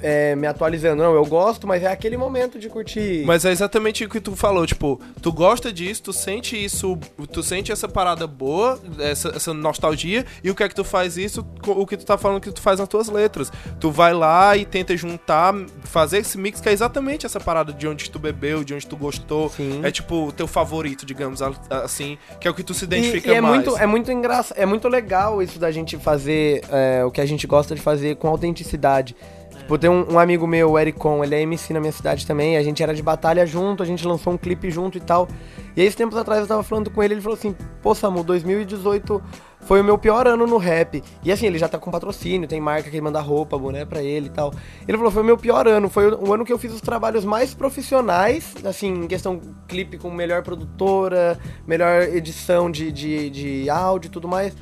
é, 0.00 0.34
me 0.36 0.46
atualizando. 0.46 0.63
Não, 0.96 1.14
eu 1.14 1.24
gosto, 1.26 1.66
mas 1.66 1.82
é 1.82 1.88
aquele 1.88 2.16
momento 2.16 2.58
de 2.58 2.68
curtir. 2.68 3.22
Mas 3.24 3.44
é 3.44 3.50
exatamente 3.52 4.04
o 4.04 4.08
que 4.08 4.20
tu 4.20 4.34
falou, 4.36 4.66
tipo, 4.66 5.00
tu 5.20 5.32
gosta 5.32 5.72
disso, 5.72 6.02
tu 6.04 6.12
sente 6.12 6.62
isso, 6.62 6.98
tu 7.32 7.42
sente 7.42 7.70
essa 7.72 7.88
parada 7.88 8.26
boa, 8.26 8.78
essa, 8.98 9.28
essa 9.34 9.52
nostalgia, 9.54 10.24
e 10.42 10.50
o 10.50 10.54
que 10.54 10.62
é 10.62 10.68
que 10.68 10.74
tu 10.74 10.84
faz 10.84 11.16
isso, 11.16 11.44
o 11.66 11.86
que 11.86 11.96
tu 11.96 12.04
tá 12.04 12.16
falando 12.18 12.40
que 12.40 12.50
tu 12.50 12.60
faz 12.60 12.78
nas 12.80 12.88
tuas 12.88 13.08
letras. 13.08 13.52
Tu 13.80 13.90
vai 13.90 14.12
lá 14.12 14.56
e 14.56 14.64
tenta 14.64 14.96
juntar, 14.96 15.54
fazer 15.84 16.18
esse 16.18 16.36
mix, 16.38 16.60
que 16.60 16.68
é 16.68 16.72
exatamente 16.72 17.26
essa 17.26 17.40
parada 17.40 17.72
de 17.72 17.86
onde 17.86 18.10
tu 18.10 18.18
bebeu, 18.18 18.64
de 18.64 18.74
onde 18.74 18.86
tu 18.86 18.96
gostou. 18.96 19.48
Sim. 19.50 19.80
É 19.82 19.90
tipo 19.90 20.26
o 20.28 20.32
teu 20.32 20.46
favorito, 20.46 21.04
digamos 21.06 21.40
assim, 21.70 22.18
que 22.40 22.48
é 22.48 22.50
o 22.50 22.54
que 22.54 22.62
tu 22.62 22.74
se 22.74 22.84
E- 22.84 22.86
identifica 22.86 23.30
e 23.30 23.34
é 23.34 23.40
mais. 23.40 23.54
muito, 23.56 23.76
é 23.78 23.86
muito 23.86 24.12
engraçado, 24.12 24.56
é 24.58 24.66
muito 24.66 24.88
legal 24.88 25.42
isso 25.42 25.58
da 25.58 25.70
gente 25.70 25.96
fazer 25.98 26.62
é, 26.70 27.04
o 27.04 27.10
que 27.10 27.20
a 27.20 27.26
gente 27.26 27.46
gosta 27.46 27.74
de 27.74 27.80
fazer 27.80 28.16
com 28.16 28.28
autenticidade. 28.28 29.14
Tipo, 29.64 29.78
tem 29.78 29.88
um, 29.88 30.12
um 30.12 30.18
amigo 30.18 30.46
meu, 30.46 30.72
o 30.72 30.78
Ericon, 30.78 31.24
ele 31.24 31.34
é 31.34 31.40
MC 31.40 31.72
na 31.72 31.80
minha 31.80 31.90
cidade 31.90 32.26
também, 32.26 32.58
a 32.58 32.62
gente 32.62 32.82
era 32.82 32.94
de 32.94 33.02
batalha 33.02 33.46
junto, 33.46 33.82
a 33.82 33.86
gente 33.86 34.06
lançou 34.06 34.34
um 34.34 34.36
clipe 34.36 34.70
junto 34.70 34.98
e 34.98 35.00
tal. 35.00 35.26
E 35.74 35.80
aí, 35.80 35.90
tempos 35.90 36.18
atrás 36.18 36.42
eu 36.42 36.46
tava 36.46 36.62
falando 36.62 36.90
com 36.90 37.02
ele, 37.02 37.14
ele 37.14 37.20
falou 37.22 37.36
assim, 37.36 37.56
pô, 37.82 37.94
Samu, 37.94 38.22
2018 38.22 39.22
foi 39.60 39.80
o 39.80 39.84
meu 39.84 39.96
pior 39.96 40.26
ano 40.26 40.46
no 40.46 40.58
rap. 40.58 41.02
E 41.24 41.32
assim, 41.32 41.46
ele 41.46 41.58
já 41.58 41.66
tá 41.66 41.78
com 41.78 41.90
patrocínio, 41.90 42.46
tem 42.46 42.60
marca 42.60 42.90
que 42.90 43.00
manda 43.00 43.18
roupa, 43.22 43.56
boné 43.56 43.86
pra 43.86 44.02
ele 44.02 44.26
e 44.26 44.30
tal. 44.30 44.52
Ele 44.86 44.98
falou, 44.98 45.10
foi 45.10 45.22
o 45.22 45.26
meu 45.26 45.38
pior 45.38 45.66
ano, 45.66 45.88
foi 45.88 46.12
o 46.12 46.34
ano 46.34 46.44
que 46.44 46.52
eu 46.52 46.58
fiz 46.58 46.70
os 46.74 46.82
trabalhos 46.82 47.24
mais 47.24 47.54
profissionais, 47.54 48.54
assim, 48.66 48.92
em 49.04 49.06
questão 49.06 49.40
clipe 49.66 49.96
com 49.96 50.10
melhor 50.10 50.42
produtora, 50.42 51.38
melhor 51.66 52.02
edição 52.02 52.70
de, 52.70 52.92
de, 52.92 53.30
de 53.30 53.70
áudio 53.70 54.08
e 54.08 54.10
tudo 54.10 54.28
mais. 54.28 54.54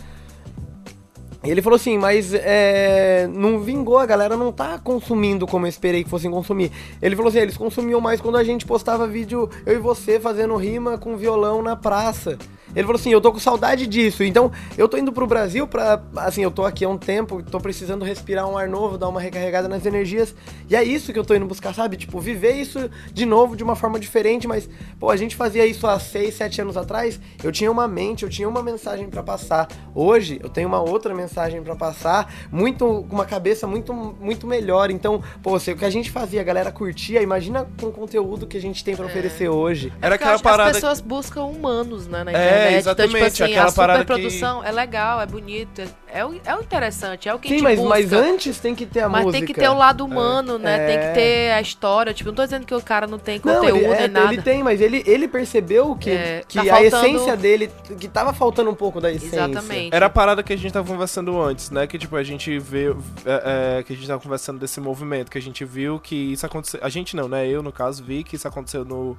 Ele 1.44 1.60
falou 1.60 1.76
assim, 1.76 1.98
mas 1.98 2.32
é, 2.34 3.28
não 3.32 3.60
vingou, 3.60 3.98
a 3.98 4.06
galera 4.06 4.36
não 4.36 4.52
tá 4.52 4.78
consumindo 4.78 5.46
como 5.46 5.66
eu 5.66 5.70
esperei 5.70 6.04
que 6.04 6.10
fossem 6.10 6.30
consumir. 6.30 6.70
Ele 7.00 7.16
falou 7.16 7.30
assim, 7.30 7.40
eles 7.40 7.56
consumiam 7.56 8.00
mais 8.00 8.20
quando 8.20 8.36
a 8.36 8.44
gente 8.44 8.64
postava 8.64 9.06
vídeo, 9.06 9.50
eu 9.66 9.74
e 9.74 9.78
você 9.78 10.20
fazendo 10.20 10.54
rima 10.56 10.96
com 10.96 11.16
violão 11.16 11.60
na 11.60 11.74
praça. 11.74 12.38
Ele 12.74 12.84
falou 12.86 12.98
assim, 12.98 13.10
eu 13.10 13.20
tô 13.20 13.32
com 13.32 13.38
saudade 13.38 13.86
disso. 13.86 14.24
Então, 14.24 14.50
eu 14.76 14.88
tô 14.88 14.96
indo 14.96 15.12
pro 15.12 15.26
Brasil 15.26 15.66
pra. 15.66 16.02
Assim, 16.16 16.42
eu 16.42 16.50
tô 16.50 16.64
aqui 16.64 16.84
há 16.84 16.88
um 16.88 16.98
tempo, 16.98 17.42
tô 17.42 17.60
precisando 17.60 18.04
respirar 18.04 18.48
um 18.48 18.56
ar 18.56 18.68
novo, 18.68 18.96
dar 18.98 19.08
uma 19.08 19.20
recarregada 19.20 19.68
nas 19.68 19.84
energias. 19.86 20.34
E 20.68 20.76
é 20.76 20.82
isso 20.82 21.12
que 21.12 21.18
eu 21.18 21.24
tô 21.24 21.34
indo 21.34 21.46
buscar, 21.46 21.74
sabe? 21.74 21.96
Tipo, 21.96 22.20
viver 22.20 22.52
isso 22.52 22.90
de 23.12 23.26
novo 23.26 23.56
de 23.56 23.62
uma 23.62 23.76
forma 23.76 23.98
diferente, 23.98 24.46
mas, 24.48 24.68
pô, 24.98 25.10
a 25.10 25.16
gente 25.16 25.36
fazia 25.36 25.66
isso 25.66 25.86
há 25.86 25.98
6, 25.98 26.34
7 26.34 26.62
anos 26.62 26.76
atrás. 26.76 27.20
Eu 27.42 27.52
tinha 27.52 27.70
uma 27.70 27.86
mente, 27.86 28.22
eu 28.22 28.28
tinha 28.28 28.48
uma 28.48 28.62
mensagem 28.62 29.08
para 29.08 29.22
passar. 29.22 29.68
Hoje, 29.94 30.40
eu 30.42 30.48
tenho 30.48 30.68
uma 30.68 30.80
outra 30.80 31.14
mensagem 31.14 31.62
para 31.62 31.76
passar, 31.76 32.32
muito 32.50 33.04
com 33.08 33.14
uma 33.14 33.26
cabeça 33.26 33.66
muito, 33.66 33.92
muito 33.92 34.46
melhor. 34.46 34.90
Então, 34.90 35.22
pô, 35.42 35.58
se 35.58 35.72
o 35.72 35.76
que 35.76 35.84
a 35.84 35.90
gente 35.90 36.10
fazia, 36.10 36.40
a 36.40 36.44
galera 36.44 36.72
curtia, 36.72 37.20
imagina 37.22 37.66
com 37.80 37.86
o 37.86 37.92
conteúdo 37.92 38.46
que 38.46 38.56
a 38.56 38.60
gente 38.60 38.82
tem 38.84 38.96
para 38.96 39.06
oferecer 39.06 39.48
hoje. 39.48 39.92
Era 40.00 40.16
Porque 40.16 40.24
eu 40.24 40.28
aquela 40.28 40.30
que 40.30 40.34
As 40.34 40.42
parada. 40.42 40.72
pessoas 40.72 41.00
buscam 41.00 41.44
humanos, 41.44 42.06
né, 42.06 42.24
na 42.24 42.32
É, 42.32 42.61
internet. 42.62 42.80
então, 42.80 42.92
exatamente, 42.92 43.12
tipo 43.32 43.44
assim, 43.44 43.52
aquela 43.52 43.68
a 43.68 43.72
parada 43.72 43.98
que- 44.04 44.12
superprodução 44.12 44.64
é 44.64 44.72
legal, 44.72 45.20
é 45.20 45.26
bonito, 45.26 45.80
é, 45.80 45.88
é, 46.20 46.24
o, 46.24 46.40
é 46.44 46.56
o 46.56 46.60
interessante, 46.60 47.28
é 47.28 47.34
o 47.34 47.38
que 47.38 47.48
a 47.48 47.50
Sim, 47.50 47.54
gente 47.56 47.62
mas, 47.64 47.78
busca. 47.78 47.88
mas 47.88 48.12
antes 48.12 48.58
tem 48.58 48.74
que 48.74 48.86
ter 48.86 49.00
a 49.00 49.08
Mas 49.08 49.24
música. 49.24 49.38
tem 49.38 49.46
que 49.54 49.60
ter 49.60 49.68
o 49.68 49.74
lado 49.74 50.04
humano, 50.04 50.58
né? 50.58 50.86
Tem 50.86 50.96
É. 50.96 51.08
que 51.08 51.14
ter 51.14 51.52
a 51.52 51.60
história. 51.60 52.12
Tipo, 52.14 52.30
não 52.30 52.34
tô 52.36 52.44
dizendo 52.44 52.66
que 52.66 52.74
o 52.74 52.80
cara 52.82 53.06
não 53.06 53.18
tem 53.18 53.40
Não, 53.44 53.54
conteúdo 53.56 53.76
ele, 53.78 53.86
é, 53.86 53.98
nem 54.00 54.08
nada. 54.08 54.32
ele 54.32 54.42
tem, 54.42 54.62
mas 54.62 54.80
ele, 54.80 55.02
ele 55.06 55.26
percebeu 55.28 55.94
que, 55.96 56.10
É, 56.10 56.44
que 56.46 56.56
tá 56.56 56.62
a 56.62 56.66
faltando- 56.66 56.96
essência 57.06 57.36
dele, 57.36 57.70
que 57.98 58.08
tava 58.08 58.32
faltando 58.32 58.70
um 58.70 58.74
pouco 58.74 59.00
da 59.00 59.10
essência. 59.10 59.36
Exatamente. 59.36 59.94
Era 59.94 60.06
a 60.06 60.10
parada 60.10 60.42
que 60.42 60.52
a 60.52 60.56
gente 60.56 60.72
tava 60.72 60.86
conversando 60.86 61.40
antes, 61.40 61.70
né? 61.70 61.86
Que 61.86 61.98
tipo, 61.98 62.14
a 62.16 62.22
gente 62.22 62.58
vê. 62.58 62.90
é, 63.24 63.78
é, 63.78 63.82
que 63.82 63.92
a 63.92 63.96
gente 63.96 64.06
tava 64.06 64.20
conversando 64.20 64.58
desse 64.58 64.80
movimento, 64.80 65.30
que 65.30 65.38
a 65.38 65.42
gente 65.42 65.64
viu 65.64 65.98
que 65.98 66.14
isso 66.32 66.44
aconteceu. 66.44 66.80
A 66.82 66.88
gente 66.88 67.16
não, 67.16 67.28
né? 67.28 67.46
Eu, 67.48 67.62
no 67.62 67.72
caso, 67.72 68.02
vi 68.04 68.22
que 68.22 68.36
isso 68.36 68.46
aconteceu 68.46 68.84
no, 68.84 69.16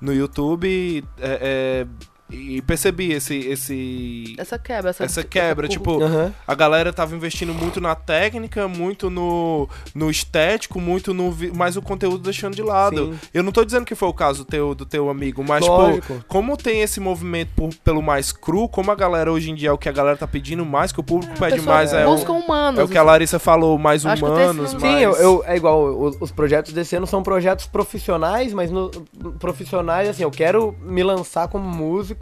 no 0.00 0.12
YouTube 0.12 1.04
é, 1.20 1.84
é, 1.84 1.86
e 2.32 2.62
percebi 2.62 3.12
esse. 3.12 3.36
esse 3.36 4.34
Essa 4.38 4.58
quebra, 4.58 4.90
essa, 4.90 5.04
essa 5.04 5.22
quebra, 5.24 5.66
essa 5.66 5.72
tipo, 5.72 6.02
Aham. 6.02 6.32
a 6.46 6.54
galera 6.54 6.92
tava 6.92 7.14
investindo 7.14 7.52
muito 7.52 7.80
na 7.80 7.94
técnica, 7.94 8.66
muito 8.66 9.10
no, 9.10 9.68
no 9.94 10.10
estético, 10.10 10.80
muito 10.80 11.12
no. 11.12 11.34
Mas 11.54 11.76
o 11.76 11.82
conteúdo 11.82 12.18
deixando 12.18 12.54
de 12.54 12.62
lado. 12.62 13.12
Sim. 13.12 13.18
Eu 13.34 13.42
não 13.42 13.52
tô 13.52 13.64
dizendo 13.64 13.84
que 13.84 13.94
foi 13.94 14.08
o 14.08 14.14
caso 14.14 14.44
teu, 14.44 14.74
do 14.74 14.84
teu 14.86 15.08
amigo, 15.10 15.44
mas, 15.46 15.66
Lógico. 15.66 16.14
pô, 16.14 16.20
como 16.28 16.56
tem 16.56 16.80
esse 16.82 16.98
movimento 17.00 17.50
por- 17.54 17.74
pelo 17.84 18.02
mais 18.02 18.32
cru, 18.32 18.68
como 18.68 18.90
a 18.90 18.94
galera 18.94 19.30
hoje 19.32 19.50
em 19.50 19.54
dia 19.54 19.68
é 19.68 19.72
o 19.72 19.78
que 19.78 19.88
a 19.88 19.92
galera 19.92 20.16
tá 20.16 20.26
pedindo 20.26 20.64
mais, 20.64 20.92
que 20.92 21.00
o 21.00 21.02
público 21.02 21.38
pede 21.38 21.56
pessoa 21.56 21.76
mais, 21.76 21.92
é 21.92 22.06
o, 22.06 22.10
busca 22.14 22.32
humanos. 22.32 22.80
é 22.80 22.84
o 22.84 22.88
que 22.88 22.98
a 22.98 23.02
Larissa 23.02 23.38
falou, 23.38 23.78
mais 23.78 24.04
Acho 24.06 24.24
humanos, 24.24 24.74
mais... 24.74 24.82
Sim, 24.82 24.98
eu, 25.00 25.12
eu- 25.16 25.44
é 25.46 25.56
igual, 25.56 25.82
o- 25.84 26.16
os 26.20 26.30
projetos 26.30 26.72
desse 26.72 26.96
ano 26.96 27.06
são 27.06 27.22
projetos 27.22 27.66
profissionais, 27.66 28.52
mas 28.52 28.70
no, 28.70 28.90
profissionais, 29.38 30.08
assim, 30.08 30.22
eu 30.22 30.30
quero 30.30 30.74
me 30.82 31.02
lançar 31.02 31.48
como 31.48 31.68
músico, 31.68 32.21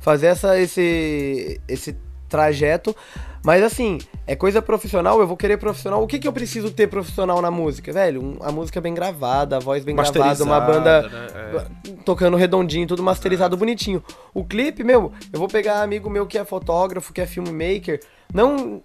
fazer 0.00 0.26
essa, 0.26 0.58
esse, 0.58 1.60
esse 1.66 1.96
trajeto, 2.28 2.94
mas 3.44 3.62
assim, 3.62 3.98
é 4.26 4.34
coisa 4.34 4.60
profissional, 4.60 5.20
eu 5.20 5.26
vou 5.26 5.36
querer 5.36 5.56
profissional. 5.58 6.02
O 6.02 6.06
que 6.06 6.18
que 6.18 6.26
eu 6.26 6.32
preciso 6.32 6.70
ter 6.70 6.88
profissional 6.88 7.40
na 7.42 7.50
música? 7.50 7.92
Velho, 7.92 8.22
um- 8.22 8.36
a 8.40 8.50
música 8.50 8.80
bem 8.80 8.92
gravada, 8.94 9.56
a 9.56 9.60
voz 9.60 9.84
bem 9.84 9.94
gravada, 9.94 10.42
uma 10.42 10.60
banda 10.60 11.02
né? 11.02 11.26
É. 11.86 11.92
tocando 12.04 12.36
redondinho, 12.36 12.86
tudo 12.86 13.02
masterizado 13.02 13.56
bonitinho. 13.56 14.02
O 14.32 14.44
clipe, 14.44 14.82
meu, 14.82 15.12
eu 15.32 15.38
vou 15.38 15.48
pegar 15.48 15.82
amigo 15.82 16.08
meu 16.10 16.26
que 16.26 16.38
é 16.38 16.44
fotógrafo, 16.44 17.12
que 17.12 17.20
é 17.20 17.26
filmmaker, 17.26 18.00
não 18.32 18.82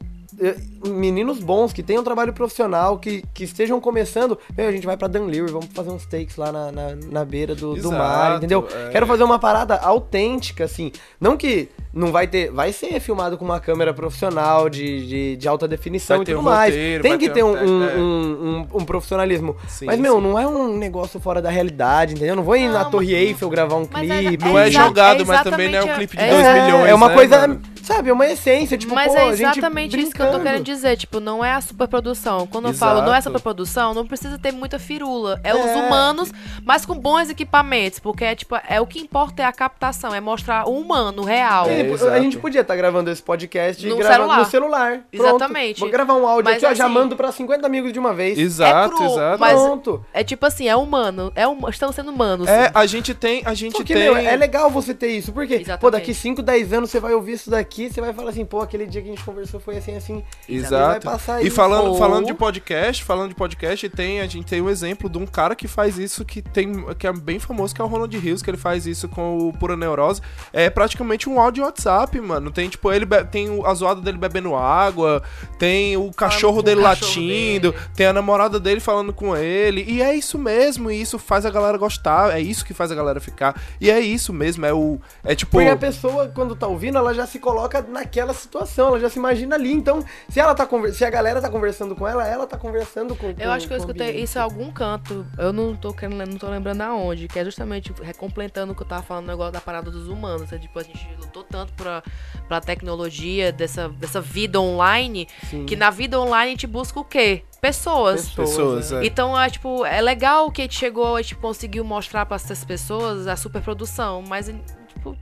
meninos 0.88 1.40
bons 1.40 1.74
que 1.74 1.84
tenham 1.84 2.04
trabalho 2.04 2.32
profissional, 2.34 2.98
que, 2.98 3.24
que 3.34 3.44
estejam 3.44 3.80
começando, 3.82 4.38
meu, 4.58 4.68
a 4.68 4.72
gente 4.72 4.86
vai 4.86 4.96
pra 4.96 5.08
Dunleary, 5.08 5.52
vamos 5.52 5.68
fazer 5.74 5.90
uns 5.90 6.06
takes 6.06 6.38
lá 6.38 6.52
na, 6.52 6.72
na, 6.72 6.96
na 7.12 7.26
beira 7.26 7.54
do, 7.54 7.76
do 7.76 7.92
mar, 7.92 8.22
Exato, 8.32 8.38
entendeu? 8.38 8.68
é. 8.74 8.90
Quero 8.90 9.06
fazer 9.06 9.24
uma 9.24 9.38
parada 9.40 9.76
autêntica, 9.76 10.64
assim, 10.64 10.92
não 11.20 11.36
que 11.36 11.70
não 11.94 12.12
vai 12.12 12.28
ter, 12.28 12.52
vai 12.52 12.72
ser 12.72 13.00
filmado 13.00 13.38
com 13.38 13.44
uma 13.44 13.60
câmera 13.60 13.94
profissional 13.94 14.70
de, 14.70 15.08
de, 15.08 15.36
de 15.38 15.48
alta 15.48 15.68
definição 15.68 16.18
Vai 16.18 16.24
e 16.24 16.26
ter 16.26 16.32
tudo 16.34 16.42
um 16.42 16.46
mais. 16.46 16.74
roteiro, 16.74 17.02
Tem 17.04 17.12
vai 17.12 17.20
que 17.20 17.30
ter 17.30 17.44
um 17.44 17.50
um, 17.50 17.52
um, 17.54 17.84
é. 17.84 17.96
um, 17.98 18.02
um- 18.02 18.68
um 18.82 18.86
profissionalismo. 18.86 19.56
Sim, 19.68 19.86
Mas, 19.88 20.00
meu, 20.00 20.16
sim. 20.16 20.22
não 20.22 20.38
é 20.40 20.48
um 20.48 20.78
negócio 20.78 21.20
fora 21.20 21.42
da 21.42 21.50
realidade, 21.50 22.14
entendeu? 22.14 22.36
Não 22.36 22.44
vou 22.44 22.56
ir 22.56 22.70
na 22.70 22.84
Não, 22.84 22.92
Torre 22.92 23.12
mas- 23.14 23.22
Eiffel 23.24 23.50
gravar 23.50 23.76
um 23.76 23.84
é- 23.84 23.86
clipe. 23.88 24.46
Não 24.46 24.58
é 24.60 24.68
exa- 24.68 24.84
jogado, 24.86 25.26
mas 25.26 25.42
também 25.44 25.70
não 25.72 25.80
é 25.80 25.84
um 25.84 25.96
clipe 25.96 26.16
de 26.16 26.24
a- 26.24 26.30
2 26.30 26.46
é, 26.46 26.62
milhões, 26.66 26.90
É 26.90 26.94
uma 26.96 27.10
né, 27.10 27.14
coisa, 27.16 27.40
mano? 27.48 27.62
Sabe, 27.94 28.10
é 28.10 28.14
uma 28.14 28.26
essência, 28.28 28.78
tipo, 28.78 28.94
Mas 28.94 29.12
pô, 29.12 29.18
é 29.18 29.24
a 29.24 29.28
exatamente 29.28 30.00
isso 30.00 30.12
que 30.12 30.22
eu 30.22 30.32
tô 30.32 30.40
querendo 30.40 30.64
dizer. 30.64 30.96
Tipo, 30.98 31.20
não 31.20 31.44
é 31.44 31.52
a 31.54 31.62
superprodução. 31.62 32.48
Quando 32.48 32.68
eu 32.68 32.74
falo 32.74 33.02
não 33.02 33.08
é 33.14 33.18
Exato. 33.18 33.24
superprodução, 33.24 33.94
não 33.94 34.06
precisa 34.06 34.38
ter 34.38 34.52
muita 34.52 34.78
firula. 34.80 35.40
É, 35.44 35.54
os 35.56 35.66
É. 35.66 35.76
humanos, 35.76 36.32
mas 36.64 36.86
com 36.86 36.96
bons 36.96 37.30
equipamentos. 37.30 38.00
Porque 38.00 38.24
é 38.24 38.36
tipo, 38.36 38.56
é 38.68 38.80
o 38.80 38.86
que 38.88 39.00
importa 39.00 39.42
é 39.42 39.46
a 39.46 39.52
captação, 39.52 40.14
é 40.14 40.20
mostrar 40.22 40.68
o 40.68 40.78
humano, 40.80 41.22
o 41.22 41.26
real. 41.26 41.68
É, 41.68 41.80
É, 41.80 41.82
a 41.82 41.86
exato. 41.86 42.22
gente 42.22 42.38
podia 42.38 42.62
estar 42.62 42.76
gravando 42.76 43.10
esse 43.10 43.22
podcast 43.22 43.86
No 43.88 43.96
gravando 43.98 44.20
celular. 44.22 44.38
no 44.40 44.46
celular. 44.46 44.92
Pronto. 45.12 45.26
Exatamente. 45.36 45.80
Vou 45.80 45.90
gravar 45.90 46.14
um 46.16 46.28
áudio 46.28 46.46
Mas 46.46 46.58
aqui, 46.64 46.66
ó, 46.66 46.74
já 46.76 46.86
assim- 46.86 46.94
mando 46.94 47.16
pra 47.16 47.32
50 47.32 47.66
amigos 47.66 47.92
de 47.94 48.00
uma 48.00 48.14
vez. 48.14 48.38
Exato, 48.38 48.94
É 48.94 48.98
cru, 48.98 49.06
exato. 49.06 49.40
mas- 49.40 49.54
Pronto. 49.60 50.06
É 50.14 50.24
tipo 50.24 50.46
assim, 50.46 50.68
é 50.68 50.76
humano. 50.76 51.32
É 51.36 51.48
hum... 51.48 51.58
Estão 51.70 51.92
sendo 51.92 52.12
humanos. 52.12 52.48
É, 52.48 52.72
a 52.74 52.86
gente 52.86 53.14
tem, 53.14 53.42
a 53.46 53.54
gente 53.54 53.74
Porque, 53.74 53.94
tem... 53.94 54.04
meu, 54.04 54.18
é 54.18 54.36
legal 54.36 54.70
você 54.70 54.94
ter 54.94 55.12
isso. 55.12 55.32
Porque, 55.32 55.56
pô, 55.56 55.62
Exatamente. 55.62 55.92
daqui 55.94 56.14
5, 56.14 56.42
10 56.42 56.74
anos 56.74 56.90
você 56.90 57.00
vai 57.00 57.14
ouvir 57.14 57.34
isso 57.34 57.50
daqui, 57.50 57.79
você 57.88 58.02
vai 58.02 58.12
falar 58.14 58.32
assim, 58.32 58.44
pô, 58.44 58.60
aquele 58.62 58.88
dia 58.88 59.02
que 59.02 59.08
a 59.08 59.12
gente 59.12 59.24
conversou 59.24 59.60
foi 59.60 59.78
assim, 59.78 59.96
assim. 59.96 60.24
Exato. 60.48 60.74
Vai 60.92 61.00
passar 61.00 61.42
E 61.44 61.48
isso. 61.48 61.56
falando, 61.56 61.90
Ou- 61.92 61.98
falando 61.98 62.26
de 62.26 62.34
podcast, 62.34 63.04
falando 63.04 63.30
de 63.30 63.36
podcast, 63.36 63.88
tem, 63.90 64.20
a 64.22 64.28
gente 64.28 64.46
tem 64.48 64.60
um 64.62 64.70
exemplo 64.70 65.10
de 65.10 65.18
um 65.18 65.26
cara 65.26 65.56
que 65.56 65.68
faz 65.68 65.98
isso 65.98 66.26
que 66.26 66.42
tem 66.42 66.70
que 66.96 67.06
é 67.08 67.14
bem 67.14 67.40
famoso, 67.40 67.74
que 67.76 67.82
é 67.82 67.84
o 67.84 67.88
Ronald 67.88 68.18
Rios, 68.18 68.42
que 68.42 68.50
ele 68.50 68.58
faz 68.58 68.86
isso 68.88 69.08
com 69.08 69.38
o 69.38 69.54
Pura 69.54 69.78
Neurose. 69.78 70.22
É 70.52 70.70
praticamente 70.70 71.30
um 71.30 71.40
áudio 71.40 71.64
WhatsApp, 71.64 72.20
mano. 72.20 72.52
Tem 72.52 72.68
tipo 72.68 72.92
ele 72.92 73.06
tem 73.32 73.50
o- 73.50 73.66
a 73.66 73.74
zoada 73.74 74.02
dele 74.02 74.18
bebendo 74.18 74.56
água, 74.56 75.22
tem 75.58 75.96
o 75.96 76.12
cachorro 76.12 76.56
com 76.56 76.60
o 76.60 76.64
dele 76.64 76.82
cachorro 76.82 77.08
latindo, 77.12 77.72
dele. 77.72 77.84
tem 77.96 78.06
a 78.08 78.14
namorada 78.14 78.60
dele 78.60 78.80
falando 78.80 79.14
com 79.14 79.36
ele. 79.38 79.84
E 79.88 80.02
é 80.02 80.16
isso 80.16 80.38
mesmo, 80.38 80.90
e 80.90 81.00
isso 81.02 81.20
faz 81.20 81.46
a 81.46 81.50
galera 81.50 81.78
gostar, 81.78 82.36
é 82.36 82.42
isso 82.42 82.66
que 82.66 82.74
faz 82.74 82.92
a 82.92 82.96
galera 82.96 83.20
ficar. 83.20 83.60
E 83.80 83.90
é 83.92 84.00
isso 84.00 84.34
mesmo, 84.34 84.66
é 84.66 84.74
o 84.74 85.00
é 85.24 85.36
tipo 85.36 85.52
Porque 85.52 85.68
a 85.70 85.76
pessoa, 85.78 86.28
quando 86.34 86.56
tá 86.56 86.66
ouvindo, 86.68 86.98
ela 86.98 87.14
já 87.14 87.26
se 87.28 87.38
coloca 87.40 87.69
naquela 87.88 88.34
situação, 88.34 88.88
ela 88.90 89.00
já 89.00 89.10
se 89.10 89.18
imagina 89.20 89.56
ali. 89.56 89.72
Então, 89.72 90.04
se 90.28 90.40
ela 90.40 90.54
tá 90.56 90.66
conver- 90.66 90.94
se 90.94 91.06
a 91.06 91.10
galera 91.10 91.42
tá 91.42 91.50
conversando 91.50 91.96
com 91.96 92.08
ela, 92.08 92.26
ela 92.28 92.46
tá 92.48 92.58
conversando 92.58 93.16
com. 93.16 93.34
Eu 93.38 93.52
acho 93.52 93.68
que 93.68 93.74
eu 93.74 93.78
escutei 93.78 94.22
isso 94.22 94.38
em 94.38 94.42
algum 94.42 94.72
canto. 94.72 95.26
Eu 95.38 95.54
não 95.54 95.76
tô, 95.76 95.94
querendo, 95.94 96.26
não 96.26 96.38
tô 96.38 96.48
lembrando 96.50 96.82
aonde. 96.82 97.28
Que 97.28 97.40
é 97.40 97.46
justamente 97.46 97.94
recompletando 98.02 98.74
o 98.74 98.76
que 98.76 98.82
eu 98.84 98.88
tava 98.88 99.04
falando 99.04 99.26
no 99.26 99.32
negócio 99.32 99.54
da 99.54 99.62
parada 99.62 99.90
dos 99.90 100.08
humanos. 100.08 100.52
É, 100.52 100.58
tipo, 100.58 100.78
a 100.80 100.84
gente 100.84 101.08
lutou 101.20 101.44
tanto 101.44 101.72
pra, 101.74 102.04
pra 102.48 102.60
tecnologia, 102.60 103.52
dessa, 103.52 103.90
dessa 103.90 104.20
vida 104.22 104.60
online, 104.60 105.28
que 105.68 105.76
na 105.76 105.90
vida 105.90 106.20
online 106.20 106.48
a 106.50 106.54
gente 106.54 106.68
busca 106.68 107.00
o 107.00 107.04
quê? 107.04 107.44
Pessoas. 107.62 108.30
pessoas, 108.30 108.92
né? 108.92 109.04
é. 109.04 109.06
Então, 109.06 109.40
é, 109.40 109.50
tipo, 109.50 109.86
é 109.86 110.02
legal 110.02 110.50
que 110.52 110.62
a 110.62 110.66
gente 110.66 110.78
chegou, 110.78 111.16
a 111.18 111.22
gente 111.22 111.36
conseguiu 111.36 111.84
mostrar 111.84 112.26
pra 112.26 112.36
essas 112.36 112.64
pessoas 112.64 113.28
a 113.28 113.36
superprodução, 113.36 114.24
mas, 114.28 114.48
tipo, 114.88 115.18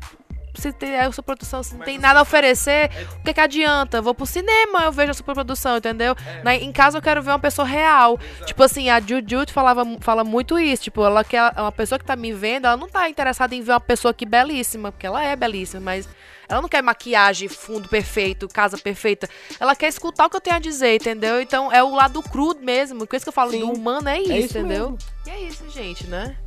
se 0.57 0.71
tem 0.73 0.99
a 0.99 1.11
superprodução, 1.11 1.61
se 1.63 1.75
não 1.75 1.85
tem 1.85 1.97
nada 1.97 2.19
a 2.19 2.21
oferecer, 2.23 2.89
o 3.19 3.23
que 3.23 3.33
que 3.33 3.39
adianta? 3.39 3.97
Eu 3.97 4.03
vou 4.03 4.13
pro 4.13 4.25
cinema, 4.25 4.83
eu 4.83 4.91
vejo 4.91 5.11
a 5.11 5.13
superprodução, 5.13 5.77
entendeu? 5.77 6.15
Na- 6.43 6.55
em 6.55 6.71
casa 6.71 6.97
eu 6.97 7.01
quero 7.01 7.21
ver 7.21 7.31
uma 7.31 7.39
pessoa 7.39 7.67
real. 7.67 8.19
Tipo 8.45 8.63
assim, 8.63 8.89
a 8.89 8.99
Juju 8.99 9.45
falava, 9.51 9.83
fala 10.01 10.23
muito 10.23 10.57
isso, 10.59 10.83
tipo, 10.83 11.03
ela 11.03 11.23
quer 11.23 11.51
uma 11.57 11.71
pessoa 11.71 11.97
que 11.99 12.05
tá 12.05 12.15
me 12.15 12.33
vendo, 12.33 12.65
ela 12.65 12.77
não 12.77 12.89
tá 12.89 13.09
interessada 13.09 13.53
em 13.55 13.61
ver 13.61 13.71
uma 13.73 13.79
pessoa 13.79 14.13
que 14.13 14.25
belíssima, 14.25 14.91
porque 14.91 15.05
ela 15.07 15.23
é 15.23 15.35
belíssima, 15.35 15.81
mas 15.81 16.07
ela 16.49 16.61
não 16.61 16.69
quer 16.69 16.81
maquiagem, 16.81 17.49
fundo 17.49 17.89
perfeito, 17.89 18.47
casa 18.47 18.77
perfeita. 18.77 19.27
Ela 19.59 19.75
quer 19.75 19.87
escutar 19.89 20.25
o 20.25 20.29
que 20.29 20.37
eu 20.37 20.41
tenho 20.41 20.55
a 20.55 20.59
dizer, 20.59 20.95
entendeu? 20.95 21.41
Então 21.41 21.71
é 21.71 21.83
o 21.83 21.93
lado 21.93 22.21
cru 22.23 22.55
mesmo. 22.61 23.05
Com 23.05 23.15
isso 23.15 23.25
que 23.25 23.29
eu 23.29 23.33
falo 23.33 23.51
Sim. 23.51 23.59
do 23.59 23.71
humano 23.73 24.07
é 24.07 24.19
isso, 24.21 24.31
É 24.31 24.37
isso 24.39 24.57
entendeu? 24.57 24.91
mesmo. 24.91 24.97
E 25.25 25.29
é 25.29 25.39
isso, 25.41 25.69
gente, 25.69 26.07
né? 26.07 26.37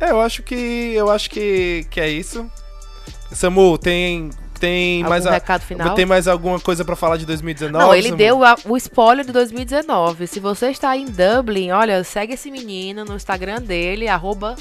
É, 0.00 0.10
eu 0.10 0.20
acho 0.20 0.42
que 0.42 0.54
eu 0.94 1.08
acho 1.08 1.30
que, 1.30 1.86
que 1.88 2.00
é 2.00 2.10
isso. 2.10 2.50
Samu, 3.34 3.76
tem 3.78 4.30
tem 4.60 4.98
Algum 5.02 5.10
mais 5.10 5.26
a- 5.26 5.32
recado 5.32 5.60
final? 5.62 5.94
Tem 5.94 6.06
mais 6.06 6.26
alguma 6.26 6.58
coisa 6.58 6.84
pra 6.84 6.96
falar 6.96 7.16
de 7.18 7.26
2019? 7.26 7.84
Não, 7.84 7.94
ele 7.94 8.04
Samu? 8.08 8.16
deu 8.16 8.44
a- 8.44 8.56
o 8.64 8.76
spoiler 8.76 9.24
de 9.26 9.32
2019. 9.32 10.26
Se 10.26 10.40
você 10.40 10.68
está 10.70 10.96
em 10.96 11.06
Dublin, 11.06 11.70
olha, 11.72 12.02
segue 12.04 12.32
esse 12.34 12.50
menino 12.50 13.04
no 13.04 13.14
Instagram 13.16 13.60
dele, 13.60 14.08
arroba 14.08 14.54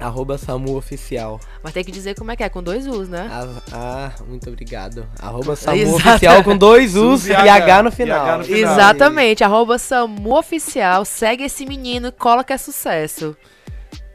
Arroba 0.00 0.36
Samu 0.36 0.76
Oficial. 0.76 1.38
Mas 1.62 1.72
tem 1.72 1.84
que 1.84 1.92
dizer 1.92 2.16
como 2.16 2.30
é 2.32 2.36
que 2.36 2.42
é, 2.42 2.48
com 2.48 2.60
dois 2.60 2.84
U's, 2.86 3.08
né? 3.08 3.28
Ah, 3.30 3.46
ah, 3.72 4.10
muito 4.28 4.50
obrigado. 4.50 5.06
Arroba 5.22 5.54
Samu 5.56 5.76
Exato. 5.78 5.96
Oficial 6.08 6.42
com 6.44 6.56
dois 6.56 6.96
U's 6.96 7.26
e 7.26 7.30
e 7.30 7.34
H, 7.34 7.54
H 7.54 7.82
no 7.84 7.88
e 7.90 7.92
final. 7.92 8.24
H 8.26 8.38
no 8.38 8.44
final. 8.44 8.72
Exatamente, 8.72 9.44
arroba 9.44 9.78
Samu 9.78 10.36
Oficial. 10.36 11.04
Segue 11.04 11.44
esse 11.44 11.64
menino, 11.64 12.10
cola 12.10 12.42
que 12.42 12.52
é 12.52 12.58
sucesso. 12.58 13.36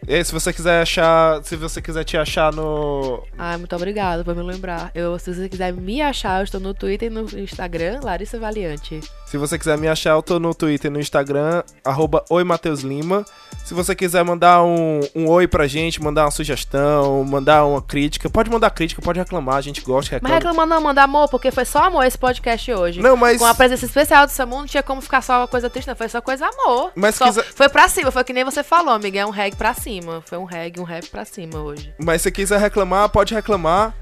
E 0.08 0.24
se 0.24 0.32
você 0.32 0.52
quiser 0.54 0.82
achar. 0.82 1.44
Se 1.44 1.56
você 1.56 1.82
quiser 1.82 2.04
te 2.04 2.18
achar 2.18 2.52
no. 2.54 3.24
Ai, 3.38 3.58
muito 3.58 3.76
obrigada 3.76 4.24
por 4.24 4.36
me 4.36 4.42
lembrar. 4.42 4.92
Eu, 4.96 5.18
se 5.20 5.34
você 5.34 5.50
quiser 5.50 5.74
me 5.74 6.02
achar, 6.02 6.40
eu 6.40 6.44
estou 6.44 6.60
no 6.60 6.74
Twitter 6.74 7.12
e 7.12 7.14
no 7.14 7.22
Instagram, 7.40 8.00
Larissa 8.04 8.40
Valiante. 8.40 9.00
Se 9.30 9.38
você 9.38 9.60
quiser 9.60 9.78
me 9.78 9.88
achar, 9.88 10.12
eu 10.12 10.24
tô 10.24 10.40
no 10.40 10.56
Twitter 10.56 10.90
e 10.90 10.94
no 10.94 11.00
Instagram, 11.00 11.62
arroba 11.86 12.26
Oi 12.32 12.44
Mateus 12.44 12.80
Lima. 12.82 13.24
Se 13.64 13.76
você 13.76 13.94
quiser 13.94 14.24
mandar 14.26 14.64
um, 14.64 15.02
um 15.16 15.30
oi 15.30 15.48
pra 15.48 15.68
gente, 15.68 16.02
mandar 16.02 16.26
uma 16.26 16.32
sugestão, 16.32 17.24
mandar 17.24 17.64
uma 17.64 17.80
crítica, 17.80 18.28
pode 18.28 18.50
mandar 18.50 18.72
crítica, 18.72 19.04
pode 19.04 19.20
reclamar, 19.20 19.58
a 19.58 19.62
gente 19.62 19.82
gosta, 19.82 20.16
Mas 20.20 20.32
reclama. 20.32 20.36
reclama 20.36 20.66
não, 20.66 20.82
manda 20.82 21.04
amor, 21.04 21.30
porque 21.30 21.52
foi 21.52 21.64
só 21.64 21.84
amor 21.84 22.04
esse 22.08 22.18
podcast 22.18 22.74
hoje. 22.74 23.00
Não, 23.04 23.16
mas. 23.16 23.38
Com 23.38 23.46
a 23.46 23.54
presença 23.54 23.86
especial 23.86 24.26
do 24.26 24.32
Samu, 24.32 24.58
não 24.58 24.66
tinha 24.66 24.82
como 24.82 25.00
ficar 25.00 25.22
só 25.22 25.42
uma 25.42 25.48
coisa 25.48 25.70
triste, 25.70 25.88
não. 25.88 25.96
Foi 25.96 26.10
só 26.10 26.20
coisa 26.22 26.48
amor. 26.48 26.92
Mas 26.96 27.14
Só- 27.14 27.26
quiser- 27.26 27.44
Foi 27.54 27.70
pra 27.70 27.88
cima, 27.88 28.10
foi 28.10 28.24
que 28.24 28.34
nem 28.34 28.44
você 28.44 28.64
falou, 28.64 28.92
amiga. 28.96 29.20
É 29.20 29.26
um 29.28 29.30
reggae 29.30 29.56
pra 29.56 29.76
cima. 29.76 30.24
Foi 30.26 30.40
um 30.40 30.46
reggae, 30.46 30.80
um 30.82 30.86
rap 30.86 31.06
pra 31.08 31.24
cima 31.24 31.60
hoje. 31.62 31.94
Mas 32.04 32.24
se 32.24 32.32
quiser 32.32 32.60
reclamar, 32.60 33.08
pode 33.10 33.36
reclamar 33.36 33.94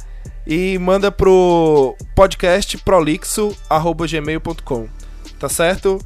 e 0.46 0.78
manda 0.80 1.12
pro 1.12 1.98
podcastprolixo.gmail.com. 2.16 4.88
Tá 5.40 5.48
certo? 5.50 6.00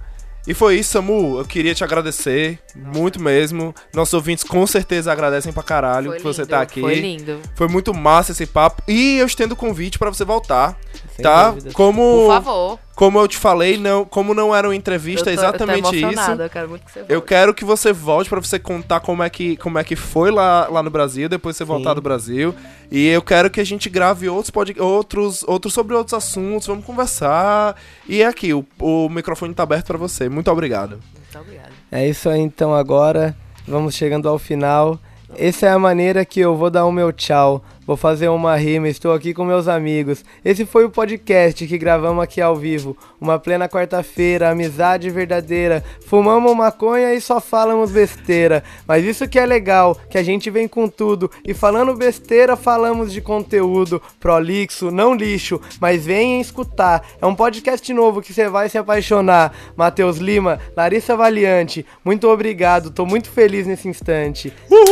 E 0.47 0.53
foi 0.55 0.77
isso, 0.77 0.91
Samu. 0.93 1.37
Eu 1.37 1.45
queria 1.45 1.73
te 1.75 1.83
agradecer 1.83 2.59
muito 2.75 3.21
mesmo. 3.21 3.75
Nossos 3.93 4.13
ouvintes 4.13 4.43
com 4.43 4.65
certeza 4.65 5.11
agradecem 5.11 5.53
pra 5.53 5.61
caralho 5.61 6.09
Foi 6.09 6.17
que 6.17 6.23
você 6.23 6.41
lindo, 6.41 6.49
tá 6.49 6.61
aqui. 6.61 6.81
Foi 6.81 6.95
lindo. 6.95 7.39
Foi 7.55 7.67
muito 7.67 7.93
massa 7.93 8.31
esse 8.31 8.47
papo. 8.47 8.81
E 8.87 9.17
eu 9.17 9.25
estendo 9.27 9.53
o 9.53 9.57
convite 9.57 9.99
pra 9.99 10.09
você 10.09 10.25
voltar, 10.25 10.79
Sem 11.15 11.21
tá? 11.23 11.51
dúvidas. 11.51 11.73
Como, 11.73 12.01
Por 12.01 12.27
favor. 12.27 12.79
Como 13.01 13.19
eu 13.19 13.27
te 13.27 13.35
falei, 13.35 13.79
não, 13.79 14.05
como 14.05 14.31
não 14.31 14.55
era 14.55 14.67
uma 14.67 14.75
entrevista, 14.75 15.31
é 15.31 15.33
eu 15.33 15.35
tô, 15.35 15.41
exatamente 15.41 15.95
eu 15.95 16.01
tô 16.03 16.11
isso. 16.11 16.31
Eu 16.39 16.49
quero 16.51 16.69
muito 16.69 16.85
que 16.85 16.91
você 16.91 16.99
volte. 16.99 17.13
Eu 17.13 17.21
quero 17.23 17.53
que 17.55 17.65
você 17.65 17.91
volte 17.91 18.29
pra 18.29 18.39
você 18.39 18.59
contar 18.59 18.99
como 18.99 19.23
é 19.23 19.29
que, 19.31 19.57
como 19.57 19.79
é 19.79 19.83
que 19.83 19.95
foi 19.95 20.29
lá, 20.29 20.67
lá 20.69 20.83
no 20.83 20.91
Brasil, 20.91 21.27
depois 21.27 21.57
você 21.57 21.63
voltar 21.63 21.89
Sim. 21.89 21.95
do 21.95 22.01
Brasil. 22.03 22.53
E 22.91 23.07
eu 23.07 23.23
quero 23.23 23.49
que 23.49 23.59
a 23.59 23.63
gente 23.63 23.89
grave 23.89 24.29
outros, 24.29 24.51
pod... 24.51 24.79
outros, 24.79 25.43
outros 25.47 25.73
sobre 25.73 25.95
outros 25.95 26.13
assuntos, 26.13 26.67
vamos 26.67 26.85
conversar. 26.85 27.75
E 28.07 28.21
é 28.21 28.27
aqui, 28.27 28.53
o, 28.53 28.63
o 28.77 29.09
microfone 29.09 29.51
tá 29.55 29.63
aberto 29.63 29.87
pra 29.87 29.97
você. 29.97 30.29
Muito 30.29 30.51
obrigado. 30.51 30.99
Muito 31.15 31.39
obrigada. 31.39 31.71
É 31.91 32.07
isso 32.07 32.29
aí 32.29 32.39
então 32.39 32.71
agora. 32.71 33.35
Vamos 33.67 33.95
chegando 33.95 34.29
ao 34.29 34.37
final. 34.37 34.99
Essa 35.35 35.65
é 35.65 35.69
a 35.71 35.79
maneira 35.79 36.23
que 36.23 36.39
eu 36.39 36.55
vou 36.55 36.69
dar 36.69 36.85
o 36.85 36.91
meu 36.91 37.11
tchau. 37.11 37.63
Vou 37.91 37.97
fazer 37.97 38.29
uma 38.29 38.55
rima, 38.55 38.87
estou 38.87 39.11
aqui 39.11 39.33
com 39.33 39.43
meus 39.43 39.67
amigos. 39.67 40.23
Esse 40.45 40.65
foi 40.65 40.85
o 40.85 40.89
podcast 40.89 41.67
que 41.67 41.77
gravamos 41.77 42.23
aqui 42.23 42.39
ao 42.39 42.55
vivo. 42.55 42.95
Uma 43.19 43.37
plena 43.37 43.67
quarta-feira, 43.67 44.49
amizade 44.49 45.09
verdadeira. 45.09 45.83
Fumamos 46.07 46.55
maconha 46.55 47.13
e 47.13 47.19
só 47.19 47.41
falamos 47.41 47.91
besteira. 47.91 48.63
Mas 48.87 49.03
isso 49.03 49.27
que 49.27 49.37
é 49.37 49.45
legal, 49.45 49.97
que 50.09 50.17
a 50.17 50.23
gente 50.23 50.49
vem 50.49 50.69
com 50.69 50.87
tudo. 50.87 51.29
E 51.45 51.53
falando 51.53 51.93
besteira, 51.93 52.55
falamos 52.55 53.11
de 53.11 53.19
conteúdo. 53.19 54.01
Prolixo, 54.21 54.89
não 54.89 55.13
lixo, 55.13 55.59
mas 55.81 56.05
venham 56.05 56.39
escutar. 56.39 57.05
É 57.21 57.25
um 57.25 57.35
podcast 57.35 57.93
novo 57.93 58.21
que 58.21 58.33
você 58.33 58.47
vai 58.47 58.69
se 58.69 58.77
apaixonar. 58.77 59.53
Matheus 59.75 60.15
Lima, 60.15 60.61
Larissa 60.77 61.17
Valiante, 61.17 61.85
muito 62.05 62.29
obrigado. 62.29 62.89
Tô 62.89 63.05
muito 63.05 63.29
feliz 63.29 63.67
nesse 63.67 63.89
instante. 63.89 64.53
Meu 64.69 64.85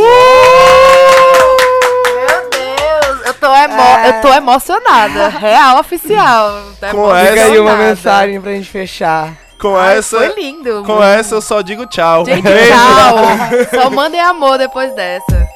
tô, 3.49 3.55
emo 3.55 3.81
eu 4.05 4.21
tô 4.21 4.33
emocionada. 4.33 5.27
Real 5.39 5.79
oficial. 5.79 6.61
Tô 6.79 6.87
Com 6.91 7.15
essa- 7.15 7.43
aí 7.43 7.59
uma 7.59 7.75
mensagem 7.75 8.39
pra 8.41 8.51
gente 8.51 8.69
fechar. 8.69 9.33
Com 9.59 9.75
Ai, 9.75 9.97
essa. 9.97 10.17
Foi 10.17 10.33
lindo. 10.41 10.83
Com 10.85 11.03
essa 11.03 11.35
eu 11.35 11.41
só 11.41 11.61
digo 11.61 11.85
tchau. 11.85 12.23
Gente, 12.25 12.43
tchau. 12.43 13.69
Só 13.83 13.89
mandem 13.89 14.21
amor 14.21 14.57
depois 14.57 14.93
dessa. 14.95 15.47